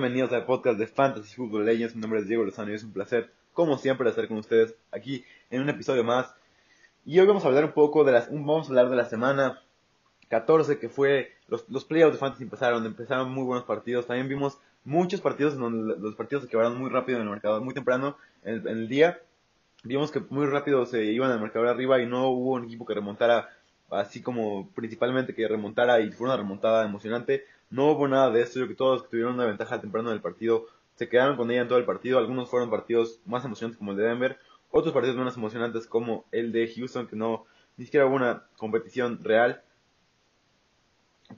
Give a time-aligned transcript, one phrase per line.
[0.00, 1.94] Bienvenidos al podcast de Fantasy Football Legends.
[1.94, 5.26] Mi nombre es Diego Lozano y es un placer, como siempre, estar con ustedes aquí
[5.50, 6.34] en un episodio más.
[7.04, 9.60] Y hoy vamos a hablar un poco de las, vamos a hablar de la semana
[10.30, 14.06] 14 que fue los, playoffs de Fantasy empezaron, empezaron muy buenos partidos.
[14.06, 17.60] También vimos muchos partidos en donde los partidos se quebraron muy rápido en el marcador,
[17.60, 19.20] muy temprano en el, día.
[19.84, 22.94] Vimos que muy rápido se iban al marcador arriba y no hubo un equipo que
[22.94, 23.50] remontara
[23.90, 27.44] así como principalmente que remontara y fue una remontada emocionante.
[27.70, 30.66] No hubo nada de eso, yo que todos tuvieron una ventaja temprano del partido
[31.00, 32.18] se quedaron con ella en todo el partido.
[32.18, 34.38] Algunos fueron partidos más emocionantes como el de Denver,
[34.70, 37.46] otros partidos menos emocionantes como el de Houston, que no
[37.78, 39.62] ni siquiera hubo una competición real.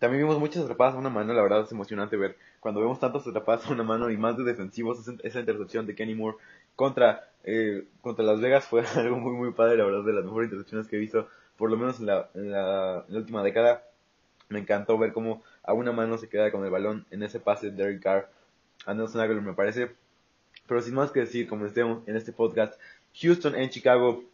[0.00, 3.24] También vimos muchas atrapadas a una mano, la verdad es emocionante ver cuando vemos tantas
[3.24, 6.38] atrapadas a una mano y más de defensivos, esa intercepción de Kenny Moore
[6.74, 10.46] contra, eh, contra Las Vegas fue algo muy muy padre, la verdad, de las mejores
[10.48, 13.84] intercepciones que he visto, por lo menos en la, en la última década.
[14.48, 17.70] Me encantó ver cómo a una mano se queda con el balón en ese pase
[17.70, 18.30] de Derek Carr
[18.86, 19.90] a Nelson Aguilar, me parece.
[20.66, 22.74] Pero sin más que decir, como estemos en este podcast,
[23.20, 24.24] Houston en Chicago.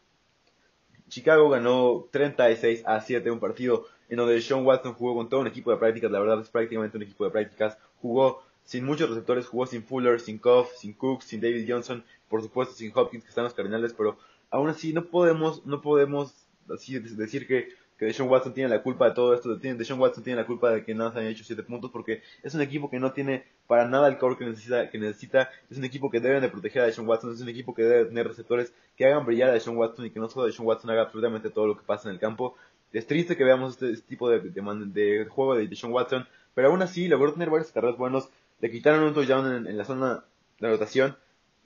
[1.09, 5.47] Chicago ganó 36 a 7 un partido en donde Sean Watson jugó con todo un
[5.47, 7.79] equipo de prácticas, la verdad es prácticamente un equipo de prácticas.
[8.01, 12.43] Jugó sin muchos receptores, jugó sin Fuller, sin Koff, sin Cook, sin David Johnson, por
[12.43, 14.19] supuesto sin Hopkins que están los Cardinales, pero
[14.51, 16.35] aún así no podemos, no podemos
[16.71, 17.69] así decir que
[17.99, 20.85] que Deshaun Watson tiene la culpa de todo esto, Deshaun Watson tiene la culpa de
[20.85, 23.89] que nada se hayan hecho 7 puntos porque es un equipo que no tiene para
[23.89, 27.35] nada el core que necesita, es un equipo que debe de proteger a Deshaun Watson,
[27.35, 30.21] es un equipo que debe tener receptores que hagan brillar a Deshaun Watson y que
[30.21, 32.55] no solo Deshaun Watson haga absolutamente todo lo que pasa en el campo.
[32.93, 36.81] Es triste que veamos este, este tipo de, de, juego de Deshaun Watson, pero aún
[36.83, 38.29] así logró tener varios carreras buenos,
[38.61, 40.25] le quitaron un touchdown en, la zona
[40.61, 41.17] de rotación,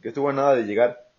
[0.00, 1.10] que estuvo a nada de llegar.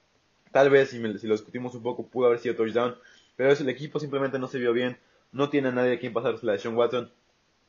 [0.51, 2.95] Tal vez, si, si lo discutimos un poco, pudo haber sido touchdown
[3.35, 4.97] pero es el equipo simplemente no se vio bien,
[5.31, 7.11] no tiene a nadie a quien pasarse la de Sean Watson.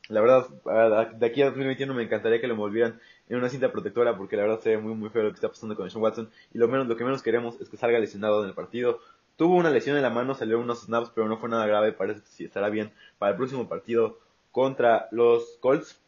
[0.09, 4.19] La verdad, de aquí a 2021 me encantaría que lo envolvieran en una cinta protectora
[4.19, 6.31] porque la verdad se ve muy muy feo lo que está pasando con Sean Watson
[6.53, 9.01] y lo menos lo que menos queremos es que salga lesionado en el partido.
[9.37, 12.21] Tuvo una lesión en la mano, salió unos snaps, pero no fue nada grave, parece
[12.21, 14.19] que sí estará bien para el próximo partido
[14.53, 16.01] contra los Colts.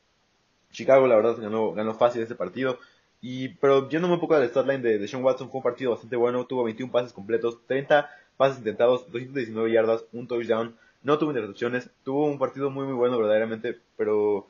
[0.70, 2.78] Chicago la verdad ganó, ganó fácil ese partido.
[3.22, 6.16] Y, pero yéndome un poco al statline de, de Sean Watson, fue un partido bastante
[6.16, 11.90] bueno, tuvo 21 pases completos, 30 pases intentados, 219 yardas, un touchdown, no tuvo intercepciones,
[12.04, 14.48] tuvo un partido muy muy bueno verdaderamente, pero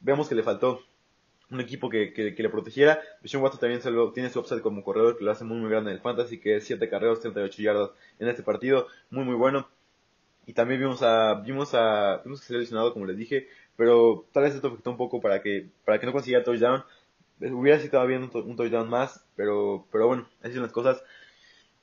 [0.00, 0.80] vemos que le faltó
[1.50, 3.00] un equipo que, que, le protegiera.
[3.24, 3.80] Sean Watson también
[4.12, 6.56] tiene su upside como corredor que lo hace muy muy grande en el fantasy, que
[6.56, 9.68] es 7 carreras, 38 yardas en este partido, muy muy bueno.
[10.46, 14.44] Y también vimos a, vimos a, vimos que se lesionado como les dije, pero tal
[14.44, 16.84] vez esto afectó un poco para que, para que no consiguiera touchdown.
[17.40, 21.02] Hubiera sido bien un, un touchdown más, pero, pero bueno, así son las cosas.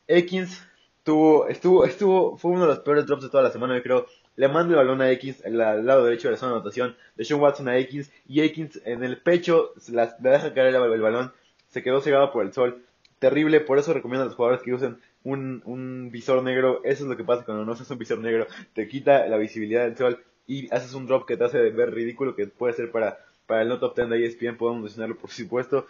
[0.08, 0.62] Ekins
[1.06, 4.08] estuvo, estuvo, estuvo, fue uno de los peores drops de toda la semana, yo creo.
[4.38, 7.24] Le manda el balón a X al lado derecho de la zona de anotación de
[7.24, 11.32] Sean Watson a X y X en el pecho le deja caer el, balón,
[11.70, 12.84] se quedó cegado por el sol.
[13.20, 16.82] Terrible, por eso recomiendo a los jugadores que usen un, un visor negro.
[16.84, 18.48] Eso es lo que pasa cuando no usas un visor negro.
[18.74, 22.36] Te quita la visibilidad del sol y haces un drop que te hace ver ridículo,
[22.36, 25.86] que puede ser para, para el no top 10 de ESPN, podemos mencionarlo por supuesto.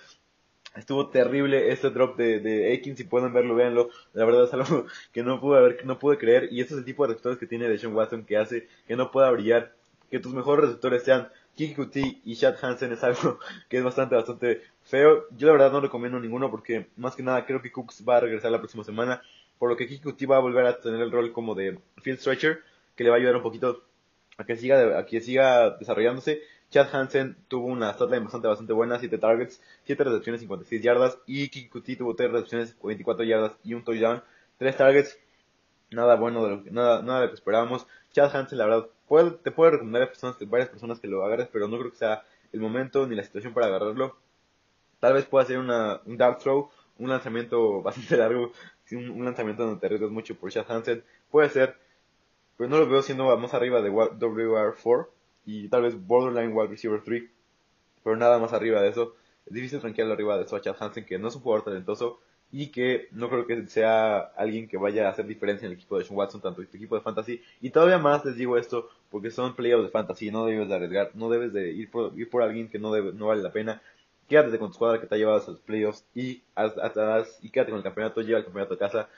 [0.75, 3.89] Estuvo terrible este drop de, de Akin, si pueden verlo, véanlo.
[4.13, 6.49] La verdad es algo que no pude ver, no pude creer.
[6.51, 9.11] Y este es el tipo de receptores que tiene Deshaun Watson que hace que no
[9.11, 9.73] pueda brillar.
[10.11, 14.15] Que tus mejores receptores sean Kiki Kuti y Chad Hansen es algo que es bastante,
[14.15, 15.25] bastante feo.
[15.37, 18.21] Yo la verdad no recomiendo ninguno porque más que nada creo que Cooks va a
[18.21, 19.21] regresar la próxima semana.
[19.57, 22.19] Por lo que Kiki Kuti va a volver a tener el rol como de field
[22.19, 22.61] stretcher
[22.95, 23.83] que le va a ayudar un poquito
[24.37, 26.41] a que siga, a que siga desarrollándose
[26.75, 31.17] Chad Hansen tuvo una statline bastante, bastante buena, 7 targets, 7 recepciones, 56 yardas.
[31.25, 34.21] Y Kikuti tuvo 3 recepciones, 24 yardas y un touchdown.
[34.57, 35.17] 3 targets,
[35.91, 37.87] nada bueno, de lo que, nada, nada de lo que esperábamos.
[38.11, 41.47] Chad Hansen, la verdad, puede, te puede recomendar a personas, varias personas que lo agarres,
[41.47, 44.17] pero no creo que sea el momento ni la situación para agarrarlo.
[44.99, 48.51] Tal vez pueda ser una, un dart throw, un lanzamiento bastante largo,
[48.91, 51.05] un, un lanzamiento donde te arriesgas mucho por Chad Hansen.
[51.31, 51.77] Puede ser,
[52.57, 55.14] pero no lo veo siendo más arriba de WR4
[55.45, 57.23] y tal vez borderline wide receiver 3,
[58.03, 59.15] pero nada más arriba de eso.
[59.45, 62.19] Es difícil tranquilo arriba de eso a Chad Hansen, que no es un jugador talentoso
[62.51, 65.97] y que no creo que sea alguien que vaya a hacer diferencia en el equipo
[65.97, 67.41] de Sean Watson, tanto en tu equipo de fantasy.
[67.61, 71.11] Y todavía más les digo esto, porque son playoffs de fantasy, no debes de arriesgar,
[71.15, 73.81] no debes de ir por, ir por alguien que no, debe, no vale la pena.
[74.29, 76.43] Quédate con tu escuadra que te ha llevado a los playoffs y,
[77.41, 79.09] y quédate con el campeonato, lleva el campeonato a casa.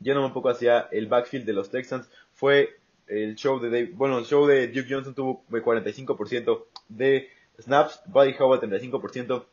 [0.00, 2.79] Yéndome un poco hacia el backfield de los Texans, fue
[3.10, 7.28] el show de Dave, bueno, el show de Duke Johnson tuvo 45% de
[7.58, 9.44] snaps, Buddy Howell 35%.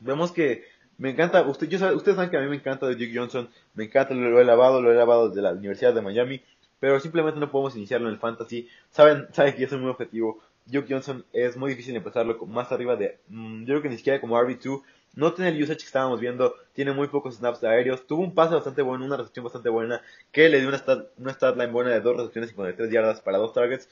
[0.00, 0.64] Vemos que
[0.98, 3.84] me encanta, usted, yo, ustedes saben que a mí me encanta de Duke Johnson, me
[3.84, 6.42] encanta, lo, he lavado, lo he lavado desde la Universidad de Miami,
[6.80, 8.68] pero simplemente no podemos iniciarlo en el fantasy.
[8.90, 12.96] Saben, saben que yo soy muy objetivo, Duke Johnson es muy difícil empezarlo más arriba
[12.96, 14.82] de, mm, yo creo que ni siquiera como RB2,
[15.14, 18.54] no tiene el usage que estábamos viendo, tiene muy pocos snaps aéreos, tuvo un pase
[18.54, 20.02] bastante bueno, una recepción bastante buena,
[20.32, 23.20] que le dio una stat, una stat line buena de dos recepciones y 53 yardas
[23.20, 23.88] para dos targets,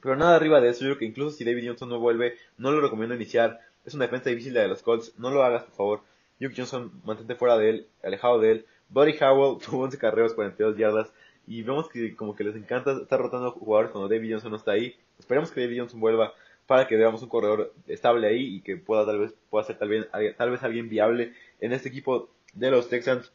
[0.00, 2.72] pero nada arriba de eso, yo creo que incluso si David Johnson no vuelve, no
[2.72, 5.74] lo recomiendo iniciar, es una defensa difícil la de los Colts, no lo hagas por
[5.74, 6.00] favor,
[6.40, 10.76] Duke Johnson mantente fuera de él, alejado de él, Buddy Howell tuvo 11 carreras, 42
[10.76, 11.12] yardas,
[11.46, 14.72] y vemos que como que les encanta estar rotando jugadores cuando David Johnson no está
[14.72, 14.96] ahí.
[15.18, 16.34] Esperemos que David Johnson vuelva
[16.66, 19.88] para que veamos un corredor estable ahí y que pueda tal vez pueda ser tal
[19.88, 23.32] vez, alguien viable en este equipo de los Texans.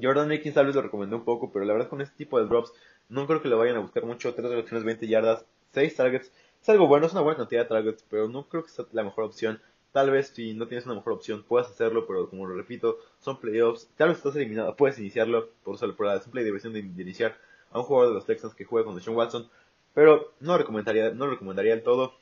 [0.00, 2.46] Jordan Akins tal vez lo recomendó un poco, pero la verdad con este tipo de
[2.46, 2.72] drops
[3.08, 4.34] no creo que lo vayan a buscar mucho.
[4.34, 6.30] 3 reacciones, 20 yardas, 6 targets.
[6.62, 9.02] Es algo bueno, es una buena cantidad de targets, pero no creo que sea la
[9.02, 9.60] mejor opción.
[9.92, 13.40] Tal vez si no tienes una mejor opción puedas hacerlo, pero como lo repito, son
[13.40, 13.88] playoffs.
[13.96, 17.36] Tal vez estás eliminado, puedes iniciarlo por, por la simple diversión de, de iniciar
[17.72, 19.48] a un jugador de los Texans que juega con Deshaun Watson,
[19.94, 22.14] pero no recomendaría, no lo recomendaría del todo.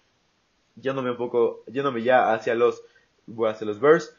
[0.80, 2.82] Yéndome un poco, yéndome ya hacia los,
[3.46, 4.14] hacia los Bears.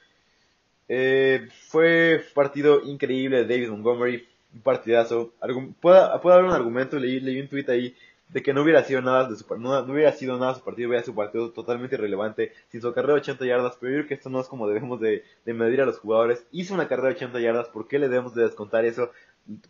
[0.87, 5.33] Eh, fue partido increíble de David Montgomery, un partidazo.
[5.79, 7.95] Puedo, puedo dar un argumento, leí, leí un tweet ahí
[8.29, 10.89] de que no hubiera sido nada de su no, no, hubiera sido nada su partido,
[10.89, 14.13] hubiera sido partido totalmente irrelevante, sin su carrera de 80 yardas, pero yo creo que
[14.13, 16.45] esto no es como debemos de, de, medir a los jugadores.
[16.51, 19.11] Hizo una carrera de 80 yardas, ¿por qué le debemos de descontar eso?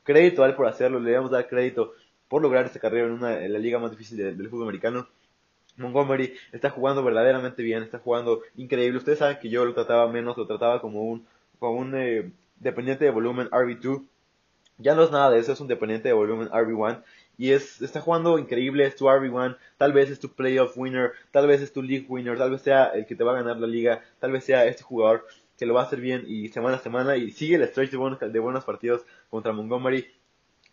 [0.03, 1.93] crédito a él por hacerlo, le debemos dar crédito
[2.27, 5.07] por lograr esta carrera en, una, en la liga más difícil del fútbol americano.
[5.79, 8.97] Montgomery está jugando verdaderamente bien, está jugando increíble.
[8.97, 11.25] Ustedes saben que yo lo trataba menos, lo trataba como un,
[11.59, 14.03] como un eh, dependiente de volumen RB2.
[14.77, 17.03] Ya no es nada de eso, es un dependiente de volumen RB1.
[17.37, 21.47] Y es, está jugando increíble, es tu RB1, tal vez es tu playoff winner, tal
[21.47, 23.67] vez es tu league winner, tal vez sea el que te va a ganar la
[23.67, 25.25] liga, tal vez sea este jugador
[25.57, 27.97] que lo va a hacer bien y semana a semana y sigue el stretch de
[27.97, 30.07] buenos, de buenos partidos contra Montgomery.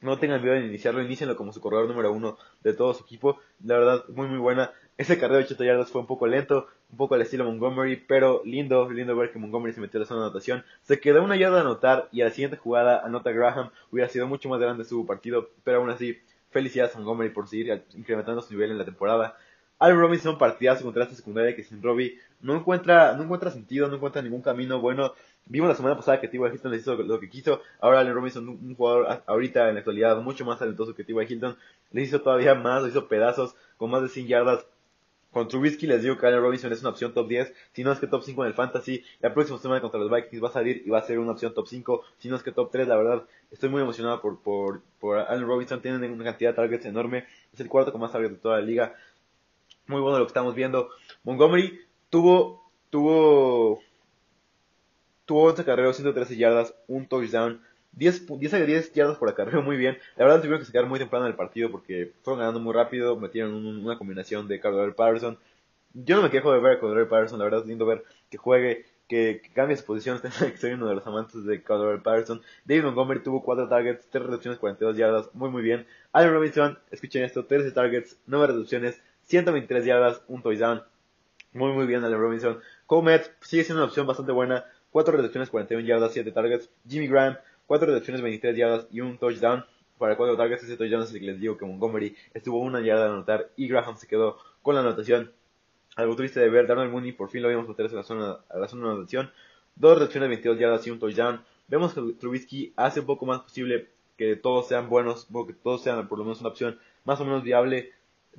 [0.00, 3.40] No tengan miedo de iniciarlo, inicienlo como su corredor número uno de todo su equipo.
[3.64, 4.72] La verdad, muy muy buena.
[4.98, 8.40] Ese carrero de 80 yardas fue un poco lento, un poco al estilo Montgomery, pero
[8.46, 10.64] lindo, lindo ver que Montgomery se metió en la zona de anotación.
[10.82, 13.70] Se quedó una yarda a anotar y a la siguiente jugada anota Graham.
[13.92, 16.18] Hubiera sido mucho más grande su partido, pero aún así,
[16.50, 19.36] felicidades a Montgomery por seguir incrementando su nivel en la temporada.
[19.78, 23.96] Al Robinson partidazo contra esta secundaria que sin Robbie no encuentra, no encuentra sentido, no
[23.96, 25.12] encuentra ningún camino bueno.
[25.44, 26.40] Vimos la semana pasada que T.Y.
[26.40, 27.60] Hilton le hizo lo que quiso.
[27.80, 31.34] Ahora Allen Robinson, un jugador ahorita en la actualidad mucho más talentoso que T.Y.
[31.34, 31.58] Hilton,
[31.92, 34.66] le hizo todavía más, le hizo pedazos con más de 100 yardas.
[35.36, 37.98] Con Trubisky les digo que Allen Robinson es una opción top 10, si no es
[37.98, 39.04] que top 5 en el fantasy.
[39.20, 41.52] La próxima semana contra los Vikings va a salir y va a ser una opción
[41.52, 42.88] top 5, si no es que top 3.
[42.88, 45.82] La verdad, estoy muy emocionado por, por, por Allen Robinson.
[45.82, 47.26] Tienen una cantidad de targets enorme.
[47.52, 48.94] Es el cuarto con más targets de toda la liga.
[49.88, 50.88] Muy bueno lo que estamos viendo.
[51.24, 53.82] Montgomery tuvo tuvo
[55.26, 57.60] tuvo 11 carreras, 113 yardas, un touchdown,
[57.96, 59.98] 10, 10 a 10 yardas por acarreo, muy bien.
[60.16, 63.16] La verdad tuvieron que sacar muy temprano en el partido porque fueron ganando muy rápido,
[63.16, 65.38] metieron una combinación de Cordero Patterson.
[65.94, 68.36] Yo no me quejo de ver a Cordero Patterson, la verdad es lindo ver que
[68.36, 72.42] juegue, que, cambie su posición, que soy uno de los amantes de Cordero Patterson.
[72.66, 75.86] David Montgomery tuvo 4 targets, 3 reducciones, 42 yardas, muy muy bien.
[76.12, 80.82] Allen Robinson, escuchen esto, 13 targets, 9 reducciones, 123 yardas, un touchdown.
[81.52, 82.60] Muy muy bien Allen Robinson.
[82.84, 84.66] Comet sigue siendo una opción bastante buena.
[84.90, 86.70] 4 recepciones, 41 yardas, 7 targets.
[86.86, 87.36] Jimmy Graham,
[87.66, 89.64] 4 recepciones, 23 yardas y un touchdown.
[89.98, 93.04] Para 4 targets, ese touchdown es el que les digo que Montgomery estuvo una yarda
[93.04, 95.32] de anotar y Graham se quedó con la anotación.
[95.96, 98.58] Algo triste de ver, Darnell Mooney por fin lo vimos meterse a la zona, a
[98.58, 99.30] la zona de anotación.
[99.76, 101.42] 2 recepciones, 22 yardas y un touchdown.
[101.68, 106.08] Vemos que Trubisky hace un poco más posible que todos sean buenos, que todos sean
[106.08, 107.92] por lo menos una opción más o menos viable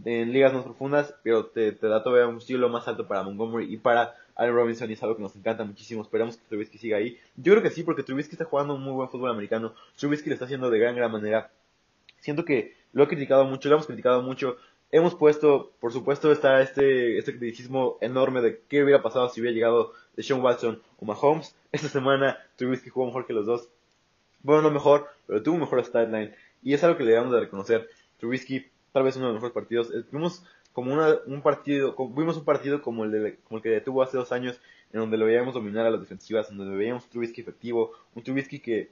[0.05, 3.73] en ligas más profundas, pero te, te da todavía un estilo más alto para Montgomery
[3.73, 6.01] y para Allen Robinson y es algo que nos encanta muchísimo.
[6.01, 7.19] Esperamos que Trubisky siga ahí.
[7.35, 9.73] Yo creo que sí, porque Trubisky está jugando un muy buen fútbol americano.
[9.97, 11.49] Trubisky lo está haciendo de gran, gran manera.
[12.19, 14.57] Siento que lo he criticado mucho, lo hemos criticado mucho.
[14.91, 19.55] Hemos puesto, por supuesto, está este, este criticismo enorme de qué hubiera pasado si hubiera
[19.55, 21.55] llegado de Sean Watson o Mahomes.
[21.71, 23.69] Esta semana Trubisky jugó mejor que los dos.
[24.43, 26.33] Bueno, no mejor, pero tuvo un mejor start line.
[26.63, 27.89] Y es algo que le debemos de reconocer.
[28.19, 29.93] Trubisky tal vez uno de los mejores partidos.
[29.93, 30.91] Eh, vimos como
[31.27, 34.59] un partido, vimos un partido como el, de, como el que tuvo hace dos años,
[34.91, 38.23] en donde lo veíamos dominar a las defensivas, en donde veíamos un Trubisky efectivo, un
[38.23, 38.89] Trubisky que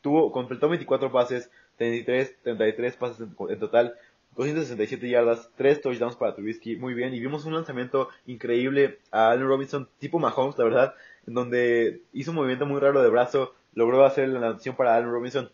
[0.00, 3.94] tuvo, completó 24 pases, 33, 33 pases en, total,
[4.36, 9.48] 267 yardas, 3 touchdowns para Trubisky, muy bien, y vimos un lanzamiento increíble a Allen
[9.48, 10.94] Robinson, tipo Mahomes, la verdad,
[11.26, 15.10] en donde hizo un movimiento muy raro de brazo, logró hacer la lanzación para Allen
[15.10, 15.50] Robinson,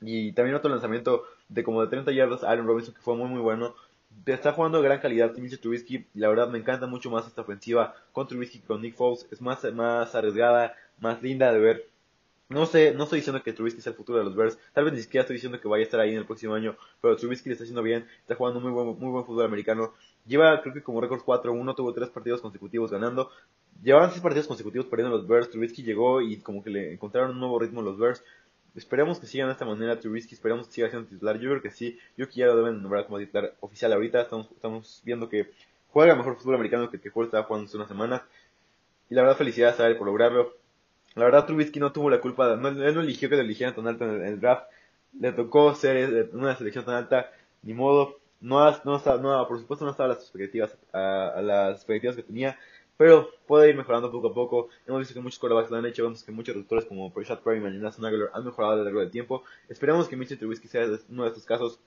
[0.00, 3.28] y también otro lanzamiento de como de 30 yardas a Allen Robinson que fue muy
[3.28, 3.74] muy bueno.
[4.26, 6.06] Está jugando de gran calidad Mitchell Trubisky.
[6.14, 9.26] La verdad me encanta mucho más esta ofensiva con Trubisky con Nick Foles.
[9.30, 11.88] Es más, más arriesgada, más linda de ver.
[12.50, 14.58] No sé, no estoy diciendo que Trubisky sea el futuro de los Bears.
[14.72, 16.76] Tal vez ni siquiera estoy diciendo que vaya a estar ahí en el próximo año.
[17.00, 18.06] Pero Trubisky le está haciendo bien.
[18.20, 19.94] Está jugando muy buen, muy buen fútbol americano.
[20.26, 23.30] Lleva, creo que como récord 4-1, tuvo tres partidos consecutivos ganando.
[23.82, 25.50] Llevaban seis partidos consecutivos perdiendo los Bears.
[25.50, 28.22] Trubisky llegó y como que le encontraron un nuevo ritmo los Bears.
[28.74, 31.38] Esperemos que sigan de esta manera Trubisky, esperemos que siga siendo titular.
[31.38, 34.22] Yo creo que sí, yo que ya lo deben nombrar como titular oficial ahorita.
[34.22, 35.50] Estamos, estamos viendo que
[35.92, 38.22] juega mejor fútbol americano que el que juega estaba jugando hace unas semanas.
[39.08, 40.54] Y la verdad, felicidades a él por lograrlo.
[41.14, 43.86] La verdad, Trubisky no tuvo la culpa, no, él no eligió que lo eligieran tan
[43.86, 44.66] alto en el, draft.
[45.20, 47.30] Le tocó ser una selección tan alta,
[47.62, 48.18] ni modo.
[48.40, 52.58] No, no, no, por supuesto no estaba a las expectativas, a las expectativas que tenía
[52.96, 54.68] pero puede ir mejorando poco a poco.
[54.86, 57.74] Hemos visto que muchos quarterbacks lo han hecho, vemos que muchos receptores como Prashad Perryman
[57.74, 59.42] y Nathan Aguilar han mejorado a lo largo del tiempo.
[59.68, 61.80] Esperemos que Mitchell Trubisky sea uno de estos casos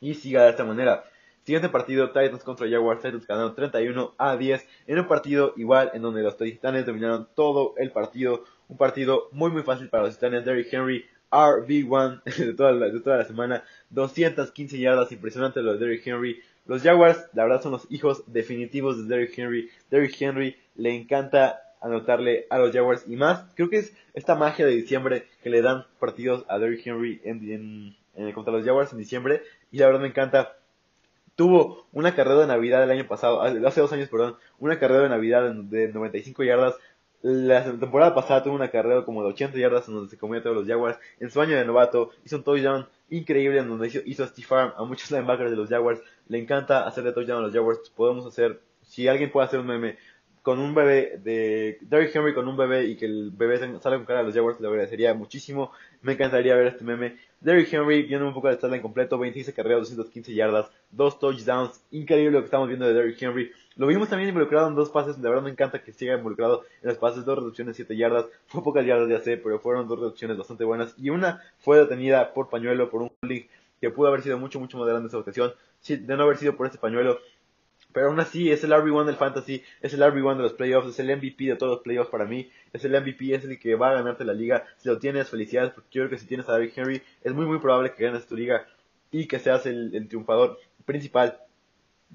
[0.00, 1.04] y siga de esta manera.
[1.48, 3.00] Siguiente partido, Titans contra Jaguars.
[3.00, 7.74] Titans ganaron 31 a 10 en un partido igual en donde los Titanes dominaron todo
[7.78, 8.44] el partido.
[8.68, 10.44] Un partido muy muy fácil para los Titanes.
[10.44, 13.64] Derrick Henry, RB1 de toda la, de toda la semana.
[13.90, 16.42] 215 yardas, impresionante lo de Derrick Henry.
[16.68, 19.70] Los Jaguars, la verdad, son los hijos definitivos de Derrick Henry.
[19.90, 23.46] Derrick Henry le encanta anotarle a los Jaguars y más.
[23.54, 27.96] Creo que es esta magia de diciembre que le dan partidos a Derrick Henry en,
[28.34, 29.42] contra los Jaguars en diciembre.
[29.72, 30.56] Y la verdad me encanta.
[31.36, 35.08] Tuvo una carrera de Navidad el año pasado, hace dos años, perdón, una carrera de
[35.08, 36.74] Navidad de 95 yardas.
[37.22, 40.42] La temporada pasada tuvo una carrera como de 80 yardas en donde se comió a
[40.42, 40.98] todos los Jaguars.
[41.18, 44.46] En su año de novato hizo un touchdown increíble en donde hizo, hizo a Steve
[44.46, 46.00] Farm a muchos linebackers de los Jaguars.
[46.28, 47.90] Le encanta hacer de touchdown a los Jaguars.
[47.94, 49.96] Podemos hacer, si alguien puede hacer un meme
[50.48, 54.06] con un bebé de Derrick Henry con un bebé y que el bebé salga con
[54.06, 55.72] cara a los Jaguars, le agradecería muchísimo.
[56.00, 57.18] Me encantaría ver este meme.
[57.40, 61.84] Derrick Henry, viendo un poco de en completo, 26 carreras, 215 yardas, dos touchdowns.
[61.90, 63.52] Increíble lo que estamos viendo de Derrick Henry.
[63.78, 66.88] Lo vimos también involucrado en dos pases, la verdad me encanta que siga involucrado en
[66.88, 68.26] los pases, dos reducciones, 7 yardas.
[68.46, 70.94] Fue pocas yardas, ya sé, pero fueron dos reducciones bastante buenas.
[70.98, 73.46] Y una fue detenida por pañuelo, por un holding
[73.80, 75.54] que pudo haber sido mucho, mucho más grande esa ocasión.
[75.86, 77.20] De no haber sido por ese pañuelo,
[77.92, 80.98] pero aún así es el RB1 del Fantasy, es el RB1 de los playoffs, es
[80.98, 83.90] el MVP de todos los playoffs para mí, es el MVP, es el que va
[83.90, 84.66] a ganarte la liga.
[84.76, 87.46] Si lo tienes, felicidades, porque yo creo que si tienes a David Henry, es muy
[87.46, 88.66] muy probable que ganes tu liga
[89.10, 91.40] y que seas el, triunfador principal.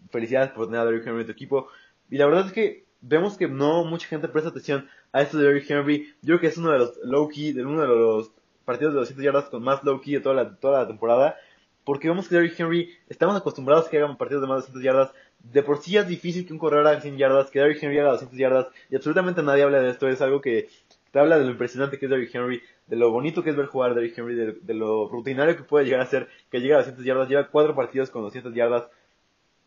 [0.10, 1.68] Felicidades por tener a David Henry en tu equipo.
[2.10, 5.46] Y la verdad es que vemos que no mucha gente presta atención a esto de
[5.46, 6.14] Derrick Henry.
[6.22, 8.32] Yo creo que es uno de los low key, de uno de los
[8.66, 11.38] partidos de 200 yardas con más low key de toda la, toda la temporada.
[11.84, 14.84] Porque vemos que Derrick Henry, estamos acostumbrados a que hagan partidos de más de 200
[14.84, 18.00] yardas, de por sí es difícil que un corredor haga 100 yardas, que Derrick Henry
[18.00, 20.70] haga 200 yardas, y absolutamente nadie habla de esto, es algo que
[21.12, 23.66] te habla de lo impresionante que es Derrick Henry, de lo bonito que es ver
[23.66, 26.80] jugar a Derrick Henry, de, lo rutinario que puede llegar a ser, que llega a
[26.80, 28.88] 200 yardas, lleva cuatro partidos con 200 yardas,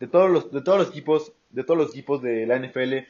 [0.01, 3.07] de todos los, de todos los equipos, de todos los equipos de la NFL,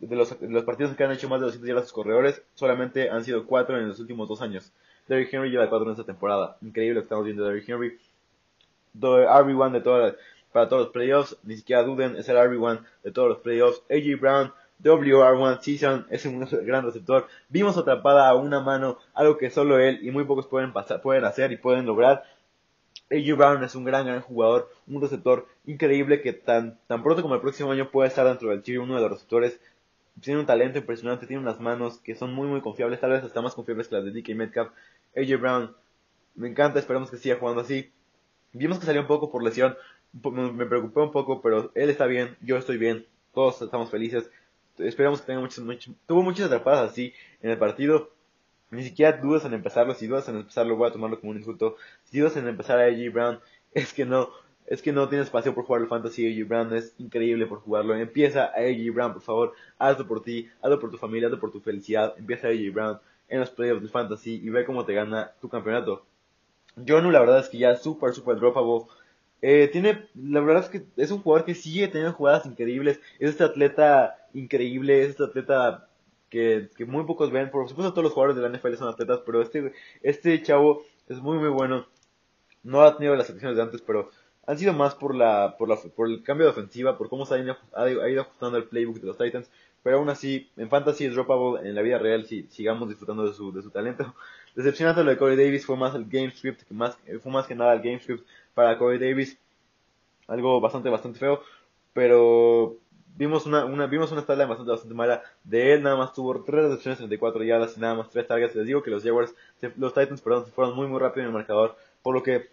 [0.00, 0.32] de los,
[0.64, 3.98] partidos que han hecho más de 200 yardas corredores, solamente han sido cuatro en los
[4.00, 4.72] últimos dos años.
[5.08, 6.56] Derrick Henry lleva cuatro en esta temporada.
[6.62, 7.98] Increíble lo que estamos viendo de Derrick Henry.
[9.00, 10.16] RB1 de toda
[10.52, 11.36] para todos los playoffs.
[11.44, 13.82] Ni siquiera duden, es el RB1 de todos los playoffs.
[13.90, 17.26] AJ Brown, WR1 Season, es un gran receptor.
[17.48, 21.24] Vimos atrapada a una mano, algo que solo él y muy pocos pueden, pasar, pueden
[21.24, 22.24] hacer y pueden lograr.
[23.10, 27.34] AJ Brown es un gran, gran jugador, un receptor increíble que tan, tan pronto como
[27.34, 29.60] el próximo año puede estar dentro del tier uno de los receptores.
[30.20, 33.40] Tiene un talento impresionante, tiene unas manos que son muy, muy confiables, tal vez hasta
[33.40, 34.70] más confiables que las de DK Metcalf.
[35.16, 35.74] AJ Brown,
[36.34, 37.90] me encanta, esperamos que siga jugando así.
[38.52, 39.76] Vimos que salió un poco por lesión,
[40.12, 44.30] me preocupé un poco, pero él está bien, yo estoy bien, todos estamos felices.
[44.78, 48.10] Esperamos que tenga muchos, muchos, tuvo muchas atrapadas así en el partido.
[48.70, 51.76] Ni siquiera dudas en empezarlo, si dudas en empezarlo voy a tomarlo como un insulto.
[52.04, 53.40] Si dudas en empezar a AJ Brown,
[53.72, 54.30] es que no,
[54.66, 57.94] es que no tienes espacio por jugar el fantasy AJ Brown, es increíble por jugarlo.
[57.94, 61.52] Empieza a AJ Brown, por favor, hazlo por ti, hazlo por tu familia, hazlo por
[61.52, 62.14] tu felicidad.
[62.18, 62.98] Empieza a AJ Brown
[63.28, 66.04] en los playoffs de fantasy y ve cómo te gana tu campeonato.
[66.76, 68.86] Yo no, la verdad es que ya super, super dropable
[69.40, 73.00] eh, tiene, la verdad es que es un jugador que sigue teniendo jugadas increíbles.
[73.18, 75.87] Es este atleta increíble, es este atleta
[76.30, 77.50] que, que muy pocos ven.
[77.50, 81.18] Por supuesto, todos los jugadores de la NFL son atletas, pero este, este chavo es
[81.18, 81.86] muy, muy bueno.
[82.62, 84.10] No ha tenido las selecciones de antes, pero
[84.46, 87.34] han sido más por la, por la, por el cambio de ofensiva, por cómo se
[87.34, 89.50] ha ido, ha ajustando el playbook de los Titans.
[89.82, 93.34] Pero aún así, en fantasy es dropable, en la vida real si sigamos disfrutando de
[93.34, 94.14] su, de su talento.
[94.56, 97.54] Decepcionante lo de Corey Davis fue más el game script, que más, fue más que
[97.54, 99.38] nada el game script para Corey Davis.
[100.26, 101.42] Algo bastante, bastante feo.
[101.92, 102.76] Pero
[103.18, 105.82] vimos una, una, vimos una tabla bastante, bastante mala de él.
[105.82, 108.54] Nada más tuvo 3 recepciones, 34 yardas y nada más 3 targets.
[108.54, 109.34] Les digo que los Jaguars,
[109.76, 111.76] los Titans, perdón, se fueron muy, muy rápido en el marcador.
[112.02, 112.48] Por lo que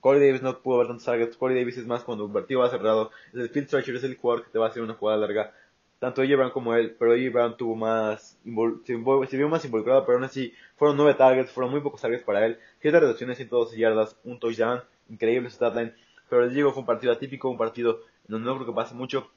[0.00, 1.36] Corey Davis no pudo ver tantos targets.
[1.36, 3.10] Corey Davis es más cuando partido va cerrado.
[3.32, 5.54] Es el field stretcher, es el jugador que te va a hacer una jugada larga.
[5.98, 8.38] Tanto AJ Brown como él, pero AJ Brown tuvo más,
[8.84, 12.44] se, vio más involucrado, pero aún así fueron 9 targets, fueron muy pocos targets para
[12.44, 12.58] él.
[12.80, 15.94] 7 recepciones, 112 yardas, un touchdown increíble statline.
[16.28, 19.30] Pero les digo, fue un partido atípico, un partido no, no creo que pase mucho.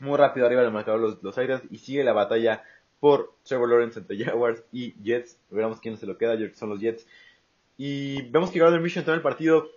[0.00, 2.62] Muy rápido arriba del marcador los, los Titans y sigue la batalla
[3.00, 5.38] por Trevor Lawrence entre Jaguars y Jets.
[5.50, 7.06] Veremos quién se lo queda, son los Jets.
[7.76, 9.68] Y vemos que Gardner Minshew entró en el partido.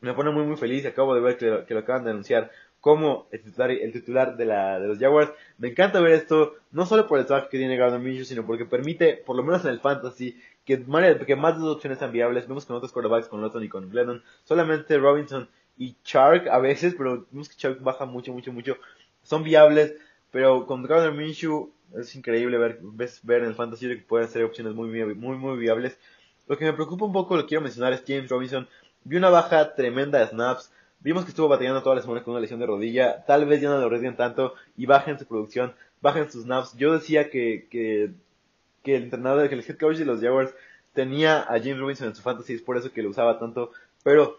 [0.00, 0.86] Me pone muy muy feliz.
[0.86, 2.50] Acabo de ver que, que lo acaban de anunciar
[2.80, 5.32] como el titular, el titular de, la, de los Jaguars.
[5.58, 8.64] Me encanta ver esto, no solo por el trabajo que tiene Gardner Minshew, sino porque
[8.64, 10.84] permite, por lo menos en el fantasy, que,
[11.26, 12.48] que más de dos opciones sean viables.
[12.48, 14.22] Vemos con otros quarterbacks, con Lawton y con Glennon.
[14.44, 18.76] Solamente Robinson y Chark a veces, pero vemos que Chark baja mucho, mucho, mucho.
[19.22, 19.94] Son viables,
[20.30, 22.80] pero con Gardner Minshew es increíble ver,
[23.22, 25.98] ver en el fantasy que pueden ser opciones muy, muy, muy, muy viables.
[26.48, 28.68] Lo que me preocupa un poco, lo quiero mencionar, es James Robinson.
[29.04, 30.72] Vi una baja tremenda de snaps.
[31.00, 33.24] Vimos que estuvo batallando toda la semana con una lesión de rodilla.
[33.24, 36.76] Tal vez ya no lo arriesguen tanto y bajen su producción, bajen sus snaps.
[36.76, 38.12] Yo decía que, que,
[38.82, 40.54] que el entrenador, que el head coach de los Jaguars
[40.94, 43.72] tenía a James Robinson en su fantasy, es por eso que lo usaba tanto.
[44.04, 44.38] Pero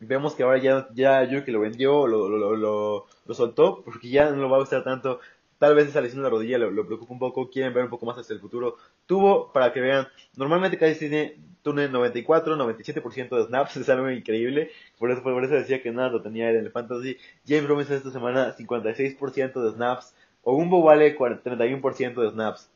[0.00, 4.36] vemos que ahora ya, ya que lo vendió, lo, lo, lo, soltó, porque ya no
[4.36, 5.20] lo va a usar tanto.
[5.58, 8.06] Tal vez esa lesión de la rodilla lo, preocupa un poco, quieren ver un poco
[8.06, 8.76] más hacia el futuro.
[9.06, 14.70] Tuvo, para que vean, normalmente casi tiene, tiene 94, 97% de snaps, es algo increíble.
[14.98, 17.16] Por eso, por eso decía que nada lo tenía en el fantasy.
[17.46, 20.14] James Robinson esta semana, 56% de snaps.
[20.42, 22.70] Ogumbo vale 31% de snaps.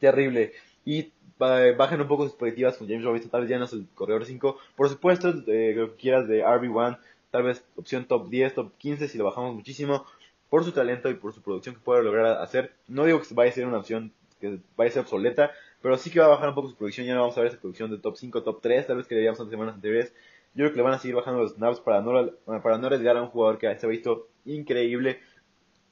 [0.00, 0.52] Terrible.
[0.84, 3.86] Y bajen un poco sus expectativas con James Robinson, tal vez ya no es el
[3.94, 4.58] corredor 5.
[4.76, 6.98] Por supuesto, eh, lo que quieras de RB1,
[7.30, 10.04] tal vez opción top 10, top 15 si lo bajamos muchísimo
[10.50, 12.74] por su talento y por su producción que puede lograr hacer.
[12.88, 16.10] No digo que vaya a ser una opción que vaya a ser obsoleta, pero sí
[16.10, 17.06] que va a bajar un poco su producción.
[17.06, 19.14] Ya no vamos a ver esa producción de top 5, top 3, tal vez que
[19.14, 20.12] le veíamos en semanas anteriores.
[20.54, 23.16] Yo creo que le van a seguir bajando los snaps para no, para no arriesgar
[23.16, 25.20] a un jugador que se ha visto increíble.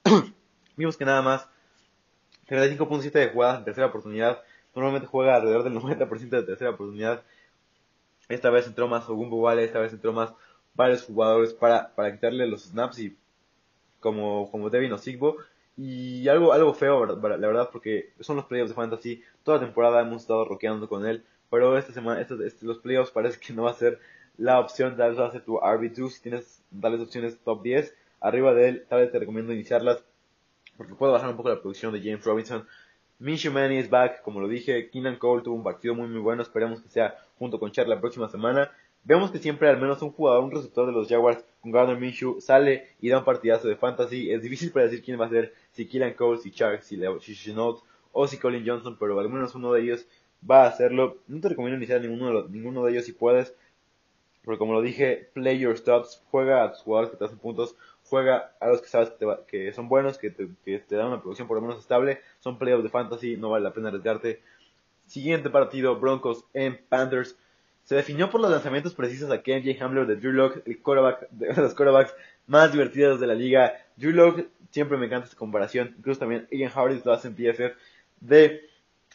[0.77, 1.49] Vimos que nada más
[2.49, 4.43] 35.7 de jugadas en tercera oportunidad.
[4.79, 7.25] Normalmente juega alrededor del 90% de tercera oportunidad.
[8.29, 10.33] Esta vez entró más Ogumbo Vale, esta vez entró más
[10.75, 13.17] varios jugadores para, para quitarle los snaps y
[13.99, 15.39] como, como Devin o Sigbo.
[15.77, 19.25] Y algo, algo feo, la verdad, porque son los playoffs de Fantasy.
[19.43, 21.25] Toda temporada hemos estado roqueando con él.
[21.51, 23.99] Pero esta semana, este, este, los playoffs parece que no va a ser
[24.37, 24.97] la opción.
[24.97, 27.97] Tal vez va a ser tu RB2 si tienes tales opciones top 10.
[28.21, 30.05] Arriba de él, tal vez te recomiendo iniciarlas.
[30.77, 32.65] Porque puede bajar un poco la producción de James Robinson.
[33.19, 34.91] Minshew Manny es back, como lo dije.
[34.91, 36.43] Keenan Cole tuvo un partido muy muy bueno.
[36.43, 38.71] Esperemos que sea junto con Char la próxima semana.
[39.05, 42.41] Vemos que siempre al menos un jugador, un receptor de los Jaguars con Gardner Minshew
[42.41, 44.31] sale y da un partidazo de fantasy.
[44.31, 47.83] Es difícil predecir quién va a ser, si Killian Cole, si Chuck, si, si Shenault
[48.13, 50.07] o si Colin Johnson, pero al menos uno de ellos
[50.49, 51.19] va a hacerlo.
[51.27, 53.55] No te recomiendo iniciar ninguno de, ninguno de ellos si puedes,
[54.45, 57.77] porque como lo dije, play your stops, juega a tus jugadores que te hacen puntos,
[58.09, 60.49] juega a los que sabes que, que son buenos, que te,
[60.91, 63.89] dan una producción por lo menos estable, son playoffs de fantasy, no vale la pena
[63.89, 64.41] arriesgarte.
[65.07, 67.37] Siguiente partido, Broncos en Panthers.
[67.85, 71.47] Se definió por los lanzamientos precisos a KJ Hamler de Drew Locke, el quarterback, de
[71.57, 72.15] los quarterbacks
[72.47, 73.75] más divertidos de la liga.
[73.97, 77.77] Drew Locke, siempre me encanta esta comparación, incluso también Ian Harris lo hace en PFF,
[78.21, 78.69] de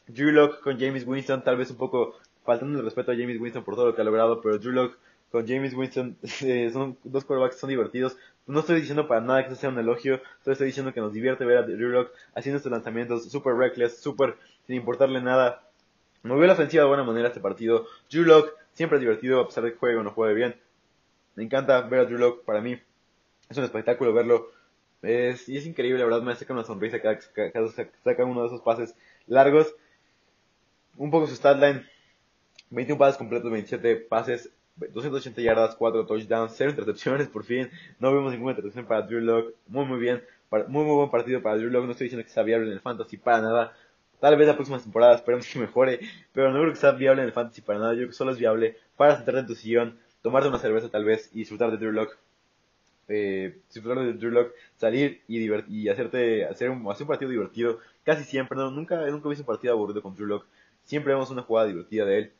[0.08, 3.64] Drew Locke con James Winston, tal vez un poco faltando el respeto a James Winston
[3.64, 4.98] por todo lo que ha logrado, pero Drew Locke
[5.32, 8.18] con James Winston eh, son dos quarterbacks que son divertidos.
[8.46, 11.14] No estoy diciendo para nada que eso sea un elogio, solo estoy diciendo que nos
[11.14, 14.36] divierte ver a Drew Locke haciendo estos lanzamientos super reckless, super
[14.68, 15.64] sin importarle nada.
[16.24, 17.88] Movió la ofensiva de buena manera este partido.
[18.10, 20.56] Drew Locke Siempre es divertido a pesar de que juegue o no juegue bien.
[21.36, 22.80] Me encanta ver a Drew Locke, para mí
[23.50, 24.52] es un espectáculo verlo.
[25.04, 27.52] Es, y es increíble, la verdad, me saca una sonrisa cada que
[28.04, 28.96] saca uno de esos pases
[29.28, 29.76] largos.
[30.98, 31.86] Un poco su statline,
[32.72, 37.70] 21 pases completos, 27 pases, 280 yardas, 4 touchdowns, 0 intercepciones, por fin.
[38.00, 39.56] No vemos ninguna intercepción para Drew Locke.
[39.68, 40.24] Muy, muy bien.
[40.52, 41.86] Muy, muy buen partido para Drew Locke.
[41.86, 43.74] No estoy diciendo que sea viable en el fantasy para nada.
[44.20, 46.00] Tal vez la próxima temporada esperemos que mejore,
[46.32, 47.94] pero no creo que sea viable en el fantasy para nada.
[47.94, 51.04] Yo creo que solo es viable para sentarte en tu sillón, tomarte una cerveza tal
[51.04, 52.18] vez y disfrutar de Drew Lock.
[53.10, 57.80] Eh, disfrutar de Drew Lock, salir y, y hacerte, hacer un, hacer un partido divertido.
[58.04, 60.46] Casi siempre, no, nunca, nunca he un partido aburrido con Drew Lock.
[60.86, 62.32] Siempre vemos una jugada divertida de él.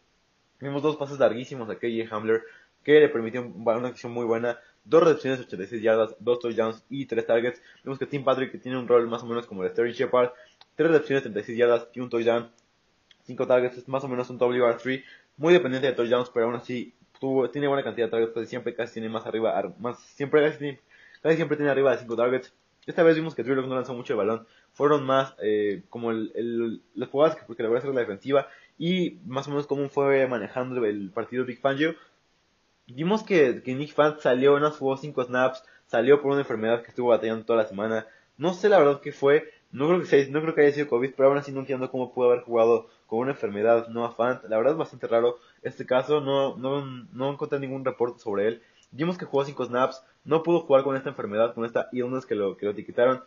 [0.64, 2.44] Vimos dos pases larguísimos a KJ Hamler
[2.84, 4.58] que le permitió una acción muy buena.
[4.86, 7.62] Dos recepciones de 86 yardas, dos touchdowns y tres targets.
[7.84, 9.94] Vemos que Tim Patrick, que tiene un rol más o menos como el de Sterling
[9.94, 10.32] Shepard,
[10.76, 12.50] 3 recepciones, 36 yardas y un touchdown.
[13.24, 15.04] 5 targets, es más o menos un WR3.
[15.36, 18.94] Muy dependiente de touchdowns, pero aún así tuvo, tiene buena cantidad de targets, siempre casi
[18.94, 20.78] tiene más arriba, más, siempre casi,
[21.36, 22.54] siempre tiene arriba de 5 targets.
[22.86, 26.32] Esta vez vimos que Drew no lanzó mucho el balón, fueron más eh, como el,
[26.36, 28.48] el, las jugadas que voy a hacer la defensiva
[28.86, 31.96] y más o menos cómo fue manejando el partido Big Fangio.
[32.86, 36.90] Vimos que, que Nick Fan salió, no jugó 5 snaps, salió por una enfermedad que
[36.90, 38.08] estuvo batallando toda la semana.
[38.38, 40.90] No sé la verdad qué fue, no creo que sea, no creo que haya sido
[40.90, 44.42] COVID, pero aún así no entiendo cómo pudo haber jugado con una enfermedad no afán.
[44.50, 48.62] La verdad es bastante raro este caso, no, no, no encontré ningún reporte sobre él.
[48.92, 52.36] Vimos que jugó 5 snaps, no pudo jugar con esta enfermedad, con esta illness que
[52.36, 53.24] lo, que lo etiquetaron.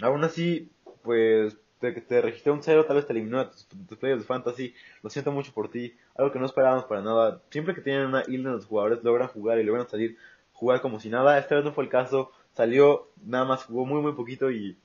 [0.00, 0.70] Aún así,
[1.02, 4.26] pues te, te registró un cero, tal vez te eliminó a tus, tus players de
[4.26, 4.74] fantasy.
[5.02, 7.42] Lo siento mucho por ti, algo que no esperábamos para nada.
[7.50, 10.16] Siempre que tienen una illness los jugadores logran jugar y logran salir,
[10.52, 11.38] jugar como si nada.
[11.38, 14.78] Esta vez no fue el caso, salió, nada más jugó muy muy poquito y,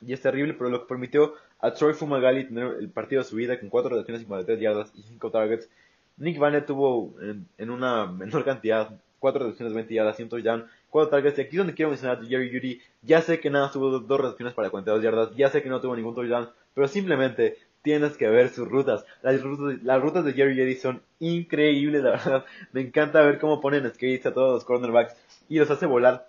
[0.00, 3.36] y es terrible, pero lo que permitió a Troy Fumagalli tener el partido de su
[3.36, 5.70] vida con 4 recepciones, 53 yardas y 5 targets.
[6.18, 10.96] Nick Vanner tuvo en, en, una menor cantidad 4 recepciones, 20 yardas y un touchdown,
[10.96, 11.38] 4 targets.
[11.38, 12.80] Y aquí donde quiero mencionar a Jerry Judy.
[13.02, 15.96] Ya sé que nada tuvo 2 recepciones para 42 yardas, ya sé que no tuvo
[15.96, 19.04] ningún touchdown, pero simplemente tienes que ver sus rutas.
[19.22, 22.44] Las rutas, las rutas de Jerry Judy son increíbles, la verdad.
[22.72, 25.14] Me encanta ver cómo ponen skates a todos los cornerbacks
[25.48, 26.28] y los hace volar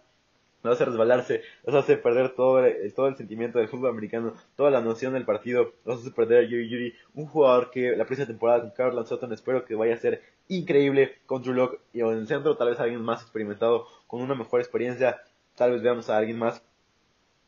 [0.68, 4.72] los hace resbalarse, los hace perder todo el, todo el sentimiento del fútbol americano, toda
[4.72, 8.28] la noción del partido, los hace perder a Yuri Yuri, un jugador que la próxima
[8.28, 12.08] temporada con Carl Sutton espero que vaya a ser increíble con Drew Lock y en
[12.10, 15.22] el centro tal vez alguien más experimentado, con una mejor experiencia,
[15.56, 16.64] tal vez veamos a alguien más,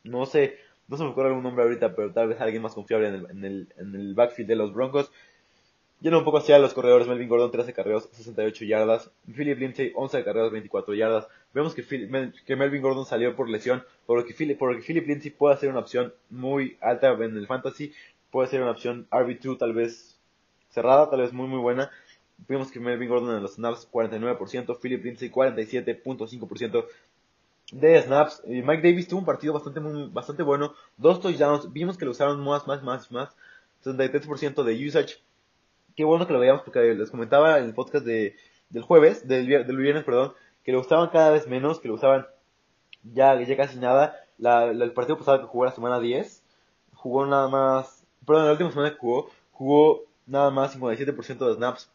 [0.02, 3.08] no sé, no se me ocurre algún nombre ahorita, pero tal vez alguien más confiable
[3.08, 5.12] en el, en el, en el backfield de los Broncos.
[6.00, 9.10] Yendo un poco hacia los corredores, Melvin Gordon 13 carreos, 68 yardas.
[9.36, 11.28] Philip Lindsay 11 carreos, 24 yardas.
[11.52, 15.06] Vemos que, Melvin Gordon salió por lesión, por lo que Philip, por lo que Philip
[15.06, 17.92] Lindsay puede ser una opción muy alta en el fantasy.
[18.30, 20.16] Puede ser una opción RB2 tal vez
[20.70, 21.90] cerrada, tal vez muy muy buena.
[22.48, 26.86] Vemos que Melvin Gordon en los snaps 49%, Philip Lindsay 47.5%
[27.72, 28.42] de snaps.
[28.46, 31.70] Y Mike Davis tuvo un partido bastante muy, bastante bueno, dos touchdowns.
[31.74, 33.36] Vimos que lo usaron más, más, más, más.
[33.84, 35.18] 63% de usage
[36.00, 38.34] qué bueno que lo veíamos porque les comentaba en el podcast de,
[38.70, 40.32] del jueves, del, del viernes, perdón,
[40.64, 42.26] que lo usaban cada vez menos, que lo usaban
[43.02, 44.16] ya, ya casi nada.
[44.38, 46.42] La, el partido pasado que jugó la semana 10,
[46.94, 51.90] jugó nada más, perdón, la última semana que jugó, jugó nada más 57% de snaps.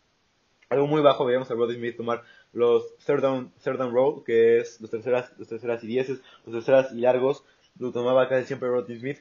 [0.70, 2.22] Algo muy bajo, veíamos a Roddy Smith tomar
[2.54, 6.54] los third down, third down roll, que es los terceras, los terceras y dieces, los
[6.54, 7.44] terceras y largos,
[7.80, 9.18] lo tomaba casi siempre Roddy Smith.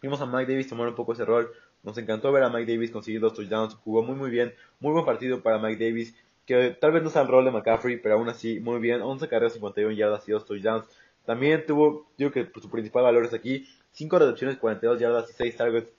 [0.00, 1.50] Vimos a Mike Davis tomar un poco ese rol,
[1.86, 5.04] nos encantó ver a Mike Davis conseguir dos touchdowns, jugó muy muy bien, muy buen
[5.04, 8.28] partido para Mike Davis, que tal vez no sea el rol de McCaffrey, pero aún
[8.28, 10.84] así muy bien, 11 carreras, 51 yardas y dos touchdowns.
[11.24, 15.56] También tuvo, digo que su principal valor es aquí, 5 recepciones, 42 yardas y 6
[15.56, 15.90] targets.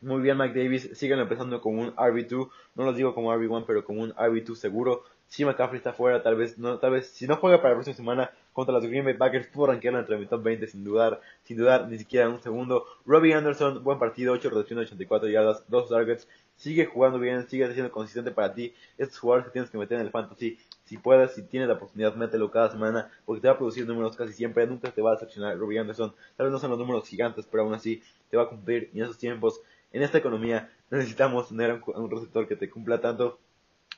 [0.00, 3.84] Muy bien Mike Davis, siguen empezando con un RB2, no los digo como RB1, pero
[3.84, 5.04] como un RB2 seguro.
[5.34, 7.96] Si McCaffrey está fuera, tal vez, no, tal vez, si no juega para la próxima
[7.96, 11.56] semana contra los Green Bay Packers, pudo rankearlo entre mi top 20 sin dudar, sin
[11.56, 12.84] dudar ni siquiera un segundo.
[13.04, 17.90] Robbie Anderson, buen partido, 8 recepciones, 84 yardas, 2 targets, sigue jugando bien, sigue siendo
[17.90, 18.74] consistente para ti.
[18.96, 22.14] Estos jugadores que tienes que meter en el fantasy, si puedes, si tienes la oportunidad,
[22.14, 25.14] mételo cada semana, porque te va a producir números casi siempre, nunca te va a
[25.14, 26.14] decepcionar Robbie Anderson.
[26.36, 28.98] Tal vez no son los números gigantes, pero aún así te va a cumplir y
[28.98, 29.60] en esos tiempos
[29.94, 33.38] en esta economía necesitamos tener un, receptor que te cumpla tanto.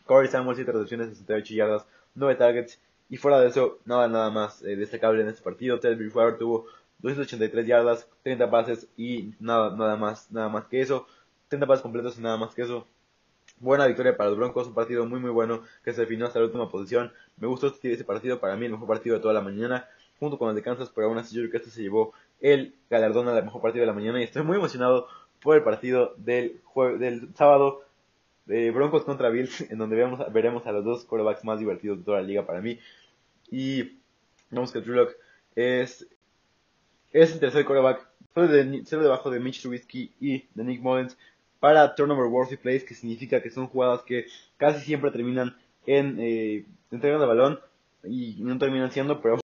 [0.06, 2.80] Corey Samuel, 7 recepciones, 68 yardas, 9 targets.
[3.08, 5.78] Y fuera de eso, nada, nada más eh, destacable en este partido.
[5.78, 6.66] Ted Bridgewater tuvo
[7.00, 11.06] 283 yardas, 30 pases y nada, nada más, nada más que eso.
[11.48, 12.86] 30 pases completos y nada más que eso.
[13.58, 16.46] Buena victoria para los Broncos, un partido muy muy bueno que se definió hasta la
[16.46, 17.12] última posición.
[17.38, 19.88] Me gustó este, este partido, para mí el mejor partido de toda la mañana,
[20.18, 23.44] junto con el de Kansas, pero aún así que este se llevó el galardón al
[23.44, 25.08] mejor partido de la mañana y estoy muy emocionado
[25.40, 26.60] por el partido del,
[26.98, 27.85] del sábado
[28.46, 32.04] de Broncos contra Bills, en donde veremos, veremos a los dos quarterbacks más divertidos de
[32.04, 32.78] toda la liga para mí.
[33.50, 33.98] Y
[34.50, 35.08] vemos que Drew
[35.54, 36.06] es,
[37.12, 38.48] es el tercer quarterback, solo,
[38.84, 41.16] solo debajo de Mitch Trubisky y de Nick Mullins
[41.60, 45.56] para turnover worthy plays, que significa que son jugadas que casi siempre terminan
[45.86, 47.60] en eh, entrega de balón
[48.04, 49.38] y no terminan siendo, pero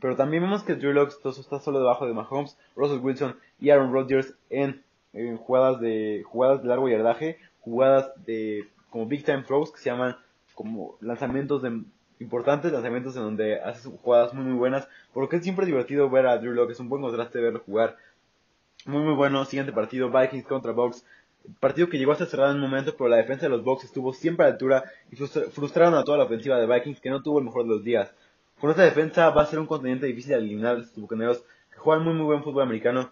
[0.00, 3.92] pero también vemos que Drew Locke está solo debajo de Mahomes, Russell Wilson y Aaron
[3.92, 4.84] Rodgers en
[5.16, 9.90] en jugadas de jugadas de largo yardaje, jugadas de como big time throws que se
[9.90, 10.16] llaman
[10.54, 11.82] como lanzamientos de
[12.20, 16.38] importantes, lanzamientos en donde haces jugadas muy muy buenas, porque es siempre divertido ver a
[16.38, 17.96] Drew Locke, es un buen contraste verlo jugar.
[18.86, 21.04] Muy muy bueno, siguiente partido, Vikings contra Bucks.
[21.60, 24.12] Partido que llegó hasta cerrar en un momento, pero la defensa de los Bucks estuvo
[24.12, 27.44] siempre a altura y frustraron a toda la ofensiva de Vikings que no tuvo el
[27.44, 28.14] mejor de los días.
[28.60, 31.78] Con esta defensa va a ser un continente difícil de eliminar a los bucaneros que
[31.78, 33.10] juegan muy muy buen fútbol americano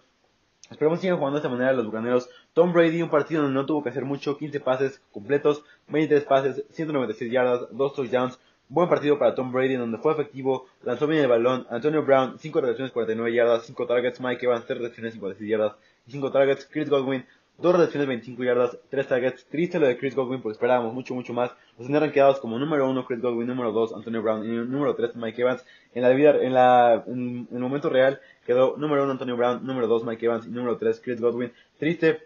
[0.70, 2.28] Esperamos sigan jugando de esta manera los bucaneros.
[2.54, 6.64] Tom Brady, un partido donde no tuvo que hacer mucho, 15 pases completos, 23 pases,
[6.70, 8.38] 196 yardas, 2 touchdowns.
[8.68, 11.66] Buen partido para Tom Brady, donde fue efectivo, lanzó bien el balón.
[11.68, 14.20] Antonio Brown, 5 recepciones, 49 yardas, 5 targets.
[14.20, 15.74] Mike Evans, 3 recepciones, 56 yardas
[16.06, 16.66] y 5 targets.
[16.70, 17.26] Chris Godwin,
[17.58, 19.44] 2 recepciones, 25 yardas, 3 targets.
[19.44, 21.50] Triste lo de Chris Godwin porque esperábamos mucho, mucho más.
[21.78, 25.14] Los tenían quedados como número 1 Chris Godwin, número 2 Antonio Brown y número 3
[25.16, 25.64] Mike Evans.
[25.94, 29.86] En la vida, en la, en el momento real, Quedó número 1 Antonio Brown, número
[29.86, 31.52] 2 Mike Evans y número 3 Chris Godwin.
[31.78, 32.20] Triste,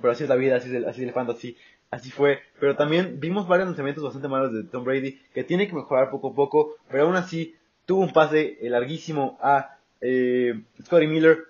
[0.00, 1.56] pero así es la vida, así es el, así es el fantasy.
[1.90, 2.40] así fue.
[2.58, 6.28] Pero también vimos varios lanzamientos bastante malos de Tom Brady, que tiene que mejorar poco
[6.30, 7.54] a poco, pero aún así
[7.86, 11.44] tuvo un pase larguísimo a eh, Scotty Miller,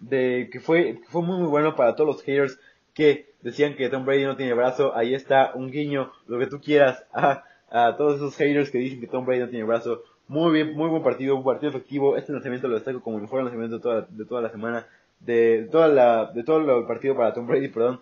[0.00, 2.58] de, que fue, fue muy muy bueno para todos los haters
[2.94, 4.96] que decían que Tom Brady no tiene brazo.
[4.96, 9.00] Ahí está un guiño, lo que tú quieras, a, a todos esos haters que dicen
[9.00, 10.02] que Tom Brady no tiene brazo.
[10.28, 12.16] Muy bien, muy buen partido, un partido efectivo.
[12.16, 14.86] Este lanzamiento lo destaco como el mejor lanzamiento de toda, de toda la semana,
[15.20, 18.00] de toda la, de todo el partido para Tom Brady, perdón.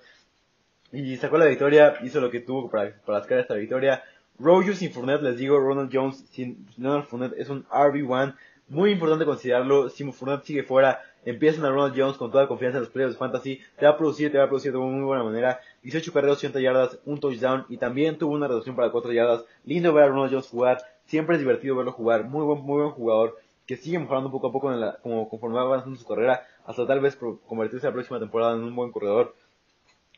[0.91, 4.03] Y sacó la victoria, hizo lo que tuvo para, para sacar esta victoria.
[4.39, 8.35] Rogers sin Fournette, les digo, Ronald Jones sin Ronald Fournette es un RB1.
[8.69, 9.91] Muy importante considerarlo.
[9.91, 13.19] Si Fournette sigue fuera, empiezan a Ronald Jones con toda confianza en los playoffs de
[13.19, 13.61] fantasy.
[13.79, 15.61] Te va a producir, te va a producir de muy buena manera.
[15.83, 19.45] 18 carreras, 80 yardas, un touchdown y también tuvo una reducción para 4 yardas.
[19.67, 20.79] Lindo ver a Ronald Jones jugar.
[21.07, 22.25] Siempre es divertido verlo jugar.
[22.25, 25.57] Muy buen, muy buen jugador que sigue mejorando poco a poco en la, como conforme
[25.57, 29.35] va avanzando su carrera hasta tal vez convertirse la próxima temporada en un buen corredor.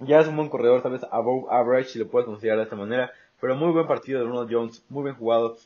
[0.00, 2.76] Ya es un buen corredor, tal vez above average si lo puedes considerar de esta
[2.76, 3.12] manera.
[3.40, 5.56] Pero muy buen partido de Ronald Jones, muy bien jugado.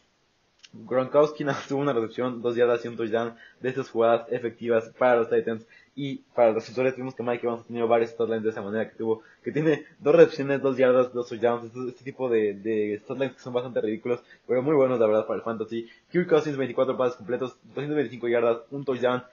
[0.73, 5.31] Gronkowski tuvo una reducción, dos yardas y un touchdown de estas jugadas efectivas para los
[5.31, 5.67] Titans
[6.03, 8.89] y para los receptores tuvimos que Mike Evans ha tenido varios statlines de esa manera
[8.89, 13.03] que tuvo, que tiene dos recepciones, dos yardas, dos touchdowns, este, este tipo de, de
[13.05, 15.91] statlines que son bastante ridículos, pero muy buenos la verdad para el fantasy.
[16.11, 19.25] Kirk Cousins 24 pases completos, 225 yardas, un touchdown.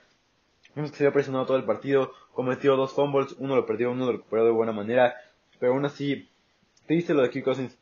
[0.74, 4.04] Vimos que se había presionado todo el partido, cometió dos fumbles, uno lo perdió, uno
[4.04, 5.14] lo recuperó de buena manera,
[5.58, 6.28] pero aún así,
[6.86, 7.78] triste lo de Kirk Cousins,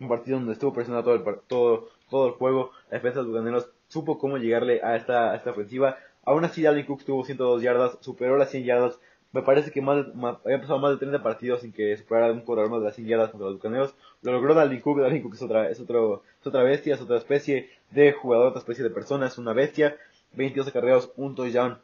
[0.00, 3.68] un partido donde estuvo presionado todo el, todo, todo el juego, la defensa de los
[3.88, 5.98] supo cómo llegarle a esta ofensiva.
[6.26, 8.98] Aún así, Dalvin Cook tuvo 102 yardas, superó las 100 yardas.
[9.32, 10.06] Me parece que más,
[10.44, 13.08] había pasado más de 30 partidos sin que superara un corredor más de las 100
[13.08, 13.94] yardas contra los bucaneros.
[14.22, 15.00] Lo logró Dalvin Cook.
[15.00, 18.58] Dalvin Cook es otra, es, otro, es otra bestia, es otra especie de jugador, otra
[18.58, 19.96] especie de persona, es una bestia.
[20.32, 21.78] 22 acarreos, un touchdown.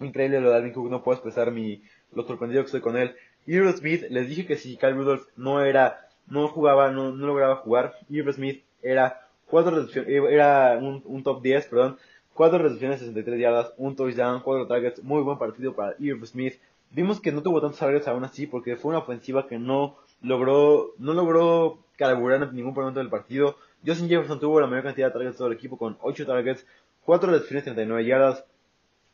[0.00, 3.14] Increíble lo de Dalvin Cook, no puedo expresar mi, lo sorprendido que estoy con él.
[3.46, 7.94] Earl Smith, les dije que si Kyle Rudolph no era, no jugaba, no, lograba jugar,
[8.10, 11.98] Earl Smith era cuatro era un, top 10, perdón,
[12.38, 16.54] cuatro recepciones, 63 yardas, un touchdown, cuatro targets, muy buen partido para Irv Smith.
[16.92, 20.94] Vimos que no tuvo tantos targets aún así porque fue una ofensiva que no logró,
[20.98, 23.56] no logró carburar en ningún momento del partido.
[23.84, 26.64] Justin Jefferson tuvo la mayor cantidad de targets de todo el equipo con 8 targets,
[27.06, 28.44] 4 recepciones, 39 yardas.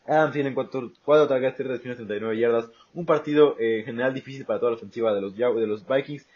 [0.06, 2.70] Adam Thielen 4, 4 targets, 3 recepciones, 39 yardas.
[2.92, 6.26] Un partido eh, en general difícil para toda la ofensiva de los, de los Vikings.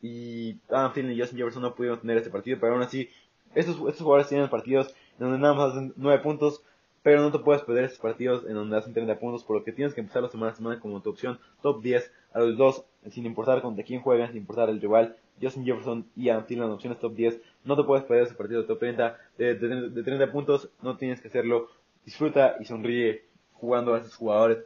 [0.00, 3.10] Y Adam Thielen y Justin Jefferson no pudieron tener este partido, pero aún así
[3.56, 6.62] estos, estos jugadores tienen partidos donde nada más hacen 9 puntos,
[7.02, 9.72] pero no te puedes perder estos partidos en donde hacen 30 puntos, por lo que
[9.72, 12.84] tienes que empezar la semana a semana como tu opción top 10 a los dos,
[13.10, 15.16] sin importar contra quién juegan, sin importar el rival.
[15.40, 17.40] Justin Jefferson y Antillan opciones top 10.
[17.64, 21.20] No te puedes perder ese partido de top 30 de, de, 30 puntos, no tienes
[21.20, 21.68] que hacerlo.
[22.04, 23.24] Disfruta y sonríe
[23.54, 24.58] jugando a esos jugadores.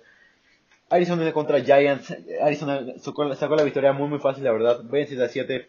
[0.89, 2.17] Arizona contra Giants.
[2.43, 4.83] Arizona sacó, sacó, la victoria muy muy fácil, la verdad.
[4.83, 5.69] 26 a 7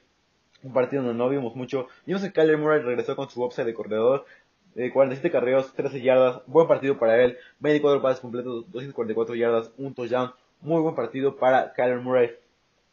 [0.64, 1.88] un partido donde no vimos mucho.
[2.06, 4.26] Vimos que Kyler Murray regresó con su upside de corredor.
[4.76, 9.94] Eh, 47 carreos, 13 yardas, buen partido para él, 24 pases completos, 244 yardas, un
[9.94, 10.32] touchdown,
[10.62, 12.32] muy buen partido para Kyler Murray,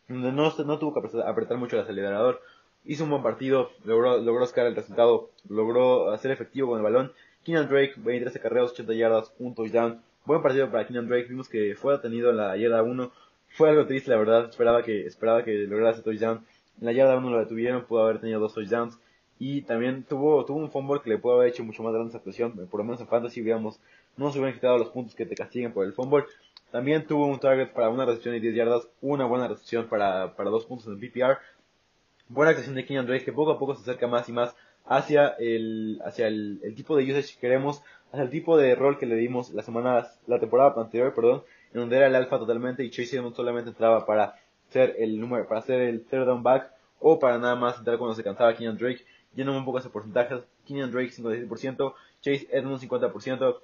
[0.08, 2.42] donde no, no tuvo que apretar mucho el acelerador,
[2.84, 7.12] hizo un buen partido, logró, logró sacar el resultado, logró hacer efectivo con el balón,
[7.44, 11.76] Keenan Drake, 23 carreos, 80 yardas, un touchdown, buen partido para Keenan Drake, vimos que
[11.76, 13.12] fue detenido en la yarda 1,
[13.50, 16.44] fue algo triste la verdad, esperaba que, esperaba que lograra ese touchdown,
[16.80, 18.98] en la yarda 1 lo detuvieron, pudo haber tenido dos touchdowns.
[19.38, 22.22] Y también tuvo, tuvo un fumble que le pudo haber hecho mucho más grande esa
[22.22, 22.52] presión.
[22.68, 23.80] Por lo menos en fantasy, digamos,
[24.16, 26.24] no se hubieran quitado los puntos que te castiguen por el fumble.
[26.70, 30.50] También tuvo un target para una recepción de 10 yardas, una buena recepción para, para
[30.50, 31.38] dos puntos en el PPR.
[32.28, 35.28] Buena actuación de Kenyon Drake que poco a poco se acerca más y más hacia
[35.38, 39.06] el, hacia el, el, tipo de usage que queremos, hacia el tipo de rol que
[39.06, 42.90] le dimos la semana, la temporada anterior, perdón, en donde era el alfa totalmente y
[42.90, 44.34] Chase Edmonds solamente entraba para
[44.70, 46.70] ser el número, para ser el third down back
[47.00, 49.04] o para nada más entrar cuando se cansaba Kenyon Drake.
[49.38, 50.42] Lleno un poco ese porcentaje.
[50.66, 53.60] Kenyon Drake 56%, Chase Edmonds 50%.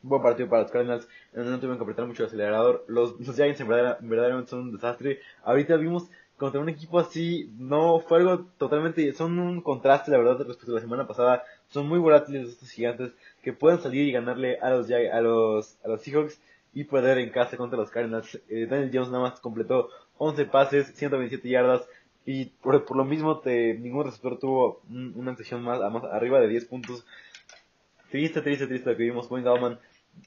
[0.00, 2.82] Buen partido para los Cardinals, en no tuvieron que apretar mucho el acelerador.
[2.88, 5.20] Los, los Giants en verdad, verdaderamente son un desastre.
[5.44, 10.38] Ahorita vimos contra un equipo así, no fue algo totalmente, son un contraste la verdad
[10.46, 11.44] respecto a la semana pasada.
[11.68, 15.88] Son muy volátiles estos gigantes que pueden salir y ganarle a los, a los, a
[15.88, 16.40] los Seahawks
[16.72, 18.40] y perder en casa contra los Cardinals.
[18.48, 21.86] Eh, Daniel Jones nada más completó 11 pases, 127 yardas,
[22.24, 26.48] y por, por lo mismo te, ningún receptor tuvo una sesión más, más arriba de
[26.48, 27.04] 10 puntos.
[28.10, 29.30] Triste, triste, triste lo que vimos.
[29.30, 29.78] Wayne Gallman,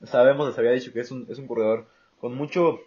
[0.03, 1.88] sabemos, les había dicho que es un, es un corredor
[2.19, 2.79] con mucho,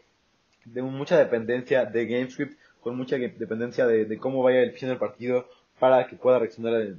[0.65, 4.99] de mucha dependencia de GameScript, con mucha dependencia de, de cómo vaya el final del
[4.99, 6.97] partido para que pueda reaccionar,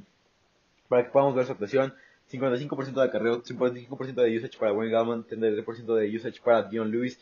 [0.87, 1.93] para que podamos ver su actuación.
[2.31, 7.19] 55% de acarreo, 55% de usage para Wayne Gallman, 33% de usage para Dion Lewis.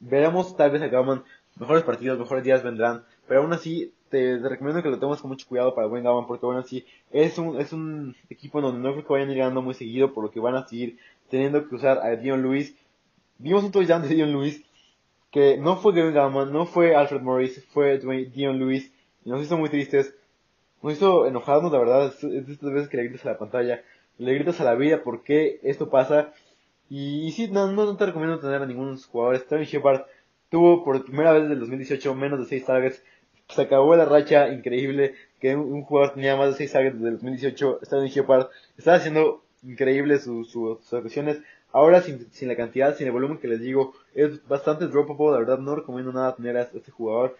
[0.00, 1.22] Veremos tal vez a Gallman
[1.56, 5.46] mejores partidos, mejores días vendrán, pero aún así te, recomiendo que lo tomes con mucho
[5.48, 9.06] cuidado para Wayne Gallman, porque aún así es un, es un equipo donde no creo
[9.06, 10.98] que vayan llegando muy seguido, por lo que van a seguir
[11.30, 12.76] teniendo que usar a Dion Lewis.
[13.38, 14.62] Vimos un touchdown de Dion Lewis
[15.34, 18.92] que no fue Gavin Gallman, no fue Alfred Morris, fue Dion Lewis,
[19.24, 20.14] y nos hizo muy tristes,
[20.80, 23.82] nos hizo enojarnos, la verdad, es de estas veces que le gritas a la pantalla,
[24.18, 26.32] le gritas a la vida por qué esto pasa,
[26.88, 30.02] y, sí, no, no, te recomiendo tener a ningún jugador, Sterling Shepard
[30.50, 33.02] tuvo por primera vez desde el 2018 menos de 6 targets,
[33.48, 37.14] se acabó la racha increíble que un, jugador tenía más de 6 targets desde el
[37.14, 41.18] 2018, Sterling Shepard, estaba haciendo increíble sus, sus, sus
[41.72, 45.38] Ahora sin, sin la cantidad, sin el volumen que les digo, es bastante dropable, la
[45.38, 47.36] verdad no recomiendo nada tener a este jugador.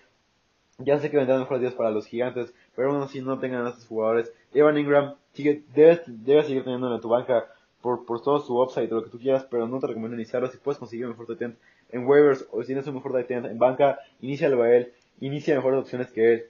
[0.78, 3.70] Ya sé que vendrán mejores días para los gigantes, pero aún así no tengan a
[3.70, 4.32] estos jugadores.
[4.52, 7.46] Evan Ingram sigue, debes, debes seguir teniendo en tu banca
[7.80, 10.48] por, por todo su upside o lo que tú quieras, pero no te recomiendo iniciarlo.
[10.48, 11.56] Si puedes conseguir un mejor tight
[11.92, 15.80] en waivers o si tienes un mejor tight en banca, inícialo a él, inicia mejores
[15.80, 16.46] opciones que él.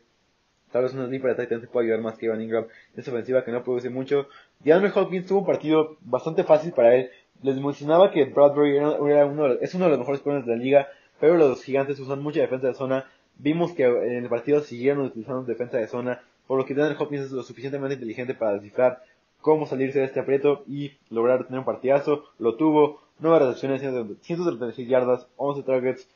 [0.72, 2.66] Tal vez una sniper de tight te pueda ayudar más que Evan Ingram.
[2.96, 4.28] Es ofensiva que no produce mucho.
[4.60, 7.10] DeAndre Hopkins tuvo un partido bastante fácil para él
[7.44, 10.88] les mencionaba que Bradbury era, uno es uno de los mejores corners de la liga,
[11.20, 13.10] pero los gigantes usan mucha defensa de zona.
[13.36, 17.26] Vimos que en el partido siguieron utilizando defensa de zona, por lo que Daniel Hopkins
[17.26, 19.02] es lo suficientemente inteligente para descifrar
[19.40, 22.24] cómo salirse de este aprieto y lograr tener un partidazo.
[22.38, 23.82] Lo tuvo, nuevas recepciones,
[24.22, 26.08] 136 yardas, 11 targets.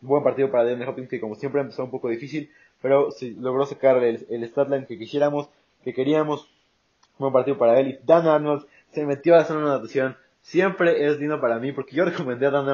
[0.00, 2.50] Buen partido para Daniel Hopkins que como siempre empezó un poco difícil,
[2.82, 5.48] pero sí, logró sacar el, el statline que quisiéramos,
[5.82, 6.50] que queríamos.
[7.18, 11.18] Buen partido para él y Dan Arnold se metió a hacer una anotación siempre es
[11.18, 12.68] digno para mí, porque yo recomendé a Dan,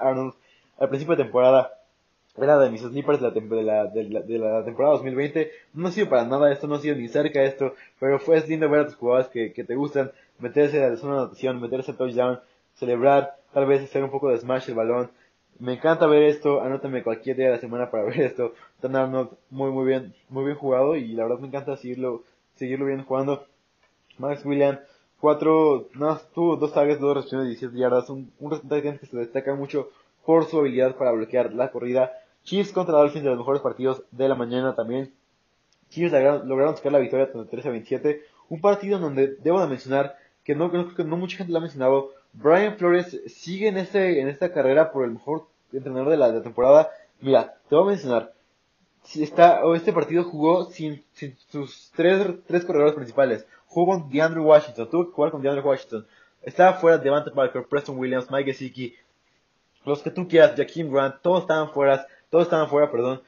[0.00, 0.34] Arnold
[0.78, 1.78] al principio de temporada.
[2.34, 3.26] Era de mis snippers de
[3.62, 5.52] la, de, la, de, la, temporada 2020.
[5.74, 8.40] No ha sido para nada esto, no ha sido ni cerca de esto, pero fue
[8.48, 11.90] lindo ver a tus jugadores que, te gustan, meterse a la zona de anotación, meterse
[11.92, 12.40] a touchdown,
[12.74, 15.10] celebrar, tal vez hacer un poco de smash el balón.
[15.58, 18.54] Me encanta ver esto, anótame cualquier día de la semana para ver esto.
[18.80, 22.22] Dan Arnold, muy muy bien, muy bien jugado y la verdad me encanta seguirlo,
[22.56, 23.46] seguirlo bien jugando.
[24.18, 24.80] Max Williams,
[25.20, 29.16] cuatro, no, tuvo dos targets, dos recepciones de 17 yardas, un, un representante que se
[29.16, 29.90] destaca mucho
[30.24, 32.12] por su habilidad para bloquear la corrida.
[32.44, 35.12] Chiefs contra Dolphins de los mejores partidos de la mañana también.
[35.90, 36.12] Chiefs
[36.44, 38.22] lograron, sacar la victoria 33 a 27.
[38.48, 41.58] Un partido en donde debo de mencionar que no, creo que no mucha gente lo
[41.58, 42.10] ha mencionado.
[42.32, 46.90] Brian Flores sigue en este, en esta carrera por el mejor entrenador de la, temporada.
[47.20, 48.32] Mira, te voy a mencionar.
[49.04, 54.40] Si está, este partido jugó sin, sin sus tres, tres corredores principales jugó con DeAndre
[54.40, 56.06] Washington, tuvo que jugar con DeAndre Washington.
[56.42, 58.94] Estaba fuera Devante Parker, Preston Williams, Mike Gesicki,
[59.84, 63.22] los que tú quieras, Jaquim Grant, todos estaban fuera, todos estaban fuera, perdón.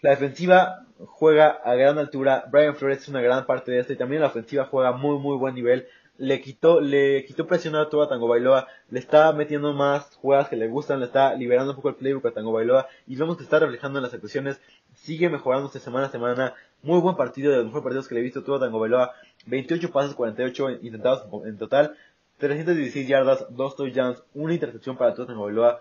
[0.00, 3.96] La defensiva juega a gran altura, Brian Flores es una gran parte de esto y
[3.96, 5.88] también la ofensiva juega muy muy buen nivel.
[6.18, 10.56] Le quitó, le quitó presión a toda Tango Bailoa, le está metiendo más jugadas que
[10.56, 13.44] le gustan, le está liberando un poco el playbook a Tango Bailoa y vemos que
[13.44, 14.60] está reflejando en las actuaciones,
[14.94, 18.24] sigue mejorándose semana a semana, muy buen partido, de los mejores partidos que le he
[18.24, 19.12] visto todo Tango Bailoa,
[19.46, 21.96] 28 pases, 48 intentados en total,
[22.42, 25.78] 316 yardas, 2 touchdowns, una intercepción para Tua Tagovailoa,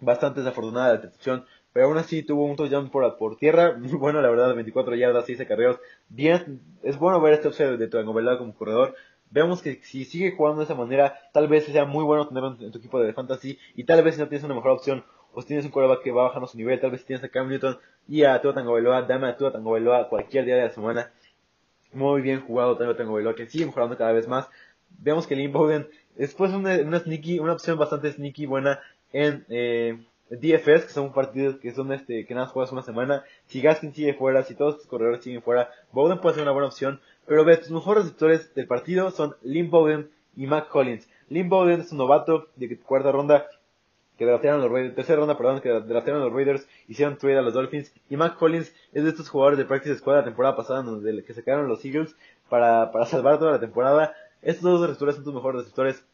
[0.00, 4.20] bastante desafortunada la intercepción, pero aún así tuvo un touchdown por, por tierra, muy bueno
[4.20, 8.54] la verdad, 24 yardas, 6 carreras, bien, es bueno ver este upside de Tagovailoa como
[8.54, 8.96] corredor,
[9.30, 12.70] vemos que si sigue jugando de esa manera, tal vez sea muy bueno tenerlo en
[12.70, 15.48] tu equipo de fantasy, y tal vez si no tienes una mejor opción, o si
[15.48, 17.78] tienes un quarterback que va bajando su nivel, tal vez si tienes a Cam Newton
[18.08, 21.10] y a Tua Tagovailoa, dame a Tua Tagovailoa cualquier día de la semana,
[21.92, 24.48] muy bien jugado tengo tengo que sigue mejorando cada vez más.
[24.98, 28.80] Vemos que Lynn Bowden después una, una sneaky, una opción bastante sneaky buena
[29.12, 29.98] en eh,
[30.30, 33.24] DFS, que son partidos que son este, que nada juegas una semana.
[33.46, 36.68] Si Gaskin sigue fuera, si todos tus corredores siguen fuera, Bowden puede ser una buena
[36.68, 37.00] opción.
[37.30, 41.08] Pero tus mejores receptores del partido son Lynn Bowden y Mac Collins.
[41.28, 43.46] Lynn Bowden es un novato de cuarta ronda
[44.18, 47.54] que draftearon los Raiders, tercera ronda, perdón, que draftearon los Raiders, hicieron trade a los
[47.54, 51.22] Dolphins, y Mac Collins es de estos jugadores de Practice Squad la temporada pasada, donde
[51.22, 52.16] que se quedaron los Eagles
[52.48, 54.12] para, para salvar toda la temporada.
[54.42, 56.04] Estos dos receptores son tus mejores receptores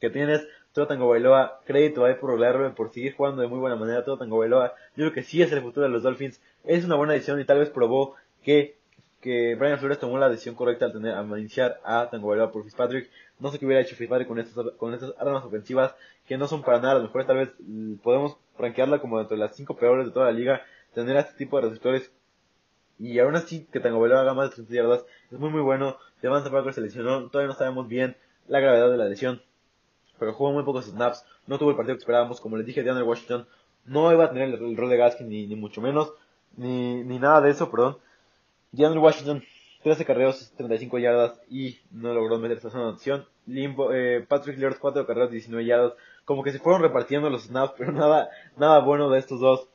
[0.00, 0.46] que tienes.
[0.72, 2.38] Tango Bailoa, crédito ahí por
[2.76, 4.04] por seguir jugando de muy buena manera.
[4.04, 6.40] Tango Bailoa, yo creo que sí es el futuro de los Dolphins.
[6.62, 8.78] Es una buena decisión y tal vez probó que,
[9.20, 13.10] que Brian Flores tomó la decisión correcta al tener, a iniciar a por Fitzpatrick.
[13.38, 15.94] No sé qué hubiera hecho Fitzpatrick con estas, con estas armas ofensivas
[16.26, 17.26] que no son para nada las mejores.
[17.26, 20.62] Tal vez mm, podemos franquearla como dentro de las cinco peores de toda la liga.
[20.94, 22.10] Tener a este tipo de receptores
[22.98, 25.96] y aún así que Tango Bailoa haga más de 30 yardas es muy muy bueno.
[26.20, 28.16] Devante Parker se lesionó, todavía no sabemos bien
[28.46, 29.42] la gravedad de la lesión.
[30.18, 32.42] Pero jugó muy pocos snaps, no tuvo el partido que esperábamos.
[32.42, 33.46] Como les dije, DeAndre Washington
[33.86, 36.12] no iba a tener el, rol de Gaskin ni, ni mucho menos,
[36.56, 37.96] ni, ni nada de eso, perdón.
[38.72, 39.42] DeAndre Washington
[39.82, 44.78] 13 carreros, 35 yardas y no logró meterse a zona de Limbo, eh, Patrick Lillard
[44.78, 45.94] 4 carreras, 19 yardas.
[46.24, 49.68] Como que se fueron repartiendo los snaps, pero nada, nada bueno de estos dos.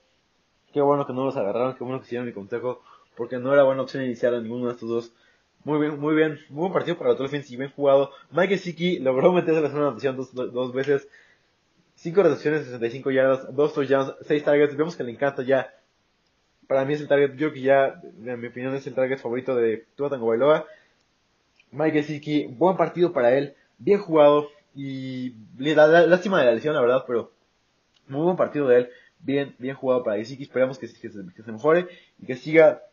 [0.74, 2.82] Qué bueno que no los agarraron, qué bueno que hicieron mi consejo,
[3.16, 5.14] porque no era buena opción iniciar a ninguno de estos dos.
[5.64, 8.12] Muy bien, muy bien, muy buen partido para los Dolphins y bien jugado.
[8.32, 11.08] Mike Siki logró meterse la zona de anotación dos, dos veces.
[11.96, 14.76] 5 recepciones, 65 yardas, 2 touchdowns, 6 targets.
[14.76, 15.74] Vemos que le encanta ya.
[16.68, 19.56] Para mí es el target, yo que ya, en mi opinión, es el target favorito
[19.56, 20.66] de Tua Tango Bailoa.
[21.72, 24.50] Mike Siki, buen partido para él, bien jugado.
[24.74, 27.32] Y lástima de la lesión, la verdad, pero
[28.08, 28.90] muy buen partido de él.
[29.20, 30.44] Bien, bien jugado para Gesicki.
[30.44, 31.88] Esperamos que, se, mejore
[32.20, 32.84] y que siga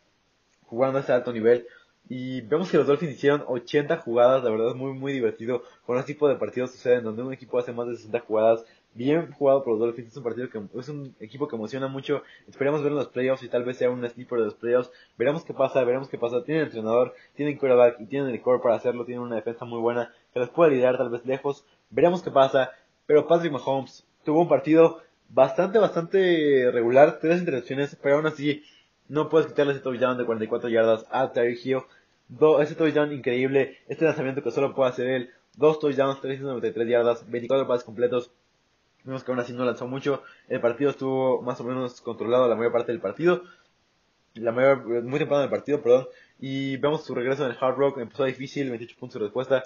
[0.66, 1.66] jugando a ese alto nivel.
[2.08, 5.62] Y vemos que los Dolphins hicieron 80 jugadas, la verdad es muy muy divertido.
[5.86, 8.64] Con este tipo de partidos suceden donde un equipo hace más de 60 jugadas.
[8.94, 12.22] Bien jugado por los Dolphins, es un partido que es un equipo que emociona mucho.
[12.46, 14.90] Esperemos ver en los playoffs y tal vez sea un sleeper de los playoffs.
[15.16, 16.44] Veremos qué pasa, veremos qué pasa.
[16.44, 19.06] Tienen entrenador, tienen quarterback y tienen el core para hacerlo.
[19.06, 21.64] Tienen una defensa muy buena que les puede liderar tal vez lejos.
[21.88, 22.72] Veremos qué pasa.
[23.06, 27.18] Pero Patrick Mahomes tuvo un partido bastante, bastante regular.
[27.18, 28.62] Tres intercepciones, pero aún así
[29.08, 31.78] no puedes quitarle ese touchdown de 44 yardas a Tyreek Hill.
[32.60, 35.30] ese touchdown increíble, este lanzamiento que solo puede hacer él.
[35.56, 38.30] Dos touchdowns, 393 yardas, 24 pases completos.
[39.04, 40.22] Vimos que aún así no lanzó mucho.
[40.48, 43.42] El partido estuvo más o menos controlado la mayor parte del partido.
[44.34, 46.06] La mayor, muy temprano del partido, perdón.
[46.38, 47.98] Y vemos su regreso en el Hard Rock.
[47.98, 49.64] Empezó difícil, 28 puntos de respuesta.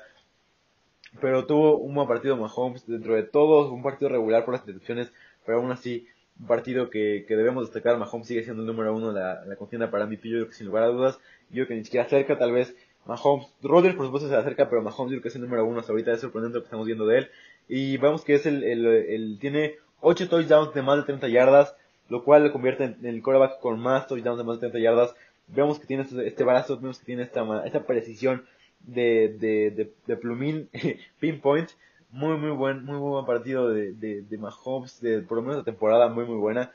[1.21, 2.87] Pero tuvo un buen partido Mahomes.
[2.87, 5.13] Dentro de todos, un partido regular por las intercepciones
[5.47, 6.07] pero aún así,
[6.39, 9.57] un partido que, que debemos destacar, Mahomes sigue siendo el número uno de la, la
[9.57, 11.19] contienda para MVP, yo creo que sin lugar a dudas,
[11.49, 12.75] yo creo que ni siquiera cerca, tal vez
[13.07, 15.79] Mahomes, Rodgers por supuesto se acerca, pero Mahomes yo creo que es el número uno
[15.79, 17.31] hasta ahorita, es sorprendente lo que estamos viendo de él,
[17.69, 21.75] y vemos que es el, el, el tiene 8 touchdowns de más de 30 yardas,
[22.09, 25.15] lo cual le convierte en, el quarterback con más touchdowns de más de 30 yardas,
[25.49, 28.45] vemos que tiene este, este brazo, vemos que tiene esta, esta precisión
[28.81, 30.69] de, de, de, de plumín,
[31.21, 31.71] pinpoint,
[32.11, 35.59] muy muy buen muy, muy buen partido de, de, de Mahomes de por lo menos
[35.59, 36.73] la temporada muy muy buena.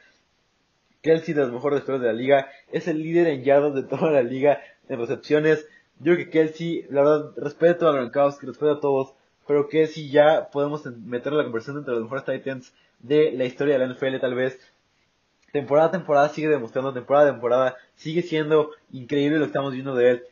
[1.01, 4.11] Kelsey de los mejores receptores de la liga es el líder en yardas de toda
[4.11, 5.67] la liga en recepciones.
[5.99, 9.15] Yo creo que Kelsey la verdad respeto a Gronkowski respeto a todos
[9.47, 13.85] pero Kelsey ya podemos meter la conversión entre los mejores Titans de la historia de
[13.85, 14.59] la NFL tal vez
[15.51, 19.95] temporada a temporada sigue demostrando temporada a temporada sigue siendo increíble lo que estamos viendo
[19.95, 20.23] de él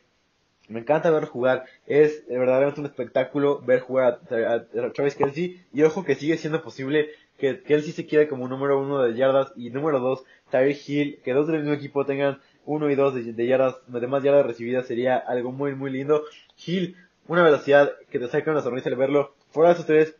[0.70, 1.64] me encanta ver jugar.
[1.86, 5.60] Es verdaderamente un espectáculo ver jugar a, Travis Kelsey.
[5.72, 9.52] Y ojo que sigue siendo posible que Kelsey se quede como número uno de yardas
[9.56, 11.18] y número dos Tyreek Hill.
[11.24, 14.86] Que dos del mismo equipo tengan uno y dos de, yardas, de más yardas recibidas
[14.86, 16.22] sería algo muy muy lindo.
[16.64, 16.96] Hill,
[17.30, 19.34] una velocidad que te saca una sonrisa al verlo.
[19.50, 20.16] Fuera de esos tres,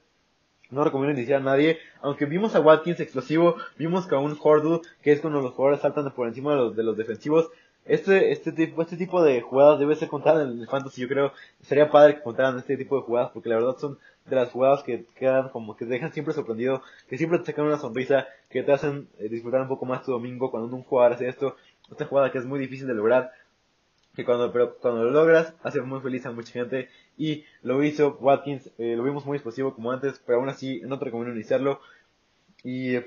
[0.70, 1.80] no recomiendo iniciar a nadie.
[2.02, 4.38] Aunque vimos a Watkins explosivo, vimos que a un
[5.02, 7.50] que es cuando los jugadores saltan por encima de los, de los defensivos,
[7.84, 11.32] este, este tipo, este tipo de jugadas debe ser contada en el fantasy, yo creo,
[11.62, 14.84] sería padre que contaran este tipo de jugadas, porque la verdad son de las jugadas
[14.84, 18.62] que quedan como que te dejan siempre sorprendido, que siempre te sacan una sonrisa, que
[18.62, 21.56] te hacen eh, disfrutar un poco más tu domingo cuando un jugador hace esto,
[21.90, 23.32] esta jugada que es muy difícil de lograr,
[24.14, 28.16] que cuando, pero cuando lo logras, hace muy feliz a mucha gente, y lo hizo
[28.20, 31.80] Watkins, eh, lo vimos muy explosivo como antes, pero aún así no te recomiendo iniciarlo,
[32.64, 32.98] y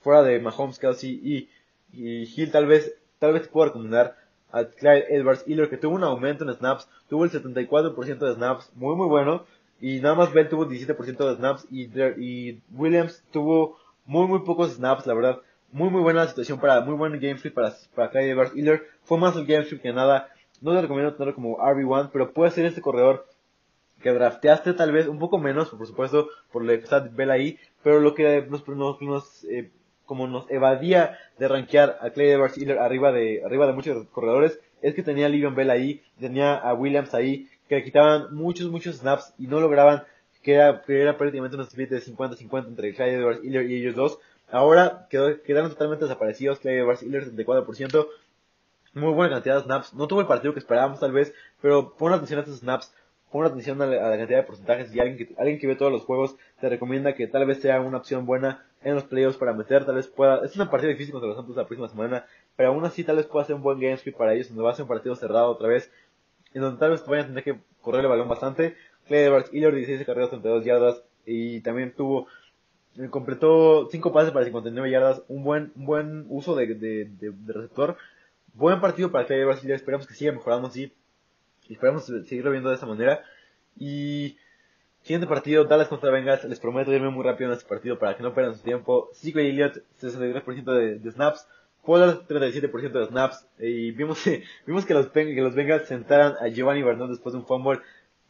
[0.00, 1.48] fuera de Mahomes, Kelsey y,
[1.92, 4.16] y Hill tal vez tal vez puedo recomendar
[4.50, 8.70] a Clyde Edwards Hiller que tuvo un aumento en snaps, tuvo el 74% de snaps,
[8.74, 9.46] muy muy bueno,
[9.80, 11.84] y nada más Bell tuvo 17% de snaps y,
[12.20, 16.94] y, Williams tuvo muy muy pocos snaps, la verdad, muy muy buena situación para, muy
[16.94, 20.28] buen game para, para Clyde Edwards Hiller, fue más el game que nada,
[20.60, 23.26] no te recomiendo tenerlo como RB1, pero puede ser este corredor
[24.02, 27.58] que drafteaste tal vez un poco menos, por supuesto, por lo que está Bell ahí,
[27.82, 29.70] pero lo que nos, nos, nos eh,
[30.06, 34.94] como nos evadía de rankear a Clay Edwards arriba de, arriba de muchos corredores, es
[34.94, 38.96] que tenía a Livion Bell ahí, tenía a Williams ahí, que le quitaban muchos, muchos
[38.96, 40.04] snaps y no lograban
[40.42, 44.18] que era, que era prácticamente un split de 50-50 entre Clyde Edwards y ellos dos.
[44.50, 48.06] Ahora quedó, quedaron totalmente desaparecidos Clyde Edwards Hiller 74%.
[48.94, 49.94] Muy buena cantidad de snaps.
[49.94, 52.92] No tuvo el partido que esperábamos tal vez, pero pon atención a estos snaps
[53.32, 56.02] pon atención a la, cantidad de porcentajes y alguien que, alguien que ve todos los
[56.02, 59.86] juegos te recomienda que tal vez sea una opción buena en los playoffs para meter,
[59.86, 62.26] tal vez pueda, es una partida difícil contra los Santos la próxima semana,
[62.56, 64.72] pero aún así tal vez pueda ser un buen game script para ellos, donde va
[64.72, 65.90] a ser un partido cerrado otra vez,
[66.52, 68.76] en donde tal vez vayan a tener que correr el balón bastante.
[69.06, 72.26] Clay Edwards, 16 carreras, 32 yardas, y también tuvo,
[72.98, 77.52] eh, completó 5 pases para 59 yardas, un buen, un buen uso de, de, de,
[77.52, 77.96] receptor.
[78.54, 80.92] Buen partido para Clay Edwards, esperamos que siga mejorando así
[81.72, 83.22] esperamos seguirlo viendo de esa manera.
[83.78, 84.36] Y
[85.02, 86.44] siguiente partido, Dallas contra Bengals.
[86.44, 89.10] Les prometo irme muy rápido en este partido para que no pierdan su tiempo.
[89.14, 91.46] Zico y Elliott, 63% de, de snaps.
[91.84, 93.46] Pollard, 37% de snaps.
[93.58, 94.22] Y vimos,
[94.66, 97.80] vimos que los, que los Bengals sentaran a Giovanni Bernard después de un fumble.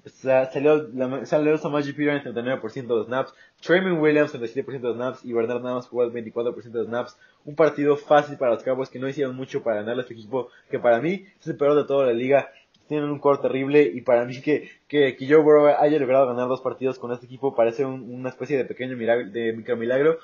[0.07, 5.33] Salió, la, salió Samaji Piran en 39% de snaps, Trayman Williams 37% de snaps y
[5.33, 7.17] Bernard nada más jugó el 24% de snaps.
[7.45, 10.49] Un partido fácil para los Cowboys que no hicieron mucho para ganarle a este equipo,
[10.71, 12.51] que para mí es el peor de toda la liga.
[12.89, 16.49] Tienen un core terrible y para mí que, que, que Joe Burrow haya logrado ganar
[16.49, 20.19] dos partidos con este equipo parece una especie de pequeño milagro, de micromilagro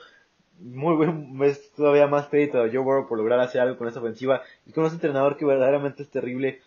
[0.60, 4.00] muy buen, es todavía más crédito a Joe Burrow por lograr hacer algo con esa
[4.00, 6.60] ofensiva y con ese entrenador que verdaderamente es terrible.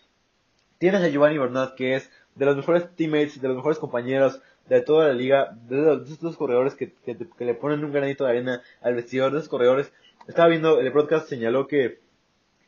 [0.78, 4.80] Tienes a Giovanni Bernard que es de los mejores teammates, de los mejores compañeros de
[4.80, 8.94] toda la liga, de, estos corredores que, que, le ponen un granito de arena al
[8.94, 9.92] vestidor, de esos corredores.
[10.28, 12.00] Estaba viendo, el podcast señaló que,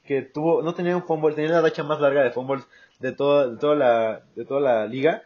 [0.04, 2.66] que tuvo, no tenía un fumble, tenía la racha más larga de fumbles
[2.98, 5.22] de toda, de toda la, de toda la liga,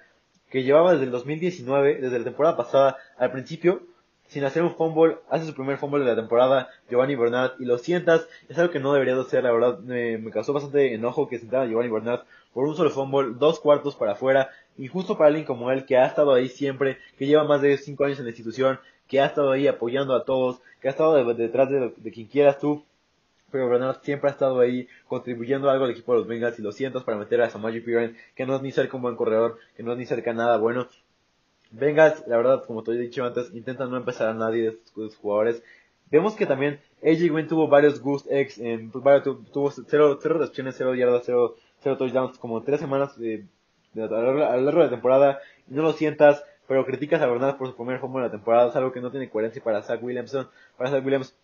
[0.50, 3.82] que llevaba desde el 2019, desde la temporada pasada al principio,
[4.28, 7.78] sin hacer un fumble, hace su primer fumble de la temporada, Giovanni Bernard, y lo
[7.78, 11.38] sientas, es algo que no debería de ser, la verdad, me, causó bastante enojo que
[11.38, 12.20] sentara Giovanni Bernard
[12.52, 15.96] por un solo fumble, dos cuartos para afuera, y justo para alguien como él, que
[15.96, 19.26] ha estado ahí siempre, que lleva más de cinco años en la institución, que ha
[19.26, 22.84] estado ahí apoyando a todos, que ha estado detrás de, quien quieras tú,
[23.50, 26.72] pero Bernard siempre ha estado ahí contribuyendo algo al equipo de los Bengals y lo
[26.72, 29.82] sientas para meter a Samaji Piran, que no es ni cerca un buen corredor, que
[29.82, 30.86] no es ni cerca nada bueno,
[31.70, 35.16] Vengas, la verdad, como te he dicho antes, intentan no empezar a nadie de estos
[35.16, 35.62] jugadores.
[36.10, 40.76] Vemos que también AJ Wynn tuvo varios Ghost X, en, pues, tuvo cero, cero recepciones,
[40.78, 43.46] cero yardas, cero, cero touchdowns, como tres semanas de,
[43.96, 47.68] a, lo largo de la temporada, y no lo sientas, pero criticas a Bernard por
[47.68, 50.48] su primer fumble de la temporada, es algo que no tiene coherencia para Zach Williamson,
[50.76, 51.34] para Zach Williams,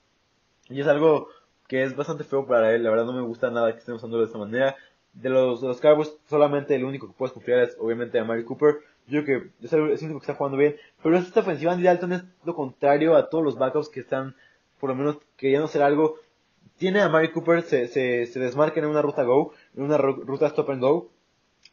[0.68, 1.28] y es algo
[1.68, 4.22] que es bastante feo para él, la verdad no me gusta nada que estén usándolo
[4.22, 4.76] de esta manera.
[5.14, 8.45] De los, de los Cowboys, solamente el único que puedes confiar es obviamente a Mary
[8.45, 10.76] Cooper, yo creo que es el, único que está jugando bien.
[11.03, 14.35] Pero esta ofensiva Andy Dalton es lo contrario a todos los backups que están,
[14.80, 16.16] por lo menos, queriendo hacer algo.
[16.78, 20.46] Tiene a Mari Cooper, se, se, se desmarca en una ruta go, en una ruta
[20.48, 21.10] stop and go.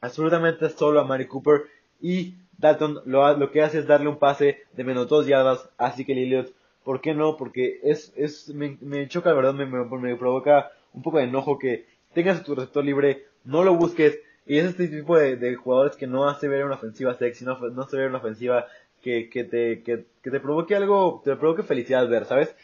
[0.01, 1.63] Absolutamente solo a Mari Cooper.
[2.01, 5.93] Y Dalton lo, lo que hace es darle un pase de menos dos yardas a
[5.93, 6.53] que Elliott.
[6.83, 7.37] ¿Por qué no?
[7.37, 11.25] Porque es, es, me, me choca, la verdad, me, me, me provoca un poco de
[11.25, 15.55] enojo que tengas tu receptor libre, no lo busques, y es este tipo de, de
[15.55, 18.67] jugadores que no hace ver una ofensiva sexy, no, no hace ver una ofensiva
[19.01, 22.55] que, que, te, que, que te provoque algo, te provoque felicidad ver, ¿sabes?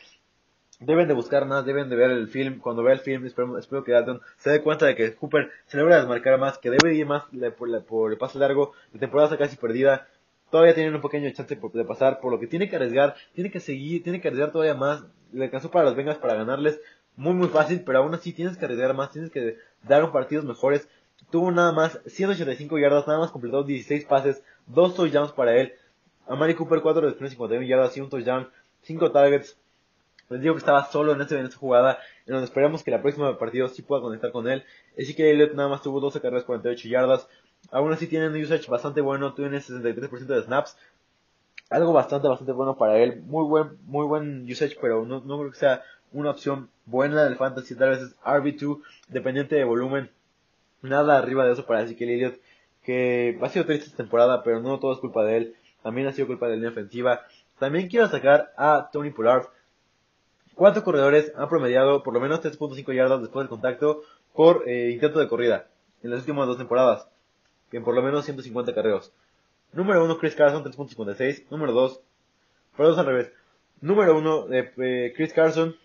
[0.80, 2.60] Deben de buscar más, deben de ver el film.
[2.60, 5.78] Cuando vea el film, espero, espero que Dalton se dé cuenta de que Cooper se
[5.78, 7.24] logra desmarcar más, que debe ir más
[7.58, 8.74] por, por el paso largo.
[8.94, 10.08] La temporada está casi perdida.
[10.52, 13.60] Todavía tienen un pequeño chance de pasar, por lo que tiene que arriesgar, tiene que
[13.60, 15.04] seguir, tiene que arriesgar todavía más.
[15.34, 16.80] Le alcanzó para los Vengas para ganarles,
[17.18, 20.46] muy muy fácil, pero aún así tienes que arriesgar más, tienes que dar un partidos
[20.46, 20.88] mejores
[21.30, 25.74] tuvo nada más 185 yardas, nada más completó 16 pases, 2 touchdowns para él.
[26.28, 28.50] A Mari Cooper 4 de 51 yardas y un touchdown,
[28.82, 29.58] 5 targets.
[30.30, 33.02] Les digo que estaba solo en, este, en esta jugada, en donde esperamos que la
[33.02, 34.64] próxima partido sí pueda conectar con él.
[35.00, 37.28] Así que Elliot nada más tuvo 12 carreras, 48 yardas.
[37.72, 40.78] Aún así tiene un usage bastante bueno, tiene 63% de snaps.
[41.70, 43.22] Algo bastante, bastante bueno para él.
[43.26, 47.36] Muy buen, muy buen usage, pero no, no creo que sea una opción buena del
[47.36, 47.76] fantasy.
[47.76, 50.10] Tal vez es RB2, dependiente de volumen
[50.82, 52.40] nada arriba de eso para Ezekiel Elliott,
[52.84, 56.14] que ha sido triste esta temporada, pero no todo es culpa de él, también ha
[56.14, 57.22] sido culpa de la línea ofensiva.
[57.60, 59.48] También quiero sacar a Tony Pollard.
[60.58, 64.02] Cuatro corredores han promediado por lo menos 3.5 yardas después del contacto
[64.34, 65.68] por eh, intento de corrida
[66.02, 67.08] en las últimas dos temporadas,
[67.72, 69.14] en por lo menos 150 carreos.
[69.72, 71.44] Número 1, Chris Carson, 3.56.
[71.52, 72.02] Número 2,
[72.76, 73.32] perdón, al revés.
[73.82, 75.76] Número 1, eh, Chris Carson,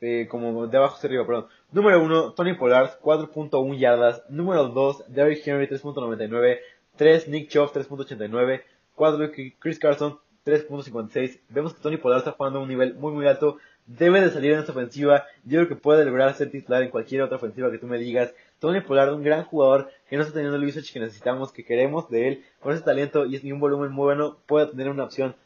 [0.00, 1.46] eh, como de abajo hacia arriba, perdón.
[1.70, 4.24] Número 1, Tony Pollard, 4.1 yardas.
[4.28, 6.58] Número 2, Derrick Henry, 3.99.
[6.96, 8.62] 3, Nick Chubb, 3.89.
[8.96, 9.30] 4,
[9.60, 10.18] Chris Carson,
[10.48, 11.40] 3.56.
[11.48, 13.58] Vemos que Tony Pollard está jugando a un nivel muy muy alto.
[13.86, 15.24] Debe de salir en esta ofensiva.
[15.44, 18.34] Yo creo que puede lograr ser titular en cualquier otra ofensiva que tú me digas.
[18.58, 22.08] Tony Pollard, un gran jugador que no está teniendo el usage que necesitamos, que queremos
[22.10, 22.44] de él.
[22.60, 25.36] Con ese talento y un volumen muy bueno, puede tener una opción.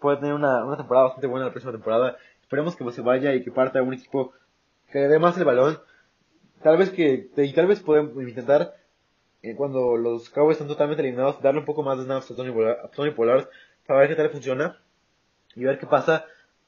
[0.00, 2.16] Puede tener una, una temporada bastante buena la próxima temporada.
[2.42, 4.32] Esperemos que se vaya y que parta un equipo
[4.90, 5.78] que dé más el balón.
[6.62, 8.74] Tal vez que, y tal vez podemos intentar,
[9.42, 13.10] eh, cuando los Cowboys están totalmente eliminados, darle un poco más de snaps a Tony,
[13.12, 13.48] Pollard,
[13.90, 14.78] para ver qué tal funciona
[15.56, 16.24] y ver qué pasa.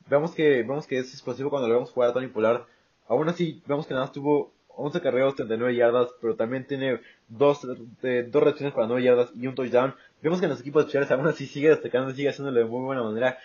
[0.08, 2.62] Vemos que, vemos que es explosivo cuando lo vemos jugar a Tony Pollard.
[3.06, 7.64] Aún así, vemos que nada más tuvo 11 carreras, 39 yardas, pero también tiene dos,
[8.02, 9.94] de, dos reacciones para 9 yardas y un touchdown.
[10.20, 13.04] Vemos que en los equipos especiales aún así sigue destacando, sigue haciéndolo de muy buena
[13.04, 13.38] manera.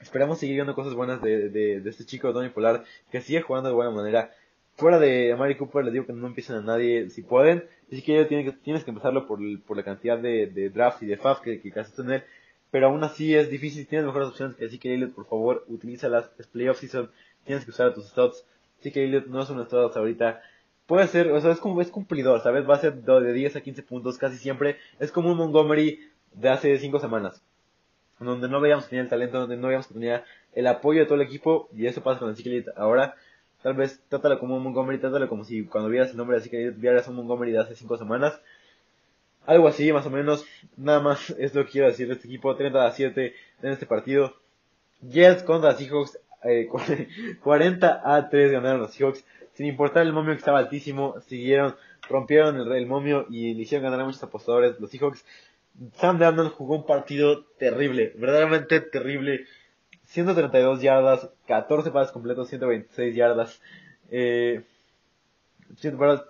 [0.00, 3.68] Esperamos seguir viendo cosas buenas de, de, de este chico Tony Polar, que sigue jugando
[3.68, 4.32] de buena manera.
[4.76, 7.66] Fuera de Mari Cooper, les digo que no empiecen a nadie si pueden.
[7.90, 11.02] Y si quieres, tienes que, tienes que empezarlo por, por la cantidad de, de drafts
[11.02, 12.24] y de FAF que, que casi en él.
[12.70, 16.30] Pero aún así es difícil, tienes mejores opciones que así que Elliot, por favor, utilízalas.
[16.38, 17.10] Es playoff season,
[17.44, 18.44] tienes que usar tus stats.
[18.80, 20.42] Así que Elliot no es un stats ahorita.
[20.86, 22.68] puede ser, o sea, es como es cumplidor, ¿sabes?
[22.68, 24.76] Va a ser de 10 a 15 puntos casi siempre.
[24.98, 26.00] Es como un Montgomery
[26.32, 27.42] de hace 5 semanas,
[28.20, 31.06] donde no veíamos que tenía el talento, donde no veíamos que tenía el apoyo de
[31.06, 33.14] todo el equipo, y eso pasa con el Elite ahora.
[33.62, 36.70] Tal vez trátalo como un Montgomery, trátalo como si cuando vieras el nombre de Elite
[36.78, 38.40] vieras un Montgomery de hace 5 semanas.
[39.46, 40.44] Algo así, más o menos.
[40.76, 42.54] Nada más es lo que quiero decir de este equipo.
[42.54, 44.36] 30 a 7 en este partido.
[45.00, 46.18] Jets contra Seahawks.
[47.42, 49.24] 40 eh, a 3 ganaron los Seahawks.
[49.54, 51.76] Sin importar el momio que estaba altísimo, siguieron,
[52.08, 54.78] rompieron el, el momio y le hicieron ganar a muchos apostadores.
[54.80, 55.24] Los Seahawks.
[55.94, 59.44] Sam Darnold jugó un partido terrible, verdaderamente terrible.
[60.04, 63.60] 132 yardas, 14 pases completos, 126 yardas.
[64.10, 64.64] Eh,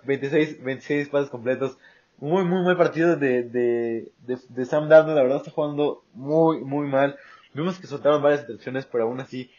[0.03, 1.77] 26, 26 pases completos,
[2.17, 5.15] muy, muy mal partido de, de, de, Sam Darnold.
[5.15, 7.17] La verdad está jugando muy, muy mal.
[7.53, 9.51] Vimos que soltaron varias intercepciones, pero aún así,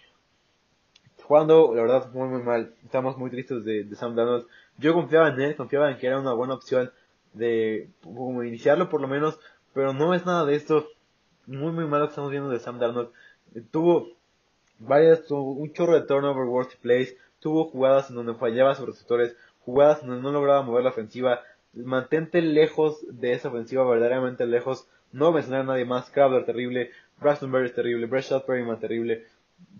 [1.22, 2.74] jugando, la verdad, muy, muy mal.
[2.84, 4.46] Estamos muy tristes de, de Sam Darnold.
[4.78, 6.90] Yo confiaba en él, confiaba en que era una buena opción
[7.32, 9.38] de como iniciarlo por lo menos,
[9.72, 10.88] pero no es nada de esto.
[11.46, 13.10] Muy, muy malo que estamos viendo de Sam Darnold.
[13.54, 14.08] Eh, tuvo
[14.78, 19.36] varias, tuvo un chorro de turnover, worst plays, tuvo jugadas en donde fallaba sus receptores,
[19.64, 21.40] jugadas en donde no lograba mover la ofensiva,
[21.74, 24.88] mantente lejos de esa ofensiva, verdaderamente lejos.
[25.12, 26.10] No mencionar a nadie más.
[26.10, 26.90] Crowder terrible.
[27.20, 28.06] Braxton es terrible.
[28.06, 29.24] Breshad Perryman terrible.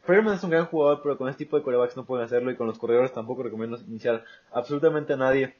[0.07, 2.51] Perryman es un gran jugador, pero con este tipo de corebacks no pueden hacerlo.
[2.51, 5.55] Y con los corredores tampoco recomiendo iniciar absolutamente a nadie.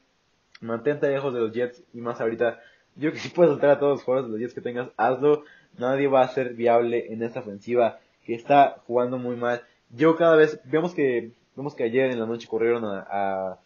[0.61, 1.83] Mantente lejos de los Jets.
[1.93, 2.61] Y más ahorita.
[2.97, 5.45] Yo que si puedes soltar a todos los jugadores de los Jets que tengas, hazlo.
[5.77, 9.63] Nadie va a ser viable en esta ofensiva que está jugando muy mal.
[9.91, 13.59] Yo cada vez, vemos que, vemos que ayer en la noche corrieron a, a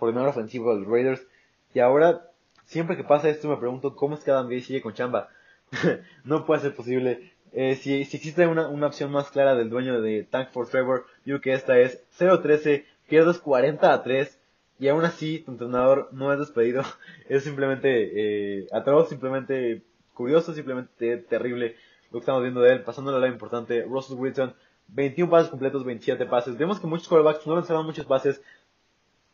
[0.00, 1.26] el ofensivo de los Raiders
[1.74, 2.30] y ahora,
[2.64, 5.28] siempre que pasa esto, me pregunto cómo es que Adam Gates sigue con chamba.
[6.24, 7.32] no puede ser posible.
[7.52, 11.06] Eh, si, si existe una, una opción más clara del dueño de Tank for Trevor,
[11.24, 14.38] yo que esta es 0-13, pierdes 40 a 3,
[14.78, 16.82] y aún así tu entrenador no es despedido.
[17.28, 19.82] es simplemente eh, atroz, simplemente
[20.14, 21.76] curioso, simplemente terrible
[22.10, 22.82] lo que estamos viendo de él.
[22.82, 24.54] Pasando a la importante, Russell Wilson,
[24.88, 26.58] 21 pases completos, 27 pases.
[26.58, 28.42] Vemos que muchos quarterbacks no lanzaron muchos pases,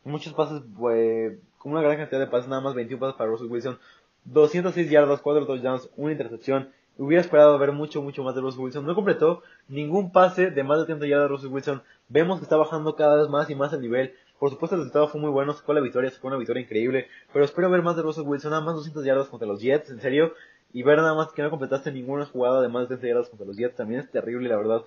[0.05, 3.51] muchos pases pues, con una gran cantidad de pases, nada más 21 pases para Russell
[3.51, 3.79] Wilson,
[4.25, 6.71] 206 yardas, 4 touchdowns, una intercepción.
[6.97, 8.87] Hubiera esperado ver mucho, mucho más de Russell Wilson.
[8.87, 11.83] No completó ningún pase de más de 30 yardas de Russell Wilson.
[12.09, 14.15] Vemos que está bajando cada vez más y más el nivel.
[14.39, 17.09] Por supuesto el resultado fue muy bueno, sacó la victoria, sacó una victoria increíble.
[17.31, 20.01] Pero espero ver más de Russell Wilson, nada más 200 yardas contra los Jets, en
[20.01, 20.33] serio.
[20.73, 23.47] Y ver nada más que no completaste ninguna jugada de más de 30 yardas contra
[23.47, 23.77] los Jets.
[23.77, 24.83] También es terrible, la verdad.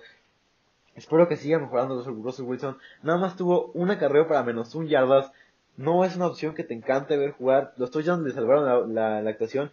[0.96, 2.78] Espero que siga mejorando Russell Wilson.
[3.02, 5.30] Nada más tuvo una carrera para menos un yardas
[5.76, 7.74] no es una opción que te encante ver jugar.
[7.76, 9.70] Los touchdowns le salvaron la, la, actuación.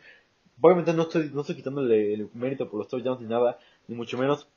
[0.59, 4.17] Obviamente no estoy, no estoy quitándole el mérito por los touchdowns ni nada, ni mucho
[4.17, 4.47] menos.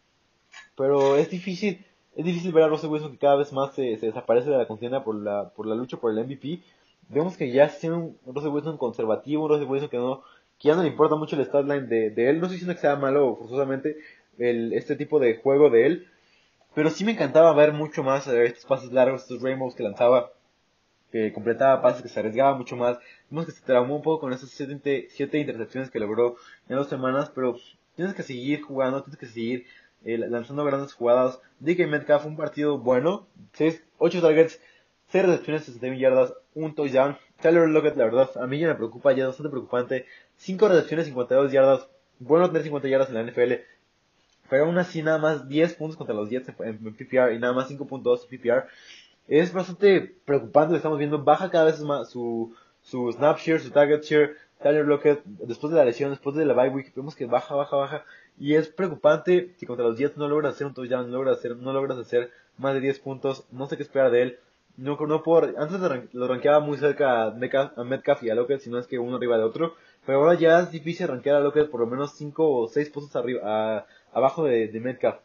[0.76, 1.84] Pero es difícil,
[2.16, 4.66] es difícil ver a Russell Wilson que cada vez más se, se desaparece de la
[4.66, 6.60] contienda por la, por la lucha por el MVP.
[7.08, 10.22] Vemos que ya es un Russell Wilson conservativo, un Russell Wilson que no,
[10.58, 12.38] que ya no le importa mucho el statline de, de él.
[12.38, 13.96] No estoy diciendo que sea malo forzosamente
[14.38, 16.06] el, este tipo de juego de él.
[16.74, 20.32] Pero sí me encantaba ver mucho más eh, estos pases largos, estos rainbows que lanzaba
[21.14, 22.98] que completaba pases, que se arriesgaba mucho más.
[23.30, 26.34] Vimos que se traumó un poco con esas siete, siete intercepciones que logró
[26.68, 27.56] en dos semanas, pero
[27.94, 29.64] tienes que seguir jugando, tienes que seguir
[30.04, 31.38] eh, lanzando grandes jugadas.
[31.60, 34.60] DK Metcalf un partido bueno, 6, 8 targets,
[35.12, 37.16] 6 recepciones, 61 yardas, un touchdown.
[37.40, 40.06] Tyler Lockett, la verdad, a mí ya me preocupa, ya es bastante preocupante.
[40.38, 41.86] 5 recepciones, 52 yardas.
[42.18, 43.52] Bueno tener 50 yardas en la NFL.
[44.50, 47.70] Pero aún así, nada más 10 puntos contra los Jets en PPR y nada más
[47.70, 48.66] 5.2 en PPR
[49.28, 50.76] es bastante preocupante.
[50.76, 54.36] Estamos viendo, baja cada vez más su, su snap share, su target share.
[54.62, 57.76] Tyler Lockett, después de la lesión, después de la bye week, vemos que baja, baja,
[57.76, 58.04] baja.
[58.38, 61.56] Y es preocupante si contra los Jets no logras hacer un touchdown, no logras hacer,
[61.56, 63.44] no logras hacer más de 10 puntos.
[63.52, 64.38] No sé qué esperar de él.
[64.76, 65.80] No, no por, antes
[66.12, 69.36] lo rankeaba muy cerca a Metcalf, y a Lockett, si no es que uno arriba
[69.36, 69.74] de otro.
[70.06, 73.14] Pero ahora ya es difícil rankear a Lockett por lo menos 5 o 6 puntos
[73.16, 75.16] arriba, abajo de, de Metcalf.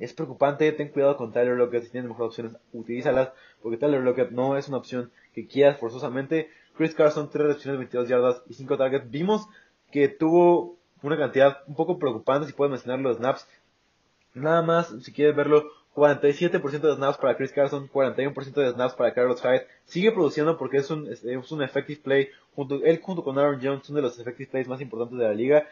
[0.00, 3.32] Es preocupante, ten cuidado con Tyler Lockett, si tienes mejores opciones, utilízalas,
[3.62, 6.50] porque Tyler Lockett no es una opción que quieras forzosamente.
[6.76, 9.10] Chris Carson, 3 recepciones, 22 yardas y 5 targets.
[9.10, 9.46] Vimos
[9.92, 13.46] que tuvo una cantidad un poco preocupante, si puedes mencionar los snaps.
[14.32, 19.12] Nada más, si quieres verlo, 47% de snaps para Chris Carson, 41% de snaps para
[19.12, 19.66] Carlos Hyde.
[19.84, 21.22] Sigue produciendo porque es un, es,
[21.52, 22.28] un effective play.
[22.54, 25.34] Junto, él junto con Aaron Jones, uno de los effective plays más importantes de la
[25.34, 25.66] liga.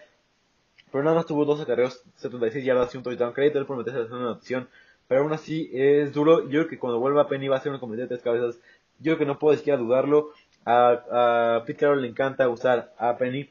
[0.91, 3.33] Pero nada más tuvo 12 carreos, 76 yardas y un touchdown.
[3.33, 4.69] Crédito él por meterse en una opción.
[5.07, 6.45] Pero aún así es duro.
[6.45, 8.57] Yo creo que cuando vuelva Penny va a ser un comité de tres cabezas.
[8.99, 10.31] Yo creo que no puedo siquiera dudarlo.
[10.65, 13.51] A, a Pete Carroll le encanta usar a Penny.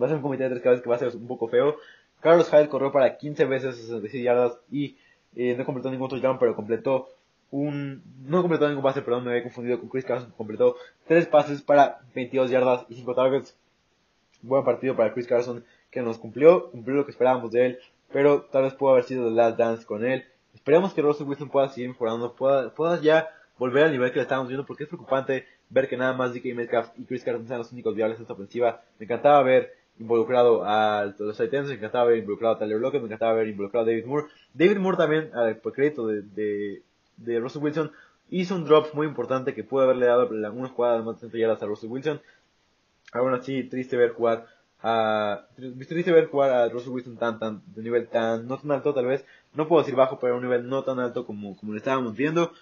[0.00, 1.76] Va a ser un comité de tres cabezas que va a ser un poco feo.
[2.20, 4.96] Carlos Hyde corrió para 15 veces 66 yardas y
[5.36, 7.08] eh, no completó ningún touchdown, pero completó
[7.50, 10.76] un, no completó ningún pase, perdón, me había confundido con Chris Carson, completó
[11.06, 13.56] tres pases para 22 yardas y 5 targets.
[14.42, 17.78] Buen partido para Chris Carson, que nos cumplió, cumplió lo que esperábamos de él,
[18.12, 20.24] pero tal vez pudo haber sido el last dance con él.
[20.54, 23.28] Esperemos que Russell Wilson pueda seguir mejorando, pueda, pueda ya
[23.58, 26.54] volver al nivel que le estábamos viendo, porque es preocupante ver que nada más DK
[26.54, 28.82] Metcalf y Chris Carson sean los únicos viables en esta ofensiva.
[28.98, 33.06] Me encantaba ver involucrado a los Titans, me encantaba ver involucrado a Tyler Lockett, me
[33.06, 34.26] encantaba ver involucrado a David Moore.
[34.52, 35.30] David Moore también,
[35.62, 36.82] por crédito de,
[37.16, 37.92] de, Russell Wilson,
[38.30, 41.38] hizo un drop muy importante que pudo haberle dado una jugada de más de 30
[41.38, 42.20] yardas a Russell Wilson.
[43.12, 44.46] Aún así, triste ver jugar
[44.82, 48.94] a, triste ver jugar a Russell Wilson tan, tan, de nivel tan, no tan alto
[48.94, 49.24] tal vez,
[49.54, 52.14] no puedo decir bajo, pero a un nivel no tan alto como, como le estábamos
[52.14, 52.52] viendo.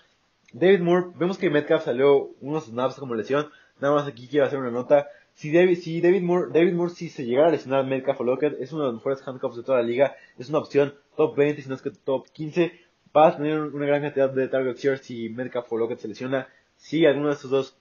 [0.52, 3.48] David Moore, vemos que Metcalf salió unos snaps como lesión,
[3.80, 7.08] nada más aquí quiero hacer una nota, si David, si David Moore, David Moore si
[7.08, 9.78] se llegara a lesionar Metcalf o Lockett, es uno de los mejores handcuffs de toda
[9.78, 12.72] la liga, es una opción top 20, si no es que top 15,
[13.12, 16.48] vas a tener una gran cantidad de target shares si Metcalf o Lockett se lesiona,
[16.76, 17.76] si alguno de estos dos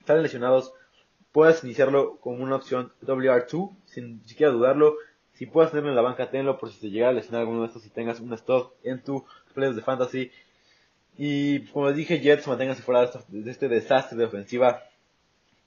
[0.00, 0.74] están lesionados,
[1.32, 4.96] puedes iniciarlo como una opción WR2, sin siquiera dudarlo,
[5.34, 7.68] si puedes tenerlo en la banca, tenlo por si se llegara a lesionar alguno de
[7.68, 9.24] estos y tengas un stock en tu
[9.54, 10.30] plays de fantasy.
[11.16, 14.82] Y como les dije, Jets manténganse fuera de este desastre de ofensiva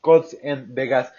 [0.02, 1.12] Colts en Vegas.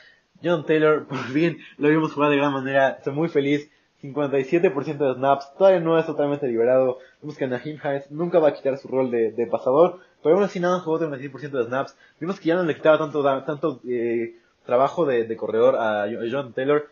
[0.43, 2.91] John Taylor, por fin lo vimos jugar de gran manera.
[2.91, 3.69] Estoy muy feliz.
[4.03, 5.55] 57% de snaps.
[5.57, 6.99] Todavía no es totalmente liberado.
[7.23, 10.01] Vemos que Nahim Hines nunca va a quitar su rol de, pasador.
[10.23, 11.97] Pero aún así nada jugó 36% de snaps.
[12.21, 16.89] Vimos que ya no le quitaba tanto, tanto eh, trabajo de, corredor a John Taylor.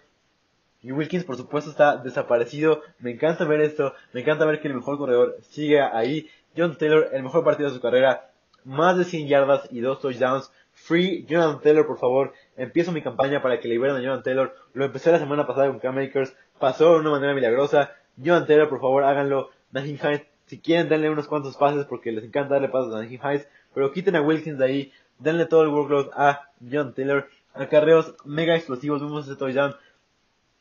[0.85, 2.83] Y Wilkins, por supuesto, está desaparecido.
[2.99, 3.95] Me encanta ver esto.
[4.13, 6.29] Me encanta ver que el mejor corredor sigue ahí.
[6.55, 8.31] John Taylor, el mejor partido de su carrera.
[8.65, 10.51] Más de 100 yardas y 2 touchdowns.
[10.75, 12.35] Free Jonathan Taylor, por favor.
[12.57, 14.55] Empiezo mi campaña para que liberen a Jonathan Taylor.
[14.75, 16.35] Lo empecé la semana pasada con Cam Makers.
[16.65, 17.93] Pasó de una manera milagrosa.
[18.17, 19.51] Jonathan Taylor, por favor, háganlo.
[19.71, 23.21] Najim Hines, si quieren, denle unos cuantos pases porque les encanta darle pases a Najim
[23.23, 23.47] Hines.
[23.75, 24.93] Pero quiten a Wilkins de ahí.
[25.19, 27.29] Denle todo el workload a Jonathan Taylor.
[27.53, 29.03] Acarreos mega explosivos.
[29.03, 29.77] Vemos este touchdown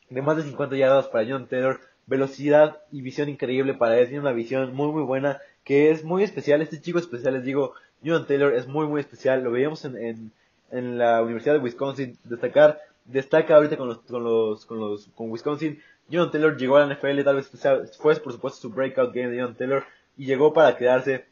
[0.09, 1.79] de más de 50 yardas para Jonathan Taylor.
[2.05, 4.07] Velocidad y visión increíble para él.
[4.07, 5.39] Tiene una visión muy, muy buena.
[5.63, 6.61] Que es muy especial.
[6.61, 10.31] Este chico especial, les digo, Jonathan Taylor es muy muy especial, lo veíamos en, en,
[10.69, 15.31] en, la Universidad de Wisconsin destacar, destaca ahorita con los, con los, con los, con
[15.31, 15.81] Wisconsin.
[16.09, 17.49] Jonathan Taylor llegó a la NFL, tal vez
[17.97, 19.83] fue por supuesto su breakout game de Jonathan Taylor
[20.17, 21.25] y llegó para quedarse.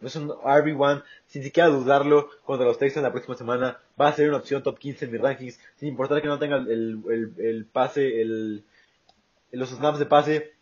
[0.00, 3.78] Es un RB1, sin siquiera dudarlo, contra los Texans la próxima semana.
[3.98, 6.56] Va a ser una opción top 15 en mis rankings, sin importar que no tenga
[6.56, 8.64] el, el, el pase, el,
[9.52, 10.52] los snaps de pase.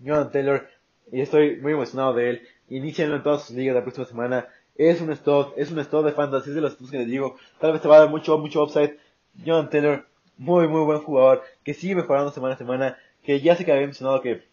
[0.00, 0.68] Jonathan Taylor,
[1.12, 2.48] y estoy muy emocionado de él.
[2.68, 4.48] Inicienlo en todas sus ligas la próxima semana.
[4.76, 7.36] Es un stock, es un stock de fantasy, es de los que les digo.
[7.60, 8.96] Tal vez te va a dar mucho, mucho upside.
[9.44, 10.06] John Taylor,
[10.38, 13.86] muy, muy buen jugador, que sigue mejorando semana a semana, que ya sé que había
[13.86, 14.44] mencionado que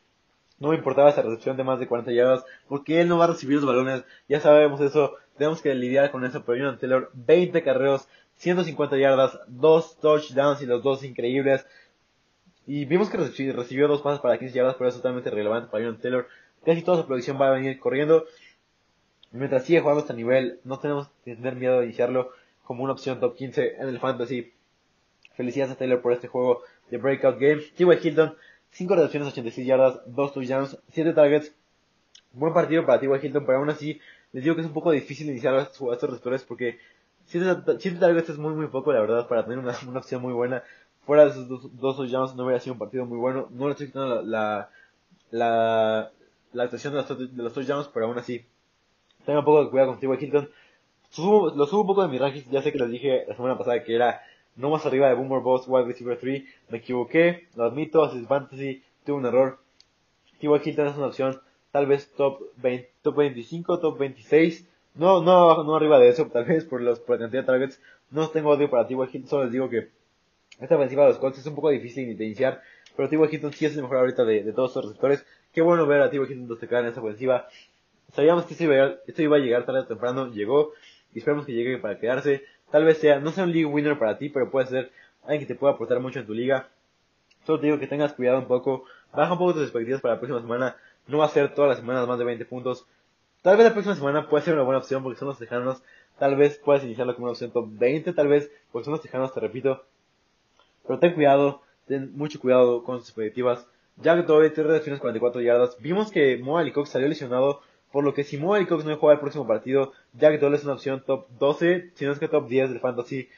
[0.59, 3.27] no me importaba esa recepción de más de 40 yardas, porque él no va a
[3.27, 7.61] recibir los balones, ya sabemos eso, tenemos que lidiar con eso, pero John Taylor, 20
[7.63, 8.07] carreos,
[8.37, 11.65] 150 yardas, 2 touchdowns y los dos increíbles.
[12.67, 15.99] Y vimos que recibió dos pases para 15 yardas, pero es totalmente relevante para John
[15.99, 16.27] Taylor.
[16.65, 18.25] Casi toda su producción va a venir corriendo.
[19.31, 22.31] Mientras sigue jugando a este nivel, no tenemos que tener miedo de iniciarlo
[22.63, 24.51] como una opción top 15 en el fantasy.
[25.35, 27.61] Felicidades a Taylor por este juego de Breakout Game.
[27.75, 28.07] T.Y.
[28.07, 28.35] Hilton,
[28.71, 31.53] 5 recepciones, 86 yardas, 2 touchdowns, 7 targets.
[32.33, 33.25] Buen partido para T.Y.
[33.25, 33.99] Hilton, pero aún así
[34.33, 36.77] les digo que es un poco difícil iniciar a estos, receptores porque
[37.25, 37.63] 7,
[37.99, 40.63] targets es muy muy poco, la verdad, para tener una, una opción muy buena.
[41.05, 43.47] Fuera de esos dos, touchdowns no hubiera sido un partido muy bueno.
[43.51, 44.69] No le estoy quitando la,
[45.31, 46.11] la,
[46.53, 48.45] la, actuación de los, de los touchdowns, pero aún así
[49.25, 50.25] tenga un poco de cuidado con T.Y.
[50.25, 50.49] Hilton.
[51.55, 53.83] lo subo un poco de mi rankings, ya sé que les dije la semana pasada
[53.83, 54.21] que era
[54.55, 56.43] no más arriba de Boomer Boss Wide Receiver 3.
[56.69, 59.59] Me equivoqué, lo admito, así Fantasy, tuve un error.
[60.39, 60.69] T.Y.
[60.69, 61.41] Hilton es una opción,
[61.71, 64.67] tal vez top 20, top 25, top 26.
[64.95, 67.81] No, no, no arriba de eso, tal vez por, los, por la cantidad de targets.
[68.11, 68.97] No tengo odio para T.Y.
[68.97, 69.89] Hilton, solo les digo que
[70.59, 72.61] esta ofensiva de los Colts es un poco difícil de iniciar.
[72.95, 73.35] Pero T.Y.
[73.35, 75.25] Hilton sí es el mejor ahorita de, de todos los receptores.
[75.51, 76.19] Qué bueno ver a T.Y.
[76.19, 77.47] Hilton destacar en esta ofensiva.
[78.13, 78.63] Sabíamos que esto
[79.21, 80.71] iba, a, llegar tarde o temprano, llegó
[81.13, 82.45] y esperamos que llegue para quedarse.
[82.71, 84.91] Tal vez sea, no sea un league winner para ti, pero puede ser
[85.23, 86.69] alguien que te pueda aportar mucho en tu liga.
[87.45, 90.19] Solo te digo que tengas cuidado un poco, baja un poco tus expectativas para la
[90.19, 90.75] próxima semana.
[91.07, 92.85] No va a ser todas las semanas más de 20 puntos.
[93.41, 95.83] Tal vez la próxima semana puede ser una buena opción porque son los tejanos.
[96.17, 99.33] Tal vez puedes iniciarlo como una opción top 20, tal vez porque son los tejanos,
[99.33, 99.83] te repito.
[100.87, 103.67] Pero ten cuidado, ten mucho cuidado con tus expectativas.
[103.97, 105.77] Jack Doyle, 3 recepciones, 44 yardas.
[105.79, 107.61] Vimos que Moa Cox salió lesionado
[107.95, 110.73] por lo que si Moe Cox no juega el próximo partido, Jack Doyle es una
[110.73, 113.29] opción top 12, si no es que top 10 del fantasy.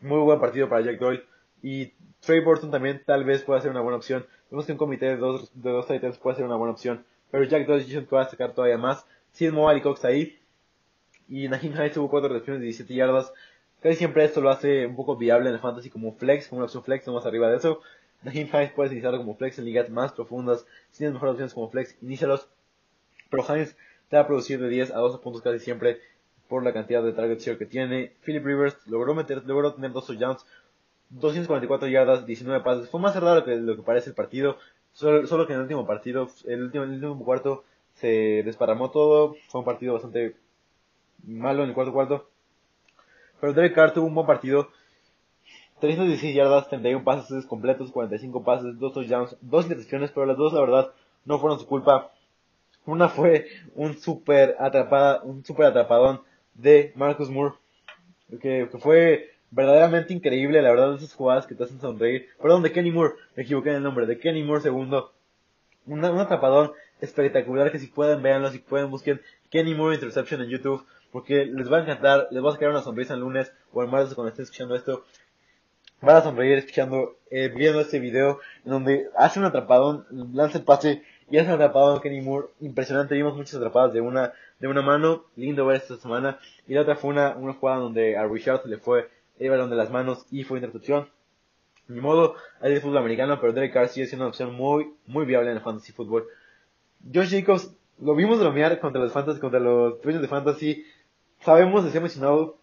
[0.00, 1.24] Muy buen partido para Jack Doyle.
[1.64, 4.24] Y Trey Burton también tal vez pueda ser una buena opción.
[4.52, 7.04] Vemos que un comité de dos, de dos Titans puede ser una buena opción.
[7.32, 9.04] Pero Jack Doyle que va a sacar todavía más.
[9.32, 10.38] Sid Mobile y Cox ahí.
[11.28, 13.32] Y Nahim Hines tuvo 4 recepciones de 17 yardas.
[13.82, 16.66] Casi siempre esto lo hace un poco viable en el fantasy como flex, como una
[16.66, 17.80] opción flex, no más arriba de eso.
[18.22, 20.64] Nahim Hines puedes iniciarlo como flex en ligas más profundas.
[20.92, 22.48] Si tienes mejores opciones como flex, inícialos.
[23.30, 23.76] Pero Hines
[24.08, 26.00] te va a producir de 10 a 12 puntos casi siempre
[26.48, 28.12] por la cantidad de target share que tiene.
[28.24, 30.46] Philip Rivers logró meter, logró tener dos touchdowns,
[31.10, 32.88] 244 yardas, 19 pases.
[32.88, 34.58] Fue más cerrado que lo que parece el partido.
[34.92, 37.64] Solo, que en el último partido, el último, último cuarto,
[37.94, 39.36] se desparramó todo.
[39.48, 40.36] Fue un partido bastante
[41.24, 42.28] malo en el cuarto cuarto.
[43.40, 44.70] Pero Derek Carr tuvo un buen partido.
[45.80, 50.60] 316 yardas, 31 pases completos, 45 pases, 2 touchdowns, 2 intercepciones, pero las dos, la
[50.60, 50.92] verdad,
[51.26, 52.12] no fueron su culpa.
[52.86, 56.22] Una fue un super atrapada, un super atrapadón
[56.54, 57.56] de Marcus Moore,
[58.40, 62.28] que, fue verdaderamente increíble, la verdad, esas jugadas que te hacen sonreír.
[62.40, 65.12] Perdón, de Kenny Moore, me equivoqué en el nombre, de Kenny Moore segundo.
[65.86, 69.20] un atrapadón espectacular que si pueden, véanlo, si pueden, busquen
[69.50, 72.82] Kenny Moore Interception en YouTube, porque les va a encantar, les va a sacar una
[72.82, 75.04] sonrisa el lunes o el martes cuando estén escuchando esto.
[76.02, 80.64] Van a sonreír escuchando, eh, viendo este video en donde hace un atrapadón, lanza el
[80.64, 83.14] pase y hace un atrapadón Kenny Moore impresionante.
[83.14, 86.38] Vimos muchas atrapadas de una, de una mano, lindo ver esta semana.
[86.68, 89.08] Y la otra fue una, una jugada donde a Richard le fue
[89.38, 91.08] el balón de las manos y fue intercepción.
[91.88, 95.24] Ni modo, hay de fútbol americano, pero Derek Carr sigue siendo una opción muy, muy
[95.24, 96.26] viable en el fantasy fútbol.
[97.12, 100.84] Josh Jacobs, lo vimos bromear contra los fantasy, contra los dueños de fantasy.
[101.40, 102.56] Sabemos, he mencionado,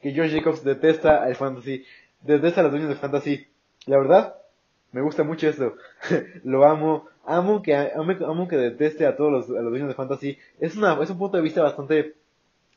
[0.00, 1.84] que Josh Jacobs detesta el fantasy,
[2.22, 3.46] detesta a los dueños de fantasy.
[3.86, 4.36] La verdad,
[4.92, 5.74] me gusta mucho esto.
[6.44, 9.94] lo amo, amo que, amo, amo, que deteste a todos los, a los dueños de
[9.94, 10.38] fantasy.
[10.58, 12.14] Es una, es un punto de vista bastante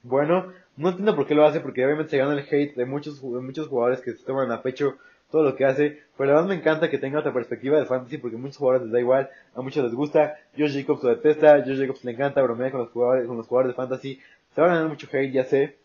[0.04, 0.54] bueno.
[0.78, 3.40] No entiendo por qué lo hace, porque obviamente se gana el hate de muchos, de
[3.40, 4.98] muchos jugadores que se toman a pecho
[5.32, 6.04] todo lo que hace.
[6.18, 8.94] Pero la verdad me encanta que tenga otra perspectiva del fantasy porque muchos jugadores les
[8.94, 10.36] da igual, a muchos les gusta.
[10.58, 13.76] Josh Jacobs lo detesta, Josh Jacobs le encanta bromear con los jugadores, con los jugadores
[13.76, 14.20] de fantasy.
[14.54, 15.78] Se va a ganar mucho hate, ya sé.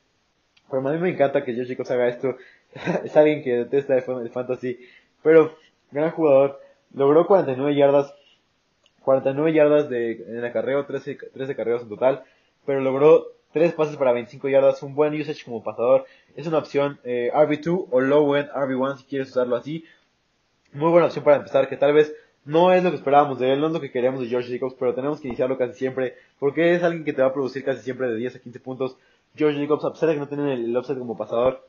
[0.71, 2.37] Pero a mí me encanta que Josh Jacobs haga esto.
[3.05, 4.79] es alguien que detesta el fantasy.
[5.23, 5.57] Pero,
[5.91, 6.61] gran jugador.
[6.95, 8.15] Logró 49 yardas.
[9.09, 12.25] 49 yardas de, en el acarreo, 13, 13 carreos en total.
[12.67, 16.05] Pero logró 3 pases para 25 yardas, un buen usage como pasador.
[16.37, 19.87] Es una opción eh, RB2 o low end RB1 si quieres usarlo así.
[20.75, 23.61] Muy buena opción para empezar, que tal vez no es lo que esperábamos de él,
[23.63, 26.75] no es lo que queríamos de George Jacobs, pero tenemos que iniciarlo casi siempre, porque
[26.75, 28.99] es alguien que te va a producir casi siempre de 10 a 15 puntos.
[29.35, 31.67] George Jacobs, a pesar de que no tiene el, offset como pasador,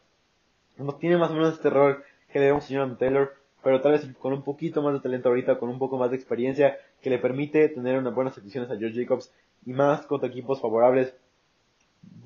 [1.00, 3.34] tiene más o menos este rol que le debemos señor Taylor,
[3.64, 6.18] pero tal vez con un poquito más de talento ahorita, con un poco más de
[6.18, 9.32] experiencia, que le permite tener unas buenas decisiones a George Jacobs
[9.66, 11.14] y más contra equipos favorables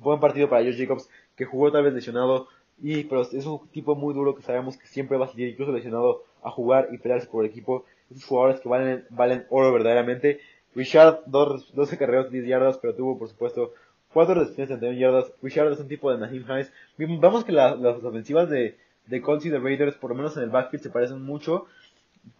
[0.04, 2.48] buen partido para Josh Jacobs, que jugó tal vez lesionado,
[2.80, 5.72] y pero es un tipo muy duro que sabemos que siempre va a salir incluso
[5.72, 7.84] lesionado a jugar y pelearse por el equipo.
[8.10, 10.40] Esos jugadores que valen, valen oro verdaderamente.
[10.74, 13.72] Richard, 12 carreras, 10 yardas, pero tuvo por supuesto
[14.12, 15.32] 4 recepciones, 31 yardas.
[15.40, 16.72] Richard es un tipo de Naheem Hines.
[17.20, 20.50] Vamos que las ofensivas de, de Colts y de Raiders, por lo menos en el
[20.50, 21.66] backfield, se parecen mucho.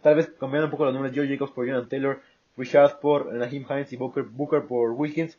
[0.01, 2.21] Tal vez cambiando un poco los nombres, Joe Jacobs por Jonathan Taylor,
[2.57, 5.37] Richard por Naheem Hines y Booker, Booker por Wilkins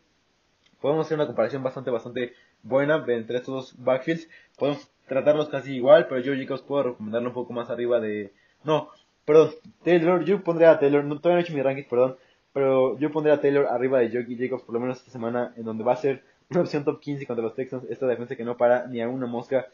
[0.81, 4.29] podemos hacer una comparación bastante, bastante buena entre estos dos backfields.
[4.57, 8.33] Podemos tratarlos casi igual, pero yo, chicos, puedo recomendarlo un poco más arriba de...
[8.65, 8.91] No,
[9.25, 9.51] perdón,
[9.85, 12.17] Taylor, yo pondría a Taylor, no, todavía no he hecho mi ranking, perdón,
[12.53, 15.65] pero yo pondría a Taylor arriba de Jockey Jacobs por lo menos esta semana, en
[15.65, 18.57] donde va a ser una opción top 15 contra los Texans, esta defensa que no
[18.57, 19.67] para ni a una mosca.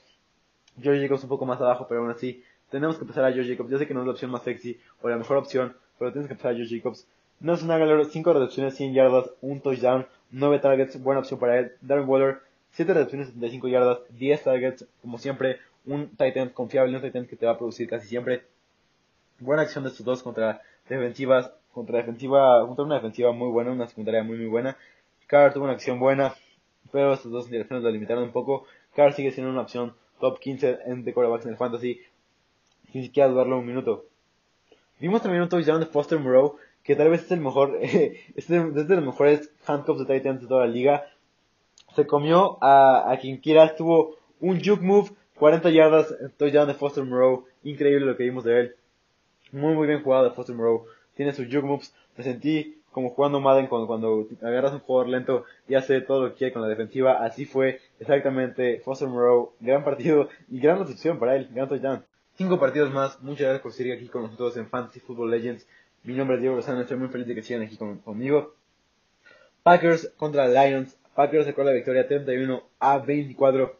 [0.81, 2.43] George Jacobs un poco más abajo, pero aún así,
[2.73, 3.71] tenemos que empezar a George Jacobs.
[3.71, 6.27] Yo sé que no es la opción más sexy o la mejor opción, pero tenemos
[6.27, 7.07] que empezar a George Jacobs.
[7.39, 11.59] No es una galera, 5 recepciones, 100 yardas, un touchdown, 9 targets, buena opción para
[11.59, 11.73] él.
[11.83, 12.39] Darren Waller,
[12.71, 17.29] 7 recepciones, 75 yardas, 10 targets, como siempre, un tight end confiable, un tight end
[17.29, 18.45] que te va a producir casi siempre.
[19.39, 23.87] Buena acción de estos dos contra defensivas, contra defensiva, contra una defensiva muy buena, una
[23.87, 24.79] secundaria muy muy buena.
[25.27, 26.35] Carr tuvo una acción buena,
[26.91, 28.65] pero estos dos direcciones lo limitaron un poco.
[28.95, 32.01] Carr sigue siendo una opción top 15 en de quarterbacks en el fantasy,
[32.93, 34.05] sin siquiera dudarlo un minuto.
[35.01, 38.61] Vimos también un touchdown de Foster Moreau, que tal vez es el mejor, es de,
[38.61, 41.07] los mejores handcuffs de Titans de toda la liga.
[41.95, 47.05] Se comió a, a quien quiera, tuvo un juke move, 40 yardas, touchdown de Foster
[47.05, 48.77] Moreau, increíble lo que vimos de él.
[49.51, 50.85] Muy muy bien jugado de Foster Moreau,
[51.15, 55.45] tiene sus juke moves, me sentí como jugando Madden cuando, cuando agarras un jugador lento
[55.67, 59.83] y hace todo lo que quiere con la defensiva, así fue exactamente Foster Moreau, gran
[59.83, 62.05] partido y gran recepción para él, gran touchdown.
[62.43, 65.65] Cinco partidos más, muchas gracias por seguir aquí con nosotros en Fantasy Football Legends.
[66.03, 68.57] Mi nombre es Diego Lozano, estoy muy feliz de que sigan aquí conmigo.
[69.63, 70.99] Packers contra Lions.
[71.15, 73.79] Packers sacó la victoria 31 a 24.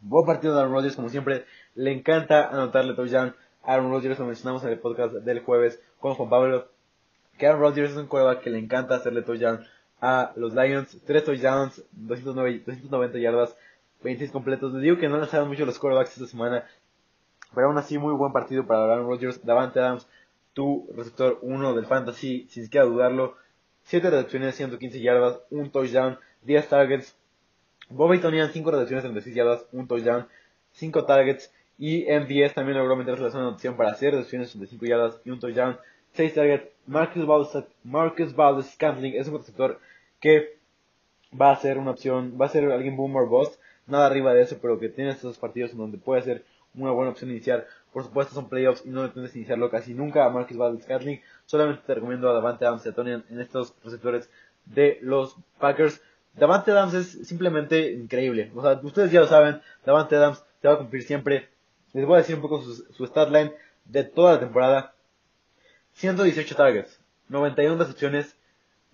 [0.00, 1.44] Buen partido de Aaron Rodgers, como siempre.
[1.74, 3.36] Le encanta anotarle touchdown.
[3.62, 6.68] Aaron Rodgers lo mencionamos en el podcast del jueves con Juan Pablo.
[7.36, 9.66] Que Aaron Rodgers es un quarterback que le encanta hacerle touchdown
[10.00, 10.96] a los Lions.
[11.04, 13.54] 3 touchdowns, 209, 290 yardas,
[14.02, 14.72] 26 completos.
[14.72, 16.64] Les digo que no lanzaron mucho los quarterbacks esta semana.
[17.54, 19.44] Pero aún así, muy buen partido para Aaron Rodgers.
[19.44, 20.06] Davante Adams,
[20.52, 23.36] tu receptor 1 del Fantasy, sin siquiera dudarlo.
[23.84, 27.16] 7 recepciones, 115 yardas, un touchdown, 10 targets.
[27.90, 30.26] Bobby Tonian, 5 recepciones, 36 yardas, un touchdown,
[30.72, 31.52] 5 targets.
[31.78, 35.30] Y MVS también logró meterse la zona de opción para hacer recepciones, 65 yardas y
[35.30, 35.78] un touchdown,
[36.12, 36.68] 6 targets.
[36.86, 39.80] Marcus Valdez, Marcus Valdez Scantling es un receptor
[40.20, 40.56] que
[41.38, 44.58] va a ser una opción, va a ser alguien boomer bust, nada arriba de eso,
[44.60, 46.44] pero que tiene estos partidos en donde puede ser
[46.74, 47.66] una buena opción iniciar.
[47.92, 51.20] Por supuesto son playoffs y no debes iniciarlo casi nunca a Marcus Valdez Scantling.
[51.46, 54.30] Solamente te recomiendo a Davante Adams y a Tony en estos receptores
[54.64, 56.00] de los Packers.
[56.34, 58.50] Davante Adams es simplemente increíble.
[58.54, 61.48] O sea, ustedes ya lo saben, Davante Adams se va a cumplir siempre.
[61.92, 63.52] Les voy a decir un poco su, su stat line
[63.84, 64.94] de toda la temporada.
[65.94, 68.36] 118 targets, 91 recepciones,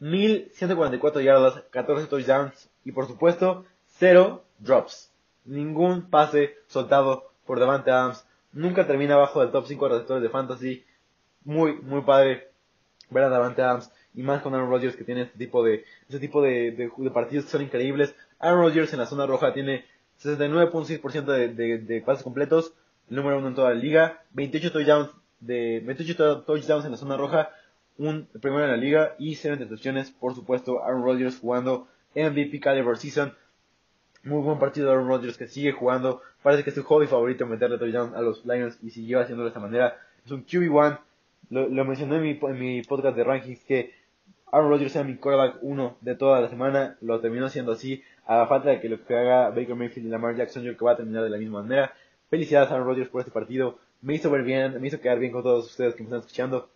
[0.01, 3.65] 1144 yardas, 14 touchdowns y por supuesto,
[3.99, 5.13] 0 drops.
[5.45, 8.25] Ningún pase soltado por Davante Adams.
[8.53, 10.85] Nunca termina abajo del top 5 receptores de fantasy.
[11.45, 12.51] Muy, muy padre
[13.11, 16.21] ver a Davante Adams y más con Aaron Rodgers que tiene este tipo de, este
[16.21, 18.15] tipo de, partidos que son increíbles.
[18.39, 19.87] Aaron Rodgers en la zona roja tiene
[20.23, 22.75] 69.6% de, de, de pases completos,
[23.09, 27.17] el número uno en toda la liga, 28 touchdowns de 28 touchdowns en la zona
[27.17, 27.51] roja,
[27.97, 32.99] un primero en la liga y 0 intercepciones, por supuesto, Aaron Rodgers jugando MVP caliber
[32.99, 33.35] season.
[34.25, 36.23] Muy buen partido de Aaron Rodgers que sigue jugando.
[36.43, 39.51] Parece que es su hobby favorito meterle touchdown a los Lions y siguió haciéndolo de
[39.51, 39.99] esta manera.
[40.25, 40.99] Es un QB1.
[41.51, 43.95] Lo, lo mencioné en mi, podcast de rankings que
[44.53, 46.97] Aaron Rodgers era mi quarterback 1 de toda la semana.
[47.01, 48.03] Lo terminó siendo así.
[48.27, 50.85] A falta de que lo que haga Baker Mayfield y Lamar Jackson, yo creo que
[50.85, 51.95] va a terminar de la misma manera.
[52.29, 55.33] Felicidades a Aaron Rodgers por este partido me hizo ver bien, me hizo quedar bien
[55.33, 56.69] con todos ustedes que me están escuchando.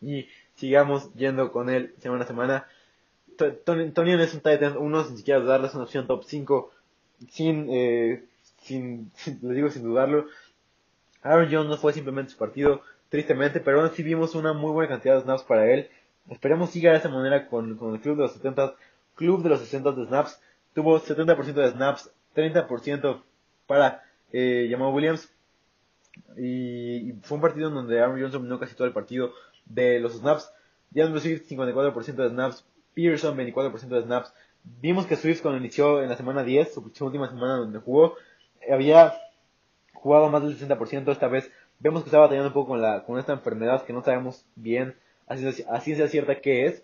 [0.00, 2.66] Y sigamos yendo con él semana a semana.
[3.36, 6.70] Tony es un Titan 1 sin siquiera dudarles una opción top 5
[7.30, 8.24] sin, eh,
[8.62, 9.10] sin,
[9.42, 10.26] les digo sin dudarlo.
[11.22, 14.88] Aaron Jones no fue simplemente su partido, tristemente, pero aún así vimos una muy buena
[14.88, 15.88] cantidad de snaps para él.
[16.28, 18.74] Esperemos siga de esa manera con, con el club de los 70,
[19.14, 20.40] club de los 60 de snaps.
[20.74, 23.22] Tuvo 70% de snaps, 30%
[23.66, 24.02] para
[24.32, 25.28] eh, Williams,
[26.36, 29.32] y, fue un partido en donde Aaron Jones dominó casi todo el partido
[29.66, 30.50] de los snaps.
[30.90, 32.64] DeAndre Swift 54% de snaps,
[32.94, 34.32] Pearson 24% de snaps.
[34.80, 38.14] Vimos que Swift cuando inició en la semana 10, su, última semana donde jugó,
[38.70, 39.14] había
[39.94, 41.10] jugado más del 60%.
[41.10, 44.02] Esta vez vemos que estaba batallando un poco con, la, con esta enfermedad que no
[44.02, 44.94] sabemos bien
[45.26, 46.82] así, sea cierta qué es.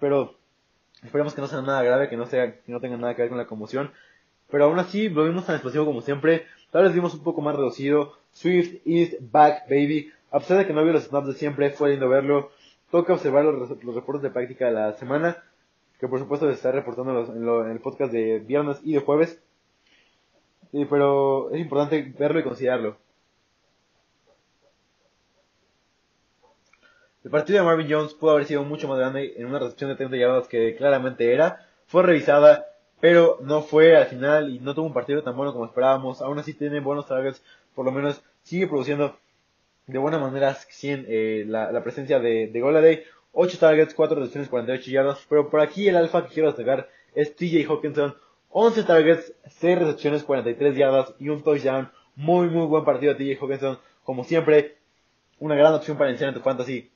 [0.00, 0.34] Pero
[1.02, 3.28] esperemos que no sea nada grave, que no, sea, que no tenga nada que ver
[3.28, 3.92] con la conmoción.
[4.50, 6.46] Pero aún así lo vimos tan explosivo como siempre.
[6.70, 8.14] Tal vez vimos un poco más reducido.
[8.32, 10.12] Swift is back, baby.
[10.30, 12.50] A pesar de que no vio los snaps de siempre, fue lindo verlo.
[12.92, 15.42] Toca observar los, reportes de práctica de la semana,
[15.98, 19.42] que por supuesto les estaré reportando en, el podcast de viernes y de jueves.
[20.70, 22.98] pero es importante verlo y considerarlo.
[27.24, 29.96] El partido de Marvin Jones pudo haber sido mucho más grande en una recepción de
[29.96, 31.66] 30 yardas que claramente era.
[31.86, 32.72] Fue revisada
[33.02, 36.22] pero no fue al final y no tuvo un partido tan bueno como esperábamos.
[36.22, 37.42] Aún así tiene buenos targets,
[37.74, 39.18] por lo menos sigue produciendo
[39.86, 43.04] de buena manera sin eh, la, presencia de, de Goladay.
[43.32, 45.26] 8 targets, 4 recepciones, 48 yardas.
[45.28, 48.14] Pero por aquí el alfa que quiero destacar es TJ Hawkinson.
[48.50, 51.90] 11 targets, 6 recepciones, 43 yardas y un touchdown.
[52.14, 53.78] Muy, muy buen partido de TJ Hawkinson.
[54.04, 54.76] Como siempre,
[55.38, 56.90] una gran opción para iniciar en tu fantasy.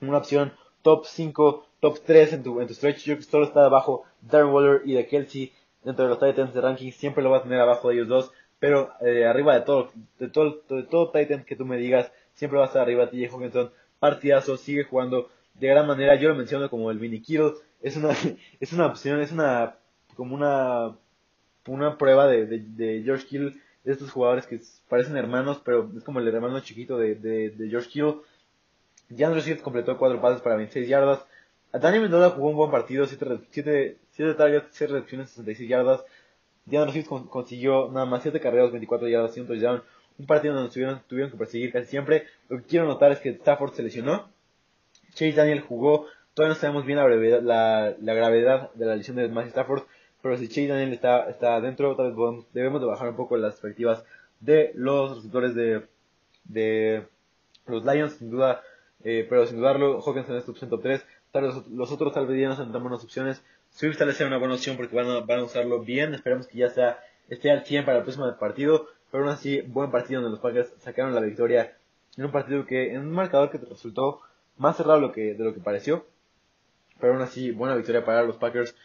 [0.00, 3.04] Una opción top 5 top 3 en tu, en tu stretch.
[3.04, 6.60] Yo que solo está abajo Darren Waller y de Kelsey dentro de los Titans de
[6.60, 6.90] ranking.
[6.92, 8.32] Siempre lo va a tener abajo de ellos dos.
[8.64, 12.58] Pero eh, arriba de todo, de todo, de todo Titan que tú me digas, siempre
[12.58, 13.70] va a estar arriba TJ Hawkinson.
[13.98, 16.14] Partidazo, sigue jugando de gran manera.
[16.14, 17.52] Yo lo menciono como el mini Kittle.
[17.82, 18.16] Es una,
[18.60, 19.74] es una opción, es una,
[20.16, 20.96] como una,
[21.66, 23.52] una prueba de, de, George Kittle.
[23.84, 24.58] De estos jugadores que
[24.88, 28.14] parecen hermanos, pero es como el hermano chiquito de, de, de George Kittle.
[29.10, 31.26] DeAndre Swift completó 4 pases para 26 yardas.
[31.70, 33.98] Dani Mendoza jugó un buen partido, 7
[34.38, 36.04] targets, 6 recepciones, 66 yardas.
[36.66, 39.82] Diana Swift consiguió nada más 7 carreras, 24 yardas y un touchdown.
[40.18, 42.26] Un partido donde tuvieron, tuvieron que perseguir casi siempre.
[42.48, 44.30] Lo que quiero notar es que Stafford se lesionó.
[45.10, 46.06] Chase Daniel jugó.
[46.34, 49.82] Todavía no sabemos bien la la, gravedad de la lesión de Matthew Stafford.
[50.22, 53.54] Pero si Chase Daniel está, está dentro, tal vez debemos de bajar un poco las
[53.54, 54.04] expectativas
[54.40, 55.86] de los receptores de,
[56.44, 57.06] de
[57.66, 58.62] los Lions, sin duda.
[59.02, 61.04] Eh, pero sin dudarlo, Hawkinson es top 103
[61.40, 63.42] los, otros tal vez ya no son tan buenas opciones.
[63.74, 66.14] Swift tal vez sea una buena opción porque van a, van a usarlo bien.
[66.14, 68.86] Esperemos que ya sea, esté al 100 para el próximo partido.
[69.10, 71.76] Pero aún así, buen partido donde los Packers sacaron la victoria
[72.16, 74.20] en un partido que, en un marcador que resultó
[74.56, 76.06] más cerrado de lo que, de lo que pareció.
[77.00, 78.76] pero aún así, buena victoria para los Packers.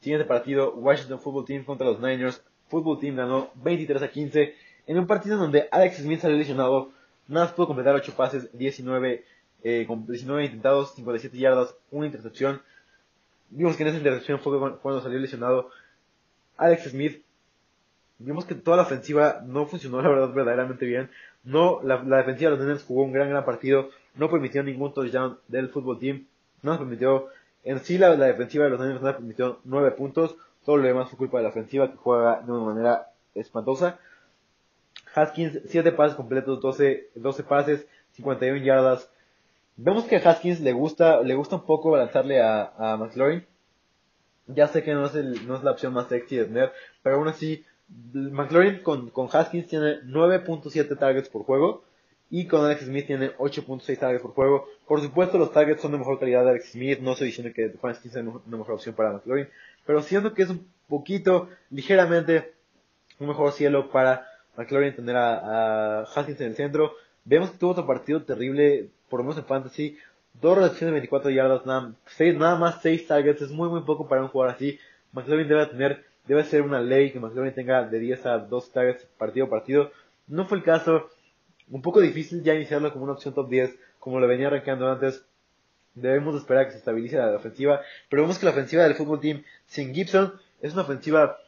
[0.00, 2.42] Siguiente partido, Washington Football Team contra los Niners.
[2.68, 4.54] Football Team ganó 23 a 15
[4.86, 6.92] en un partido donde Alex Smith salió lesionado.
[7.26, 9.24] Nada más pudo completar 8 pases, 19,
[9.64, 12.62] eh, 19 intentados, 57 yardas, una intercepción.
[13.50, 15.70] Vimos que en esa intercepción fue cuando salió lesionado
[16.56, 17.22] Alex Smith.
[18.18, 21.10] Vimos que toda la ofensiva no funcionó, la verdad, verdaderamente bien.
[21.44, 23.90] No, la, defensiva de los Niners jugó un gran, gran partido.
[24.14, 26.26] No permitió ningún touchdown del fútbol team.
[26.62, 27.28] No nos permitió,
[27.62, 30.36] en sí, la, defensiva de los Niners no permitió 9 puntos.
[30.64, 33.98] Todo lo demás fue culpa de la ofensiva que juega de una manera espantosa.
[35.14, 39.10] Haskins, 7 pases completos, 12, 12 pases, 51 yardas.
[39.76, 43.44] Vemos que a Haskins le gusta, le gusta un poco lanzarle a, a McLaurin.
[44.46, 46.72] Ya sé que no es, el, no es la opción más sexy de tener,
[47.02, 47.64] pero aún así,
[48.12, 51.84] McLaurin con, con Haskins tiene 9.7 targets por juego
[52.30, 54.66] y con Alex Smith tiene 8.6 targets por juego.
[54.86, 57.72] Por supuesto, los targets son de mejor calidad de Alex Smith, no estoy diciendo que
[57.82, 59.48] Haskins sea una mejor opción para McLaurin,
[59.84, 62.54] pero siento que es un poquito, ligeramente,
[63.18, 66.92] un mejor cielo para McLaurin tener a, a Haskins en el centro.
[67.24, 69.98] Vemos que tuvo otro partido terrible, por lo menos en Fantasy.
[70.40, 71.92] Dos recepciones de 24 yardas, nada,
[72.34, 74.78] nada más 6 targets, es muy muy poco para un jugador así.
[75.12, 79.06] McLaurin debe tener, debe ser una ley que McLaurin tenga de 10 a 2 targets
[79.16, 79.90] partido a partido.
[80.26, 81.08] No fue el caso,
[81.70, 85.24] un poco difícil ya iniciarlo como una opción top 10, como lo venía arrancando antes.
[85.94, 87.80] Debemos esperar que se estabilice la ofensiva,
[88.10, 91.38] pero vemos que la ofensiva del fútbol team sin Gibson es una ofensiva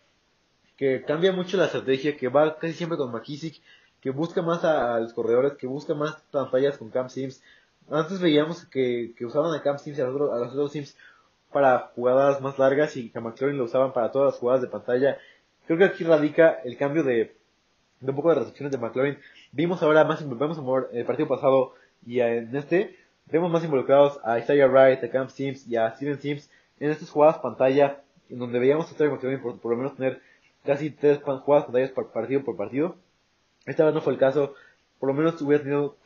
[0.78, 3.60] que cambia mucho la estrategia, que va casi siempre con McKissick,
[4.00, 7.42] que busca más a, los corredores, que busca más pantallas con Cam Sims.
[7.90, 10.96] Antes veíamos que, que usaban a Cam Sims y a los, otros, a los Sims
[11.52, 14.68] para jugadas más largas y que a McLaurin lo usaban para todas las jugadas de
[14.68, 15.18] pantalla.
[15.66, 17.36] Creo que aquí radica el cambio de,
[18.00, 19.18] de un poco de recepciones de McLaurin.
[19.52, 21.74] Vimos ahora más, vemos en el partido pasado
[22.06, 22.96] y en este,
[23.26, 27.10] vemos más involucrados a Isaiah Wright, a Cam Sims y a Steven Sims en estas
[27.10, 30.20] jugadas pantalla, en donde veíamos a Terry McLaurin por, por, lo menos tener
[30.64, 32.96] casi tres jugadas pantallas partido por partido.
[33.68, 34.54] Esta vez no fue el caso.
[34.98, 35.96] Por lo menos hubiera tenido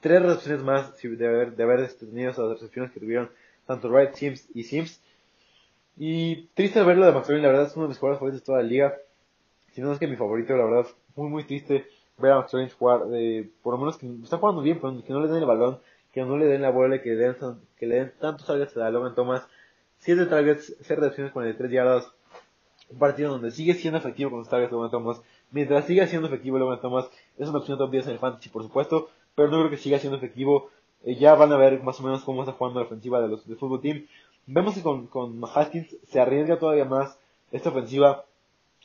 [0.00, 3.30] tres recepciones más de haber, de haber tenido esas recepciones que tuvieron
[3.66, 5.00] tanto Wright, Sims y Sims.
[5.96, 8.62] Y triste verlo de McLaurin, la verdad es uno de mis jugadores favoritos de toda
[8.62, 8.96] la liga.
[9.72, 11.86] Si no es que mi favorito, la verdad, muy muy triste
[12.18, 15.20] ver a McLaurin jugar, de, por lo menos que está jugando bien, pero que no
[15.20, 15.78] le den el balón,
[16.12, 17.36] que no le den la bola, que, den,
[17.76, 19.46] que le den tantos targets a Logan Thomas.
[19.98, 22.12] 7 targets, 6 recepciones, 43 yardas.
[22.90, 25.22] Un partido donde sigue siendo efectivo con los targets de Logan Thomas.
[25.54, 28.64] Mientras siga siendo efectivo Logan Thomas, es una opción top 10 en el fantasy, por
[28.64, 30.68] supuesto, pero no creo que siga siendo efectivo.
[31.04, 33.46] Eh, ya van a ver más o menos cómo está jugando la ofensiva de los
[33.46, 34.04] del fútbol team.
[34.46, 37.16] Vemos que con, con Haskins se arriesga todavía más
[37.52, 38.24] esta ofensiva.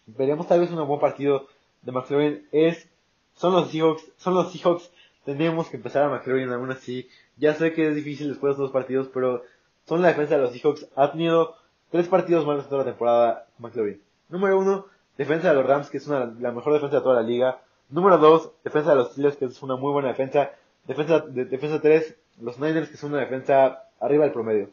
[0.06, 1.48] Veremos tal vez un buen partido
[1.82, 2.48] de McLaurin.
[2.52, 2.88] Es,
[3.34, 4.92] son los Seahawks, son los Seahawks.
[5.26, 7.10] Tenemos que empezar a McLaurin aún así.
[7.38, 9.42] Ya sé que es difícil después de dos partidos, pero
[9.88, 10.88] son la defensa de los Seahawks.
[10.96, 11.56] Ha tenido
[11.90, 14.00] tres partidos malos toda la temporada McLaurin.
[14.30, 14.86] Número uno,
[15.20, 17.60] defensa de los Rams, que es una, la mejor defensa de toda la liga.
[17.90, 20.52] Número 2, defensa de los Steelers, que es una muy buena defensa.
[20.88, 24.70] Defensa, de, defensa 3, los Niners, que es una defensa arriba del promedio.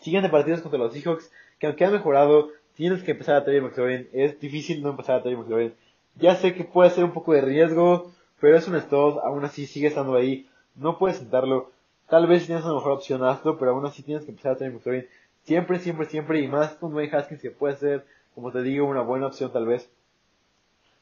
[0.00, 4.08] Siguiente partidos contra los Seahawks, que aunque han mejorado, tienes que empezar a Terry McLaurin.
[4.12, 5.74] Es difícil no empezar a Terry McLaurin.
[6.16, 8.10] Ya sé que puede ser un poco de riesgo,
[8.40, 10.48] pero es un stud, aún así sigue estando ahí.
[10.74, 11.70] No puedes sentarlo.
[12.08, 14.74] Tal vez tienes una mejor opción, hazlo, pero aún así tienes que empezar a Terry
[14.74, 15.06] McLaurin.
[15.44, 18.04] Siempre, siempre, siempre, y más con Dwayne Haskins, que puede ser
[18.34, 19.90] como te digo, una buena opción tal vez.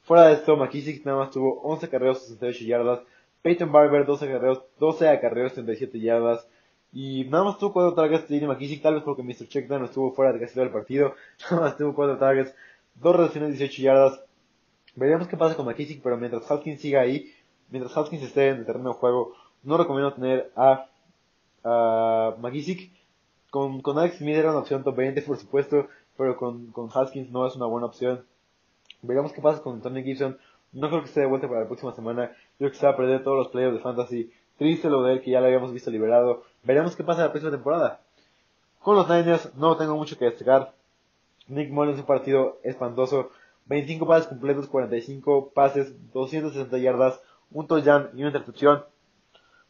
[0.03, 3.01] Fuera de esto, McKissick nada más tuvo 11 carreos, 68 yardas.
[3.43, 6.47] Peyton Barber, 12 carreos, 12 acarreos, 37 yardas.
[6.93, 9.47] Y nada más tuvo 4 targets de McKissick, tal vez porque Mr.
[9.49, 11.15] Checkdown estuvo fuera de casi todo el partido.
[11.51, 12.55] Nada más tuvo 4 targets,
[12.95, 14.21] 2 recepciones, 18 yardas.
[14.97, 17.33] Veremos qué pasa con McKissick, pero mientras Hopkins siga ahí,
[17.71, 20.89] mientras Hopkins esté en el terreno de juego, no recomiendo tener a,
[21.65, 22.91] a McKissick.
[23.51, 25.89] Con, con Alex Smith era una opción top 20, por supuesto,
[26.19, 28.25] pero con, con Haskins no es una buena opción.
[29.03, 30.37] Veremos qué pasa con Antonio Gibson.
[30.73, 32.33] No creo que esté de vuelta para la próxima semana.
[32.59, 34.33] Creo que se va a perder todos los playoffs de fantasy.
[34.59, 36.43] Triste lo de él que ya lo habíamos visto liberado.
[36.65, 38.01] Veremos qué pasa la próxima temporada.
[38.83, 40.75] Con los Niners no tengo mucho que destacar.
[41.47, 43.31] Nick Mullins un partido espantoso.
[43.67, 47.21] 25 pases completos, 45 pases, 260 yardas,
[47.53, 48.83] un touchdown y una intercepción.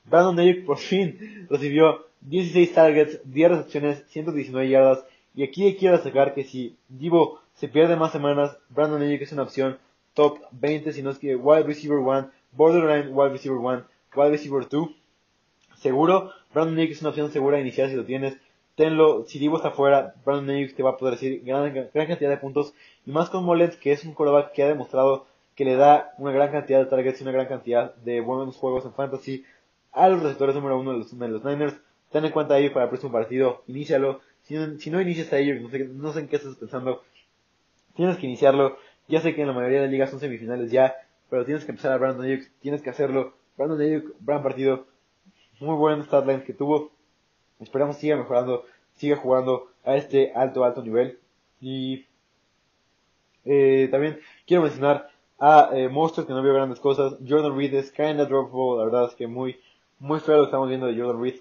[0.06, 5.04] Brandon Ayuk por fin recibió 16 targets, 10 recepciones, 119 yardas
[5.38, 9.44] y aquí quiero destacar que si Divo se pierde más semanas, Brandon Ayuk es una
[9.44, 9.78] opción
[10.12, 13.84] top 20, si no es que wide receiver 1, borderline wide receiver 1,
[14.16, 14.88] wide receiver 2.
[15.76, 18.36] Seguro, Brandon Ayuk es una opción segura de iniciar si lo tienes.
[18.74, 22.30] Tenlo, si Divo está fuera, Brandon Ayuk te va a poder decir gran, gran cantidad
[22.30, 22.74] de puntos.
[23.06, 26.32] Y más con Mollett, que es un quarterback que ha demostrado que le da una
[26.32, 29.44] gran cantidad de targets y una gran cantidad de buenos juegos en fantasy
[29.92, 31.76] a los receptores número uno de los, de los Niners.
[32.10, 34.20] ten en cuenta ahí para el próximo partido, inícialo.
[34.48, 37.04] Si no, inicias ahí, no sé, no sé en qué estás pensando,
[37.94, 38.78] tienes que iniciarlo.
[39.06, 40.94] Ya sé que en la mayoría de ligas son semifinales ya,
[41.28, 43.34] pero tienes que empezar a Brandon Ayuk, tienes que hacerlo.
[43.58, 44.86] Brandon Ayuk, gran partido,
[45.60, 46.92] muy buen statline que tuvo.
[47.60, 48.64] Esperamos siga mejorando,
[48.94, 51.18] siga jugando a este alto, alto nivel.
[51.60, 52.06] Y
[53.44, 57.18] eh, también quiero mencionar a eh, Monsters que no vio grandes cosas.
[57.28, 59.60] Jordan Reed es kinda dropable, la verdad es que muy,
[59.98, 61.40] muy feo lo que estamos viendo de Jordan Reed.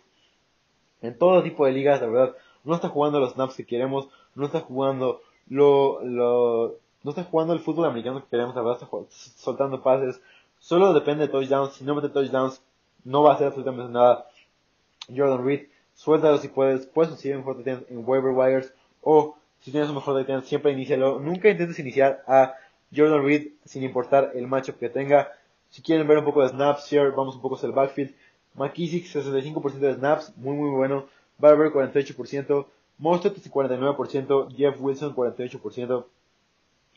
[1.01, 2.35] En todo tipo de ligas, la verdad,
[2.67, 7.53] no está jugando los snaps que queremos, no está jugando lo, lo, no está jugando
[7.53, 10.21] el fútbol americano que queremos, la verdad está soltando pases.
[10.59, 12.61] Solo depende de touchdowns, si no mete touchdowns,
[13.03, 14.27] no va a hacer absolutamente nada.
[15.15, 19.89] Jordan Reed, suéltalo si puedes, puedes conseguir un mejor en waiver wires, o si tienes
[19.89, 21.19] un mejor tight siempre inícialo.
[21.19, 22.53] Nunca intentes iniciar a
[22.93, 25.31] Jordan Reed sin importar el matchup que tenga.
[25.69, 28.13] Si quieren ver un poco de snaps, share, vamos un poco hacia el backfield.
[28.55, 31.05] McKissick 65% de snaps, muy muy bueno.
[31.37, 32.65] Barber 48%,
[32.97, 36.05] Mostert 49%, Jeff Wilson 48%.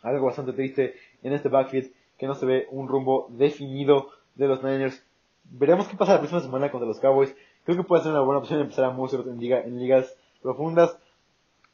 [0.02, 4.62] Algo bastante triste en este backfield que no se ve un rumbo definido de los
[4.62, 5.02] Niners.
[5.44, 7.34] Veremos qué pasa la próxima semana contra los Cowboys.
[7.64, 10.96] Creo que puede ser una buena opción empezar a Mostert en, ligas profundas.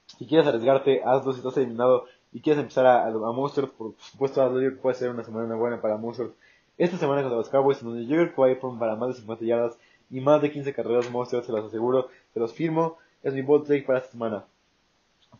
[0.06, 4.42] Si quieres arriesgarte, hazlo si estás eliminado y quieres empezar a, a, Monster, por supuesto
[4.42, 6.30] hazlo, puede ser una semana buena para Monster.
[6.78, 9.78] Esta semana contra los Cowboys, donde yo creo que va para más de 50 yardas
[10.10, 13.66] y más de 15 carreras Monster, se los aseguro, se los firmo, es mi bold
[13.66, 14.44] take para esta semana.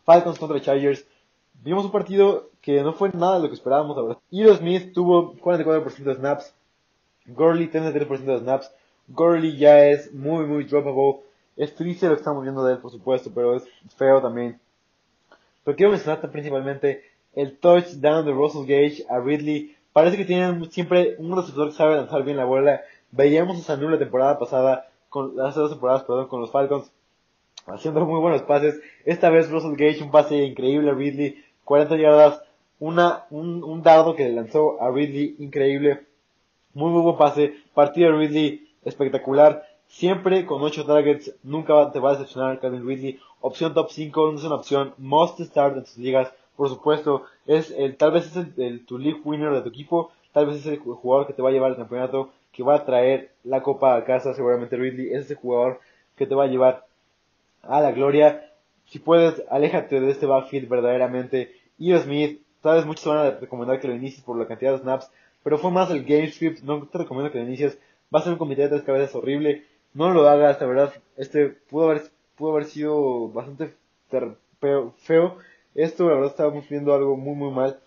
[0.03, 1.05] Falcons contra Chargers,
[1.63, 4.17] vimos un partido que no fue nada de lo que esperábamos, la verdad.
[4.31, 6.53] Hero Smith tuvo 44% de snaps,
[7.25, 8.71] Gurley 33% de snaps,
[9.07, 11.21] Gurley ya es muy muy droppable,
[11.55, 13.63] es triste lo que estamos viendo de él, por supuesto, pero es
[13.95, 14.59] feo también.
[15.63, 17.03] Pero quiero mencionar principalmente
[17.35, 19.75] el touchdown de Russell Gage a Ridley.
[19.91, 22.81] Parece que tienen siempre un receptor que sabe lanzar bien la bola.
[23.11, 26.91] Veíamos a Sanu la temporada pasada, con, hace dos temporadas, perdón, con los Falcons,
[27.65, 28.79] haciendo muy buenos pases.
[29.05, 32.41] Esta vez Russell Gage, un pase increíble a Ridley, 40 yardas,
[32.79, 36.05] una, un, un dardo que le lanzó a Ridley, increíble.
[36.73, 37.55] Muy, muy buen pase.
[37.73, 39.63] Partido de Ridley, espectacular.
[39.87, 43.19] Siempre con 8 targets, nunca te va a decepcionar Calvin Ridley.
[43.41, 46.31] Opción top 5, no es una opción must start en tus ligas.
[46.55, 50.47] Por supuesto, es el, tal vez es el, tu league winner de tu equipo, tal
[50.47, 53.31] vez es el jugador que te va a llevar al campeonato, que va a traer
[53.43, 55.79] la copa a casa, seguramente Ridley es ese jugador
[56.17, 56.85] que te va a llevar
[57.61, 58.51] a la gloria.
[58.87, 61.53] Si puedes, aléjate de este backfield verdaderamente.
[61.77, 65.11] Y Smith, vez muchos van a recomendar que lo inicies por la cantidad de snaps,
[65.43, 67.77] pero fue más el game script, no te recomiendo que lo inicies.
[68.13, 69.63] Va a ser un comité de tres cabezas horrible
[69.97, 72.03] no lo hagas, la verdad, este pudo haber,
[72.35, 73.73] pudo haber sido bastante
[74.09, 75.37] feo.
[75.73, 77.79] Esto, la verdad, estábamos viendo algo muy, muy mal.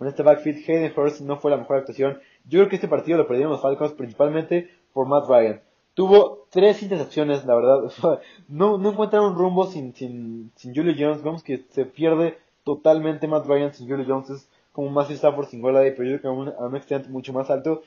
[0.00, 2.20] En este backfield, Hayden Hurst no fue la mejor actuación.
[2.48, 5.60] Yo creo que este partido lo perdieron los Falcons principalmente por Matt Ryan.
[5.94, 7.90] Tuvo tres intercepciones, la verdad.
[8.48, 11.22] no, no encontraron rumbo sin, sin, sin Julio Jones.
[11.22, 14.30] Vemos que se pierde totalmente Matt Ryan sin Julio Jones.
[14.30, 17.08] Es como Matthew Stafford sin gol ahí, pero yo creo que a un, un extent
[17.08, 17.82] mucho más alto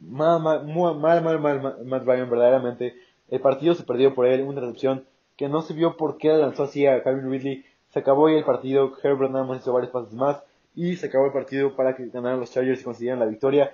[0.00, 0.64] mal, mal,
[0.96, 2.94] mal, mal, mal, Matt Ryan, verdaderamente.
[3.28, 5.04] El partido se perdió por él, una recepción
[5.36, 7.64] que no se vio por qué lanzó así a Calvin Ridley.
[7.90, 10.42] Se acabó ahí el partido, Herbert nada más hizo varios pases más
[10.76, 13.72] y se acabó el partido para que ganaran los Chargers y consiguieran la victoria.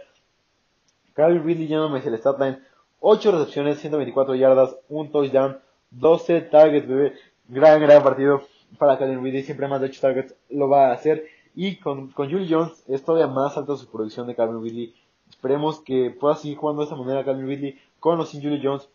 [1.15, 2.63] Calvin Ridley ya no me dice el statline.
[3.01, 5.59] 8 recepciones, 124 yardas, un touchdown,
[5.91, 7.15] 12 targets, bebé.
[7.49, 8.43] Gran, gran partido
[8.79, 9.43] para Calvin Ridley.
[9.43, 11.27] Siempre más de 8 targets lo va a hacer.
[11.57, 14.95] Y con, con Julie Jones es todavía más alta su producción de Calvin Ridley.
[15.29, 18.89] Esperemos que pueda seguir jugando de esta manera Calvin Ridley con o sin Julio Jones.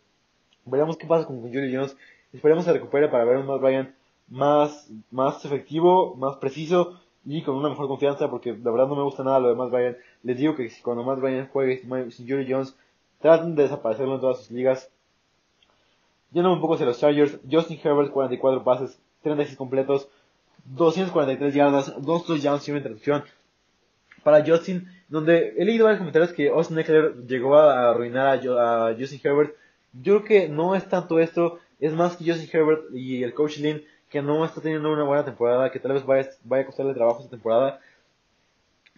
[0.63, 1.97] Veremos qué pasa con, Julio Jones.
[2.31, 3.95] Esperemos que se recupere para ver un Matt Ryan
[4.29, 9.03] más, más efectivo, más preciso y con una mejor confianza porque la verdad no me
[9.03, 9.97] gusta nada lo de Matt Ryan.
[10.23, 11.81] Les digo que cuando Matt Ryan juegue
[12.11, 12.75] sin Julio Jones,
[13.19, 14.89] traten de desaparecerlo en todas sus ligas.
[16.31, 20.07] Yendo un poco hacia los Chargers, Justin Herbert 44 pases, 36 completos,
[20.65, 23.23] 243 yardas, 2 touchdowns y una intercepción
[24.23, 29.21] para Justin, donde he leído varios comentarios que Austin Eckler llegó a arruinar a, Justin
[29.21, 29.55] Herbert.
[29.93, 33.57] Yo creo que no es tanto esto, es más que Justin Herbert y el coach
[33.57, 37.19] Lynn que no está teniendo una buena temporada, que tal vez vaya, a costarle trabajo
[37.19, 37.79] esta temporada.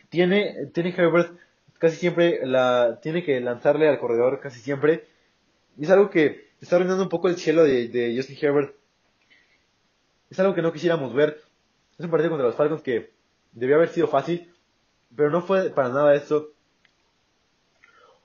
[0.09, 1.37] Tiene, Herbert
[1.77, 5.05] casi siempre la, tiene que lanzarle al corredor casi siempre.
[5.77, 8.75] Y es algo que está arruinando un poco el cielo de, Justin Herbert.
[10.29, 11.41] Es algo que no quisiéramos ver.
[11.97, 13.11] Es un partido contra los Falcons que
[13.51, 14.53] debió haber sido fácil,
[15.15, 16.49] pero no fue para nada eso.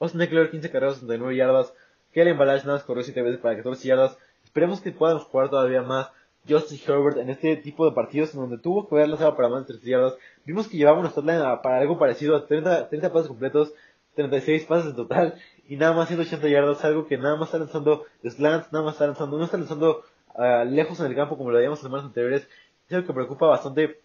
[0.00, 1.72] Austin Eckler 15 carreras, 69 yardas.
[2.12, 4.18] Kellen Balash nada más corrió 7 veces para 14 yardas.
[4.44, 6.10] Esperemos que puedan jugar todavía más.
[6.48, 9.62] Justin Herbert en este tipo de partidos en donde tuvo que haber lanzado para más
[9.62, 10.14] de 30 yardas.
[10.44, 13.72] Vimos que llevaba una statline para algo parecido a 30, 30 pases completos,
[14.14, 15.34] 36 pases en total.
[15.68, 19.06] y nada más 180 yardas, algo que nada más está lanzando slants, nada más está
[19.06, 20.04] lanzando, no está lanzando
[20.34, 22.48] uh, lejos en el campo como lo veíamos en semanas anteriores.
[22.86, 24.00] Es algo que preocupa bastante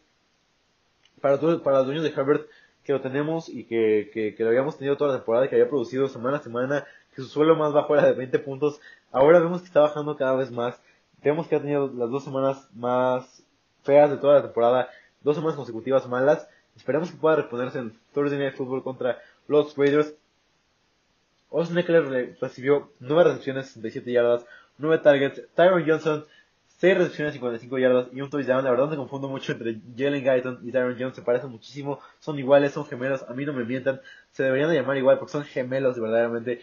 [1.22, 2.48] para, para los dueños de Herbert
[2.84, 5.70] que lo tenemos y que, que, que, lo habíamos tenido toda la temporada, que había
[5.70, 8.80] producido semana a semana, que su suelo más bajo era de 20 puntos.
[9.12, 10.82] Ahora vemos que está bajando cada vez más.
[11.24, 13.44] Vemos que ha tenido las dos semanas más
[13.84, 14.90] feas de toda la temporada,
[15.22, 16.48] dos semanas consecutivas malas.
[16.76, 20.14] Esperemos que pueda reponerse en Thursday Night Football contra los Raiders.
[21.52, 24.46] Austin Eckler recibió 9 recepciones, 67 yardas,
[24.78, 25.42] 9 targets.
[25.56, 26.26] Tyron Johnson,
[26.78, 28.64] 6 recepciones, 55 yardas y un touchdown.
[28.64, 31.16] La verdad me confundo mucho entre Jalen Guyton y Tyron Johnson.
[31.16, 32.00] Se parecen muchísimo.
[32.20, 33.24] Son iguales, son gemelos.
[33.28, 34.00] A mí no me mientan.
[34.32, 36.62] Se deberían de llamar igual porque son gemelos verdaderamente.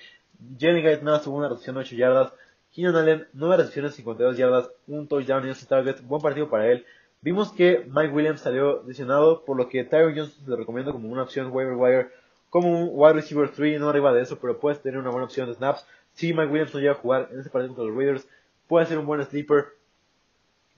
[0.59, 2.33] Jalen Guyton tuvo una recepción de 8 yardas.
[2.77, 6.07] Keenan Allen, 9 recepciones, 52 yardas, un touchdown y 11 targets.
[6.07, 6.85] Buen partido para él.
[7.23, 11.09] Vimos que Mike Williams salió lesionado, por lo que Tyron Johnson se lo recomiendo como
[11.09, 12.11] una opción waiver wire,
[12.51, 15.49] como un wide receiver 3, no arriba de eso, pero puedes tener una buena opción
[15.49, 15.87] de snaps.
[16.13, 18.29] Si Mike Williams no llega a jugar en ese partido contra los Raiders,
[18.69, 19.69] puede ser un buen sleeper.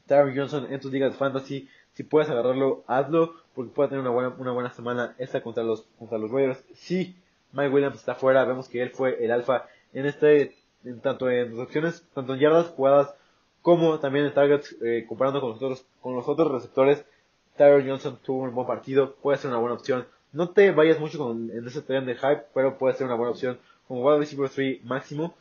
[0.06, 4.10] Tyron Johnson en tus ligas de fantasy, si puedes agarrarlo, hazlo, porque puede tener una
[4.10, 6.62] buena, una buena semana esta contra los, contra los Raiders.
[6.74, 7.16] Si
[7.50, 10.54] Mike Williams está fuera, vemos que él fue el alfa en este,
[10.84, 13.14] en tanto en recepciones, tanto en yardas jugadas
[13.62, 17.04] como también en targets, eh, comparando con los, otros, con los otros receptores,
[17.56, 20.06] Tyler Johnson tuvo un buen partido, puede ser una buena opción.
[20.32, 23.32] No te vayas mucho con, en ese tren de hype, pero puede ser una buena
[23.32, 25.34] opción como wide receiver 3 máximo.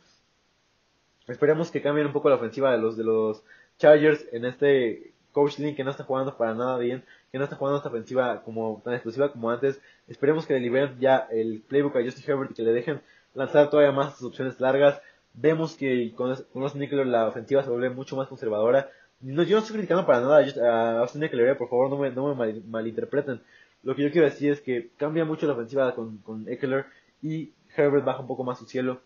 [1.28, 3.42] Esperemos que cambien un poco la ofensiva de los de los
[3.78, 7.56] Chargers en este Coach Link que no está jugando para nada bien, que no está
[7.56, 9.80] jugando esta ofensiva como tan explosiva como antes.
[10.08, 13.00] Esperemos que le liberen ya el playbook a Justin Herbert y que le dejen
[13.34, 15.00] lanzar todavía más sus opciones largas
[15.40, 18.90] vemos que con, Austin Eckler la ofensiva se vuelve mucho más conservadora.
[19.20, 22.34] No, yo no estoy criticando para nada a Austin Eckler, por favor no me, no
[22.34, 23.40] me malinterpreten.
[23.82, 26.86] Lo que yo quiero decir es que cambia mucho la ofensiva con, con Eckler
[27.22, 29.00] y Herbert baja un poco más su cielo.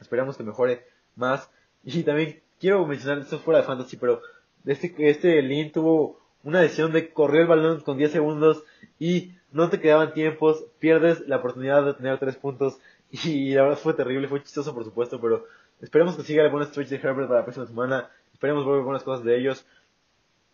[0.00, 0.86] Esperamos que mejore
[1.16, 1.50] más.
[1.84, 4.20] Y también quiero mencionar, esto fuera de fantasy, pero
[4.64, 8.64] este, este Lin tuvo una decisión de correr el balón con 10 segundos
[8.98, 12.78] y no te quedaban tiempos, pierdes la oportunidad de tener 3 puntos
[13.24, 15.46] y la verdad fue terrible, fue chistoso por supuesto, pero
[15.80, 18.10] esperemos que siga el buen stretch de Herbert para la próxima semana.
[18.32, 19.64] Esperemos ver buenas cosas de ellos.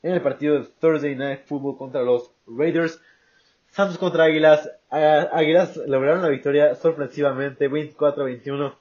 [0.02, 3.00] En el partido de Thursday Night Football contra los Raiders.
[3.68, 4.70] Santos contra Águilas.
[4.90, 8.74] Águilas lograron la victoria sorpresivamente, 24-21.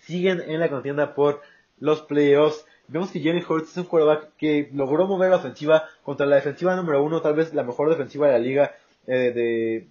[0.00, 1.40] Siguen en la contienda por
[1.78, 2.64] los playoffs.
[2.88, 6.76] Vemos que Jenny Hurts es un quarterback que logró mover la ofensiva contra la defensiva
[6.76, 8.74] número uno, tal vez la mejor defensiva de la liga
[9.06, 9.88] eh, de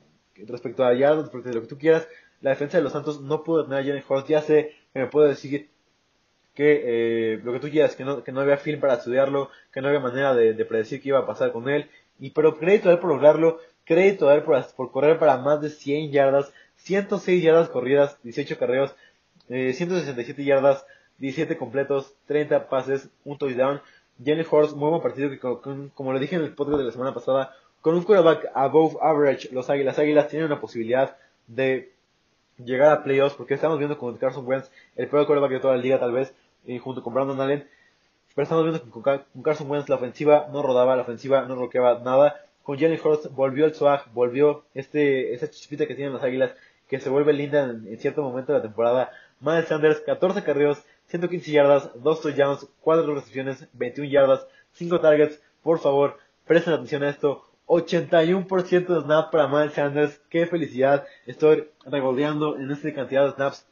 [0.47, 2.07] respecto a yardas, lo que tú quieras
[2.41, 4.27] la defensa de los Santos no pudo tener a Jalen Hurts.
[4.27, 5.69] Ya sé que me puedo decir
[6.53, 6.81] que
[7.33, 9.87] eh, lo que tú quieras, que no, que no había film para estudiarlo, que no
[9.87, 11.89] había manera de, predecir qué iba a pasar con él.
[12.19, 15.69] Y pero crédito a él por lograrlo, crédito a él por, correr para más de
[15.69, 18.95] 100 yardas, 106 yardas corridas, 18 carreos,
[19.49, 20.85] eh, 167 yardas,
[21.19, 23.81] 17 completos, 30 pases, un touchdown.
[24.23, 27.13] Jalen Hurts, muy buen partido que como, lo dije en el podcast de la semana
[27.13, 31.91] pasada, con un quarterback above average, los Águilas, Águilas tienen una posibilidad de
[32.65, 35.81] llegar a playoffs, porque estamos viendo con Carson Wentz, el peor quarterback de toda la
[35.81, 36.33] liga tal vez,
[36.65, 37.67] y junto con Brandon Allen,
[38.35, 41.99] pero estamos viendo que con Carson Wentz la ofensiva no rodaba, la ofensiva no roqueaba
[41.99, 46.55] nada, con Jalen Hurts volvió el swag, volvió este, esa chispita que tienen las águilas,
[46.87, 51.51] que se vuelve linda en, cierto momento de la temporada, Miles Sanders, 14 carreos, 115
[51.51, 57.45] yardas, 2 touchdowns, 4 recepciones, 21 yardas, 5 targets, por favor, presten atención a esto,
[57.71, 60.19] 81% de snaps para Miles Sanders.
[60.29, 61.05] Qué felicidad.
[61.25, 63.65] Estoy regodeando en esta cantidad de snaps.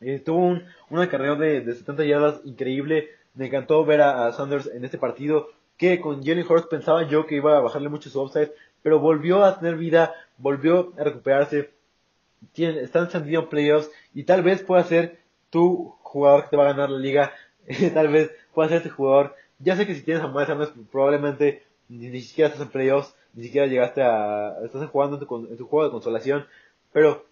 [0.00, 3.08] Eh, tuvo una carrera de, 70 yardas increíble.
[3.34, 5.48] Me encantó ver a, Sanders en este partido.
[5.76, 8.52] Que con Jenny Horst pensaba yo que iba a bajarle mucho su upside.
[8.82, 10.14] Pero volvió a tener vida.
[10.38, 11.70] Volvió a recuperarse.
[12.52, 13.90] Tiene, está encendido en playoffs.
[14.14, 15.18] Y tal vez pueda ser
[15.50, 17.32] tu jugador que te va a ganar la liga.
[17.94, 19.34] tal vez pueda ser este jugador.
[19.58, 23.14] Ya sé que si tienes a Miles Sanders probablemente ni, ni siquiera estás en playoffs
[23.34, 26.46] ni siquiera llegaste a, estás jugando en tu, juego de consolación,
[26.92, 27.24] pero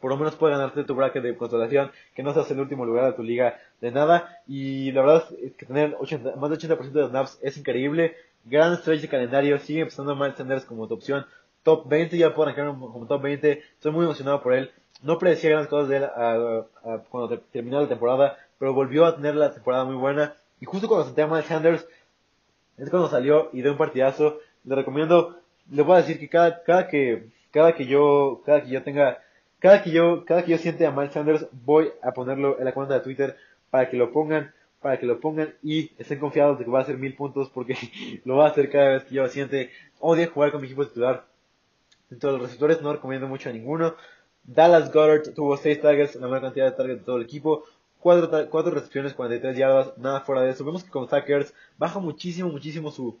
[0.00, 3.06] por lo menos puedes ganarte tu bracket de consolación, que no seas el último lugar
[3.06, 6.92] de tu liga de nada, y la verdad es que tener 80, más de 80%
[6.92, 11.26] de snaps es increíble, gran stretch de calendario, sigue empezando Miles Sanders como tu opción,
[11.62, 14.70] top 20, ya puedo arrancar como top 20, estoy muy emocionado por él,
[15.02, 16.04] no predecía grandes cosas de él
[17.08, 21.06] cuando terminó la temporada, pero volvió a tener la temporada muy buena, y justo cuando
[21.06, 21.86] senté a Miles Sanders,
[22.78, 25.38] es cuando salió y dio un partidazo, le recomiendo,
[25.70, 29.18] le voy a decir que cada, cada que, cada que yo, cada que yo tenga,
[29.58, 32.72] cada que yo, cada que yo siente a Miles Sanders, voy a ponerlo en la
[32.72, 33.36] cuenta de Twitter
[33.70, 36.82] para que lo pongan, para que lo pongan y estén confiados de que va a
[36.82, 37.76] hacer mil puntos porque
[38.24, 39.70] lo va a hacer cada vez que yo siente,
[40.00, 41.24] odia jugar con mi equipo titular.
[42.10, 43.94] Entonces los receptores no recomiendo mucho a ninguno.
[44.44, 47.64] Dallas Goddard tuvo 6 targets, la mayor cantidad de targets de todo el equipo.
[48.04, 50.62] 4, 4 recepciones, 43 yardas, nada fuera de eso.
[50.62, 53.18] Vemos que con Sackers baja muchísimo, muchísimo su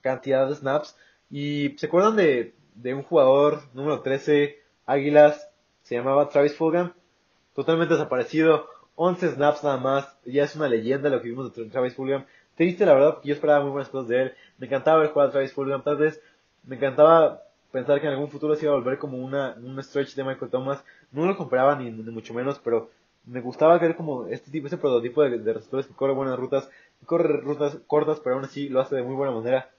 [0.00, 0.96] cantidad de snaps.
[1.30, 5.48] Y se acuerdan de, de un jugador número 13, Águilas,
[5.84, 6.94] se llamaba Travis Fulgham,
[7.54, 8.66] totalmente desaparecido,
[8.96, 12.24] 11 snaps nada más, ya es una leyenda lo que vimos de Travis Fulgham.
[12.56, 14.32] Triste la verdad, porque yo esperaba muy buenas cosas de él.
[14.58, 16.20] Me encantaba ver jugar a Travis Fulgham, tal vez
[16.64, 20.16] me encantaba pensar que en algún futuro se iba a volver como una, un stretch
[20.16, 20.84] de Michael Thomas.
[21.12, 22.90] No lo compraba ni, ni mucho menos, pero
[23.28, 26.68] me gustaba ver como este tipo, este prototipo de, de receptores que corre buenas rutas,
[27.00, 29.70] que corre rutas cortas, pero aún así lo hace de muy buena manera.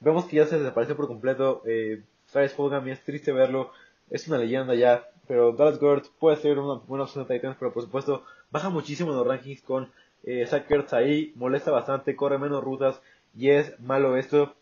[0.00, 1.62] Vemos que ya se desapareció por completo.
[1.64, 3.70] Eh, Travis Fulgham, es triste verlo.
[4.10, 5.08] Es una leyenda ya.
[5.28, 9.12] Pero Dallas Gord puede ser una buena opción de Titans, pero por supuesto baja muchísimo
[9.12, 9.92] en los rankings con
[10.24, 11.32] eh, Zach ahí.
[11.36, 13.00] Molesta bastante, corre menos rutas
[13.36, 14.56] y es malo esto.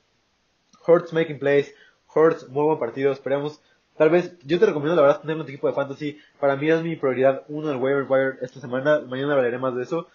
[0.86, 1.74] Hurts making plays.
[2.15, 3.11] Hurts, muy buen partido.
[3.11, 3.62] Esperemos.
[4.01, 6.19] Tal vez, yo te recomiendo la verdad tener un equipo de fantasy.
[6.41, 9.01] Para mí es mi prioridad uno el waiver wire esta semana.
[9.01, 10.09] Mañana hablaré más de eso.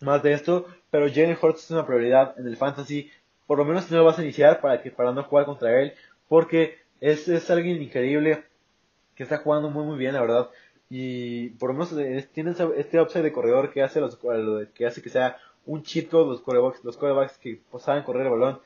[0.00, 0.66] Más de esto.
[0.90, 3.08] Pero Jalen Hurts es una prioridad en el fantasy
[3.48, 5.94] por lo menos no lo vas a iniciar para que para no jugar contra él,
[6.28, 8.44] porque es, es alguien increíble
[9.16, 10.50] que está jugando muy muy bien, la verdad.
[10.90, 14.18] Y por lo menos eh, tiene este upside de corredor que hace los
[14.74, 18.32] que hace que sea un chico los corebacks, los corebacks que pues, saben correr el
[18.32, 18.60] balón.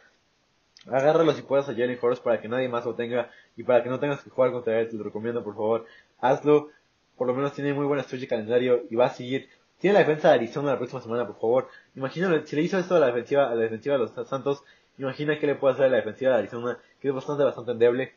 [0.86, 3.88] Agárralo si puedes a Jalen Hurts para que nadie más lo tenga y para que
[3.88, 5.86] no tengas que jugar contra él, te lo recomiendo por favor.
[6.20, 6.70] Hazlo,
[7.16, 9.48] por lo menos tiene muy buena estrella de calendario y va a seguir
[9.82, 11.68] tiene la defensa de Arizona la próxima semana, por favor.
[11.96, 14.62] Imagina, si le hizo esto a la defensiva, a la defensiva de los Santos,
[14.96, 18.14] imagina qué le puede hacer a la defensiva de Arizona, que es bastante, bastante endeble.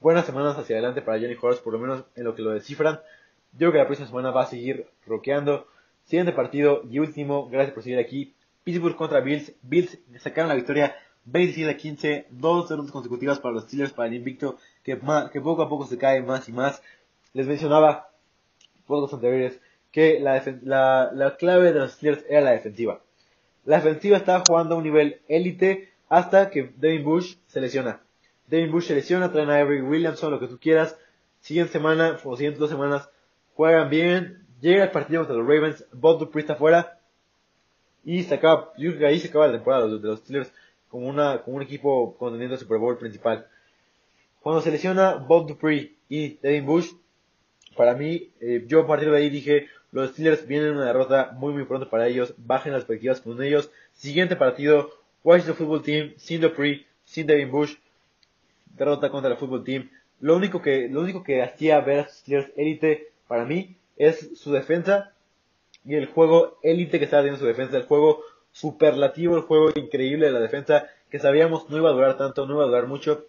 [0.00, 2.96] Buenas semanas hacia adelante para Jenny Horst, por lo menos en lo que lo descifran.
[3.52, 5.66] Yo creo que la próxima semana va a seguir roqueando.
[6.04, 8.34] Siguiente partido y último, gracias por seguir aquí.
[8.64, 9.54] Pittsburgh contra Bills.
[9.62, 10.94] Bills sacaron la victoria
[11.26, 14.98] 27 a 15, dos derrotas consecutivas para los Steelers, para el invicto, que,
[15.32, 16.82] que poco a poco se cae más y más.
[17.32, 18.10] Les mencionaba,
[18.88, 19.60] los anteriores,
[19.90, 23.00] que la clave de los Steelers era la defensiva.
[23.64, 28.00] La defensiva estaba jugando a un nivel élite hasta que Devin Bush se lesiona.
[28.46, 30.98] Devin Bush se lesiona, traen a Avery Williamson, lo que tú quieras.
[31.40, 33.08] Siguiente semana, o siguientes dos semanas,
[33.54, 34.46] juegan bien.
[34.60, 36.98] Llega el partido contra los Ravens, Bob Dupree está fuera.
[38.04, 40.52] Y se acaba, yo creo que ahí se acaba la temporada de los Steelers
[40.94, 43.48] como, una, como un equipo contendiendo el Super Bowl principal.
[44.40, 46.92] Cuando se lesiona Bob Dupree y Devin Bush,
[47.76, 51.52] para mí, eh, yo a partir de ahí dije, los Steelers vienen una derrota muy
[51.52, 52.32] muy pronto para ellos.
[52.36, 53.72] Bajen las perspectivas con ellos.
[53.92, 54.88] Siguiente partido.
[55.24, 56.12] Washington Football Team.
[56.16, 56.86] Sin Dupree.
[57.04, 57.74] Sin Devin Bush.
[58.76, 59.90] Derrota contra el Football Team.
[60.20, 64.52] Lo único que, lo único que hacía ver a Steelers élite para mí es su
[64.52, 65.12] defensa.
[65.84, 67.76] Y el juego élite que estaba teniendo su defensa.
[67.76, 68.22] El juego
[68.54, 69.36] superlativo.
[69.36, 70.88] El juego increíble de la defensa.
[71.10, 72.46] Que sabíamos no iba a durar tanto.
[72.46, 73.26] No iba a durar mucho.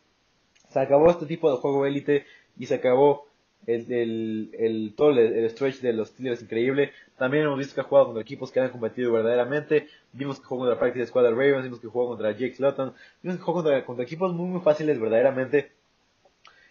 [0.70, 2.26] Se acabó este tipo de juego élite.
[2.58, 3.28] Y se acabó
[3.68, 6.92] el, el, el, todo el, stretch de los Steelers increíble.
[7.18, 9.88] También hemos visto que ha jugado contra equipos que han competido verdaderamente.
[10.14, 13.44] Vimos que jugó contra Practice Squad Ravens, vimos que jugó contra Jake Slotton, vimos que
[13.44, 15.72] jugó contra, contra equipos muy, muy fáciles verdaderamente.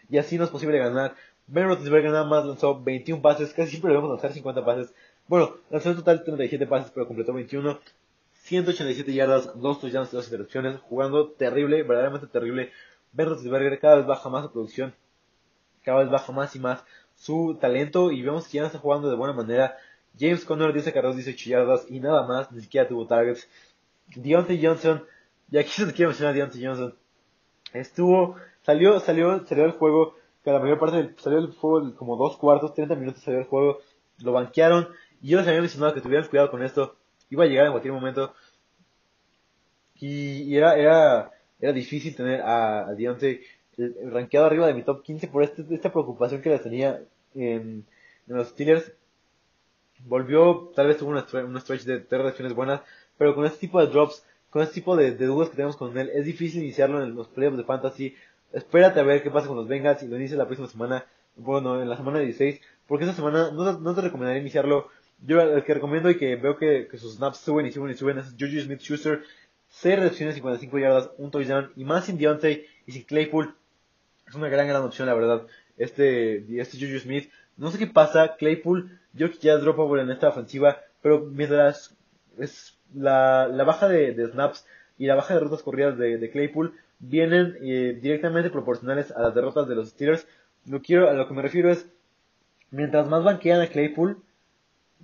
[0.09, 1.15] Y así no es posible ganar.
[1.47, 4.95] Ben Roethlisberger nada más lanzó 21 pases, casi siempre debemos lanzar 50 pases.
[5.27, 7.79] Bueno, lanzó en total 37 pases, pero completó 21.
[8.45, 12.73] 187 yardas, 2 touchdowns, 2 interrupciones, jugando terrible, verdaderamente terrible.
[13.13, 14.95] Ben Roethlisberger cada vez baja más su producción
[15.85, 16.85] cada vez baja más y más
[17.15, 19.77] su talento y vemos que ya no está jugando de buena manera.
[20.19, 23.49] James Conner 10 carros 18 yardas y nada más, ni siquiera tuvo targets.
[24.17, 25.05] Deontay Johnson,
[25.51, 26.95] y aquí se te quiero mencionar a Deontay Johnson.
[27.73, 32.17] Estuvo, salió, salió, salió del juego, que la mayor parte del, salió del juego como
[32.17, 33.79] dos cuartos, 30 minutos salió del juego,
[34.19, 34.89] lo banquearon,
[35.21, 36.97] y yo les había mencionado que tuvieran cuidado con esto,
[37.35, 38.35] iba a llegar en cualquier momento,
[40.01, 41.31] y, era, era,
[41.61, 43.41] era difícil tener a, a Deontay
[44.05, 47.01] rankeado arriba de mi top 15 por este, esta preocupación que les tenía
[47.35, 47.87] en,
[48.27, 48.93] los Steelers.
[50.07, 52.83] Volvió, tal vez tuvo una, una stretch de tres reacciones buenas,
[53.17, 56.11] pero con este tipo de drops, con este tipo de, dudas que tenemos con él,
[56.13, 58.15] es difícil iniciarlo en los playoffs de fantasy.
[58.53, 61.07] Espérate a ver qué pasa con los Bengals y lo inicia la próxima semana,
[61.37, 64.89] bueno, en la semana 16, porque esta semana no, no te recomendaría iniciarlo.
[65.27, 68.19] Yo el que recomiendo y que veo que, sus snaps suben y suben y suben
[68.19, 69.23] es Juju Smith-Schuster.
[69.69, 73.55] 6 recepciones, 55 yardas, un touchdown y más sin Deontay y sin Claypool
[74.29, 75.47] es una gran, gran opción, la verdad.
[75.77, 80.29] Este, este Juju Smith, no sé qué pasa, Claypool, yo ya es dropable en esta
[80.29, 81.97] ofensiva, pero mientras
[82.39, 84.67] es la, la baja de, snaps
[84.99, 89.69] y la baja de rutas corridas de, Claypool vienen eh, directamente proporcionales a las derrotas
[89.69, 90.27] de los Steelers.
[90.67, 91.87] Lo quiero, a lo que me refiero es,
[92.71, 94.23] mientras más banquean a Claypool,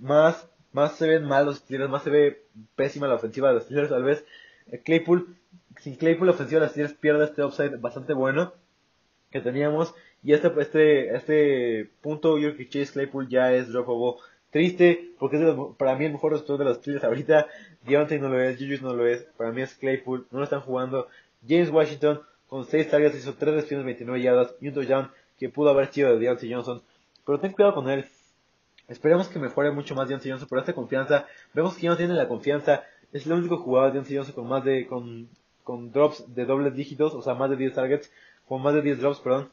[0.01, 2.43] más, más se ven mal los Steelers, más se ve
[2.77, 3.91] pésima la ofensiva de los Steelers.
[3.91, 4.25] Tal vez
[4.71, 5.37] eh, Claypool,
[5.79, 8.53] sin Claypool la ofensiva de los Steelers pierde este upside bastante bueno
[9.31, 9.95] que teníamos.
[10.23, 14.23] Y este, este, este punto, yo que Chase Claypool ya es dropable.
[14.51, 17.47] Triste, porque es para mí el mejor receptor de los Steelers ahorita.
[17.87, 19.23] Deontay no lo es, Julius no lo es.
[19.37, 21.07] Para mí es Claypool, no lo están jugando.
[21.49, 25.09] James Washington, con 6 targets, hizo 3 recepciones, 29 yardas y un
[25.39, 26.83] que pudo haber sido de Deontay Johnson.
[27.25, 28.05] Pero ten cuidado con él.
[28.91, 31.27] Esperemos que mejore mucho más Deontay Johnson por esta confianza.
[31.55, 32.83] Vemos que ya no tiene la confianza.
[33.13, 35.29] Es el único jugador de Deontay Johnson con más de, con,
[35.63, 38.13] con drops de dobles dígitos, o sea, más de 10 targets,
[38.49, 39.49] con más de 10 drops, perdón.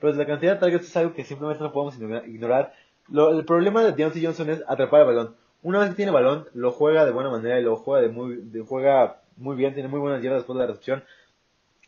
[0.00, 1.94] Pero la cantidad de targets es algo que simplemente no podemos
[2.26, 2.74] ignorar.
[3.08, 5.36] el problema de Deontay Johnson es atrapar el balón.
[5.62, 8.42] Una vez que tiene balón, lo juega de buena manera y lo juega de muy,
[8.66, 11.04] juega muy bien, tiene muy buenas yardas después de la recepción.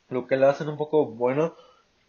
[0.08, 1.54] Lo que le hacen un poco bueno.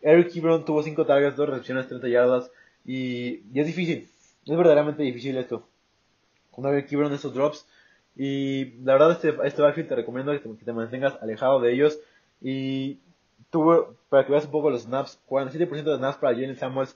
[0.01, 2.51] Eric Ebron tuvo 5 targets, 2 recepciones, 30 yardas.
[2.85, 4.09] Y, es difícil.
[4.45, 5.67] Es verdaderamente difícil esto.
[6.49, 7.67] Con Eric Ebron esos drops.
[8.15, 11.99] Y la verdad este, este backfield te recomiendo que te, mantengas alejado de ellos.
[12.41, 12.99] Y
[13.51, 16.95] tuvo, para que veas un poco los snaps, 47% de snaps para Jalen Samuels,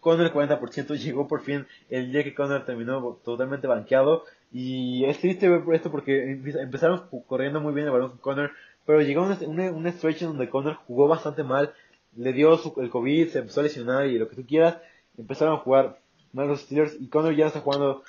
[0.00, 4.24] con el 40% llegó por fin el día que Connor terminó totalmente banqueado.
[4.52, 8.50] Y es triste ver esto porque empezaron corriendo muy bien el balón con Connor,
[8.84, 11.72] pero llegó un, un, un stretch donde Connor jugó bastante mal,
[12.16, 14.78] le dio el COVID, se empezó a lesionar y lo que tú quieras,
[15.16, 16.01] empezaron a jugar
[16.32, 18.02] mal los Steelers y Connor ya está jugando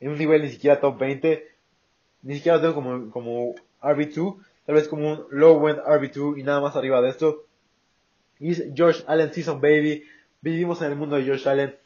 [0.00, 1.46] en un nivel ni siquiera top 20,
[2.22, 4.36] ni siquiera lo tengo como, como RB2,
[4.66, 7.44] tal vez como un low end RB2 y nada más arriba de esto.
[8.40, 10.04] Y George Allen Season Baby,
[10.40, 11.76] vivimos en el mundo de Josh Allen.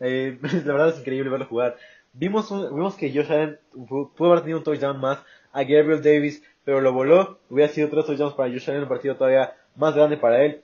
[0.00, 1.76] Eh, la verdad es increíble verlo jugar.
[2.12, 3.58] Vimos, vimos que Josh Allen
[3.88, 5.18] pudo haber tenido un touchdown más
[5.52, 7.40] a Gabriel Davis, pero lo voló.
[7.50, 10.62] Hubiera sido tres touchdowns para Josh Allen, un partido todavía más grande para él.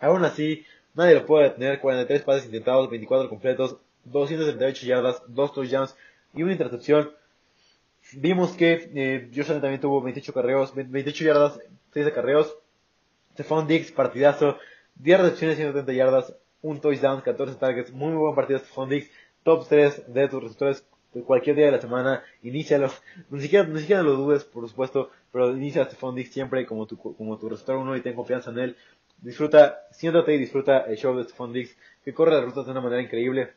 [0.00, 1.80] Aún así, nadie lo puede detener.
[1.80, 5.96] 43 pases intentados, 24 completos, 278 yardas, 2 touchdowns
[6.34, 7.12] y una intercepción.
[8.12, 11.60] Vimos que eh, Josh Allen también tuvo 28 carreos, 28 yardas,
[11.92, 12.56] 6 carreos.
[13.34, 14.58] Stephon Diggs, partidazo.
[14.96, 19.10] 10 recepciones, 130 yardas, un touchdown, 14 targets, muy, muy buen partido de Stephon Diggs,
[19.44, 20.84] top 3 de tus receptores
[21.24, 22.88] cualquier día de la semana, inícialo,
[23.30, 27.36] ni siquiera, ni siquiera lo dudes, por supuesto, pero inicia Stephon siempre como tu, como
[27.38, 28.76] tu receptor uno y ten confianza en él.
[29.22, 32.80] Disfruta, siéntate y disfruta el show de Stephon Diggs, que corre las rutas de una
[32.80, 33.52] manera increíble.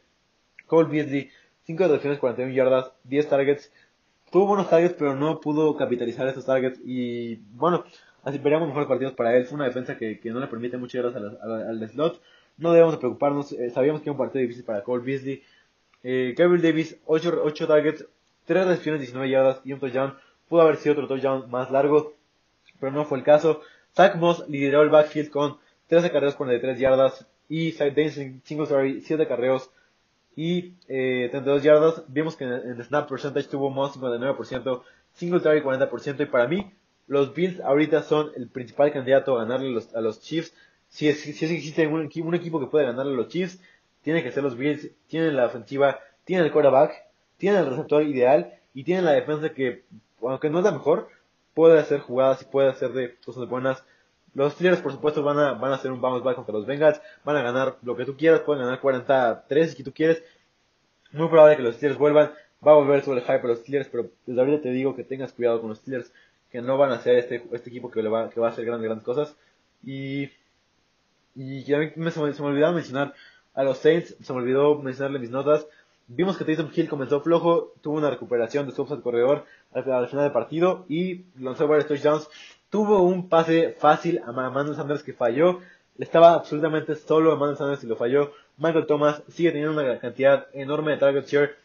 [0.67, 1.29] Cole Beasley,
[1.63, 3.71] 5 recepciones, 41 yardas, 10 targets.
[4.31, 6.79] Tuvo buenos targets, pero no pudo capitalizar esos targets.
[6.83, 7.85] Y bueno,
[8.23, 9.45] así veríamos mejores partidos para él.
[9.45, 12.21] Fue una defensa que, que no le permite muchas yardas al slot.
[12.57, 13.51] No debemos de preocuparnos.
[13.53, 15.43] Eh, sabíamos que era un partido difícil para Cole Beasley.
[16.03, 18.05] Eh, Gabriel Davis, 8, 8 targets,
[18.45, 20.15] 3 recepciones, 19 yardas y un touchdown.
[20.49, 22.13] Pudo haber sido otro touchdown más largo,
[22.79, 23.61] pero no fue el caso.
[23.95, 25.57] Zach Moss lideró el backfield con
[25.87, 27.25] 13 carreos, 43 yardas.
[27.49, 29.69] Y Dancing Singletary, 7 carreos
[30.35, 32.03] y eh, 32 yardas.
[32.07, 34.81] Vimos que en el snap percentage tuvo Moss 59%,
[35.13, 36.21] Singletary 40%.
[36.21, 36.71] Y para mí,
[37.07, 40.53] los Bills ahorita son el principal candidato a ganarle a los Chiefs
[40.93, 43.59] si, es, si existe un, un, equipo que puede ganarle a los Chiefs,
[44.03, 46.93] tiene que ser los Bills, tienen la ofensiva, tienen el quarterback,
[47.37, 49.85] tienen el receptor ideal y tienen la defensa que,
[50.21, 51.09] aunque no es la mejor,
[51.53, 53.83] puede hacer jugadas y puede hacer de cosas buenas.
[54.33, 56.99] Los Steelers, por supuesto, van a, van a hacer un bounce back contra los Bengals,
[57.23, 60.23] van a ganar lo que tú quieras, pueden ganar 43 si tú quieres.
[61.11, 62.31] Muy probable que los Steelers vuelvan,
[62.65, 65.03] va a volver sobre el hype para los Steelers, pero desde ahorita te digo que
[65.03, 66.11] tengas cuidado con los Steelers,
[66.49, 68.65] que no van a ser este, este equipo que, le va, que va a hacer
[68.65, 69.35] grandes, grandes cosas.
[69.83, 70.29] Y
[71.35, 73.13] y ya me, se, me, olvidó mencionar
[73.53, 75.67] a los Saints, se me olvidó mencionarle mis notas.
[76.15, 80.25] Vimos que Taysom Hill comenzó flojo, tuvo una recuperación de su al corredor al, final
[80.25, 82.29] del partido y lanzó varios touchdowns.
[82.69, 85.59] Tuvo un pase fácil a Manuel Sanders que falló.
[85.97, 88.31] Estaba absolutamente solo a Manuel Sanders y lo falló.
[88.57, 91.55] Michael Thomas sigue teniendo una cantidad enorme de target share.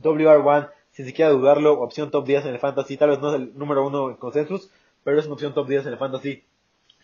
[0.00, 2.96] WR1, sin siquiera dudarlo, opción top 10 en el fantasy.
[2.96, 4.70] Tal vez no es el número uno en consensus,
[5.04, 6.44] pero es una opción top 10 en el fantasy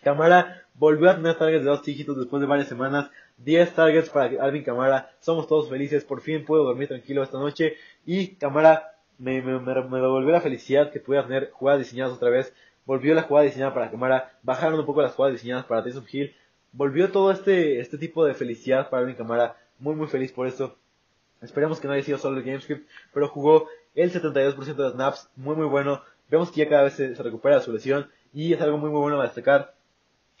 [0.05, 3.09] Camara volvió a tener targets de dos dígitos después de varias semanas.
[3.37, 5.11] 10 targets para Alvin Camara.
[5.19, 6.03] Somos todos felices.
[6.03, 7.75] Por fin puedo dormir tranquilo esta noche.
[8.05, 12.53] Y Camara me, me, me, devolvió la felicidad que pudiera tener jugadas diseñadas otra vez.
[12.85, 14.37] Volvió la jugada diseñada para Camara.
[14.43, 16.35] Bajaron un poco las jugadas diseñadas para Tyson Hill.
[16.71, 19.57] Volvió todo este, este tipo de felicidad para Alvin Camara.
[19.79, 20.77] Muy muy feliz por esto.
[21.41, 22.87] Esperemos que no haya sido solo el GameScript.
[23.13, 25.29] Pero jugó el 72% de snaps.
[25.35, 26.01] Muy muy bueno.
[26.29, 28.09] Vemos que ya cada vez se, recupera su lesión.
[28.33, 29.75] Y es algo muy muy bueno a destacar.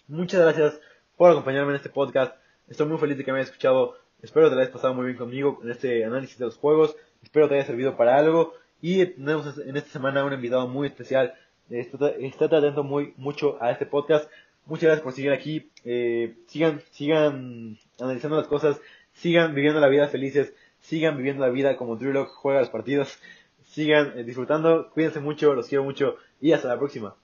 [0.07, 0.79] Muchas gracias
[1.17, 2.35] por acompañarme en este podcast.
[2.67, 3.95] Estoy muy feliz de que me hayas escuchado.
[4.21, 6.95] Espero te lo hayas pasado muy bien conmigo en este análisis de los juegos.
[7.21, 8.53] Espero te haya servido para algo.
[8.81, 11.35] Y tenemos en esta semana un invitado muy especial.
[11.69, 14.29] Estate atento muy mucho a este podcast.
[14.65, 15.69] Muchas gracias por seguir aquí.
[15.83, 18.81] Eh, sigan, sigan analizando las cosas.
[19.13, 20.53] Sigan viviendo la vida felices.
[20.79, 23.19] Sigan viviendo la vida como Drew Lock juega los partidos.
[23.63, 24.89] Sigan eh, disfrutando.
[24.91, 25.53] Cuídense mucho.
[25.53, 26.17] Los quiero mucho.
[26.41, 27.15] Y hasta la próxima.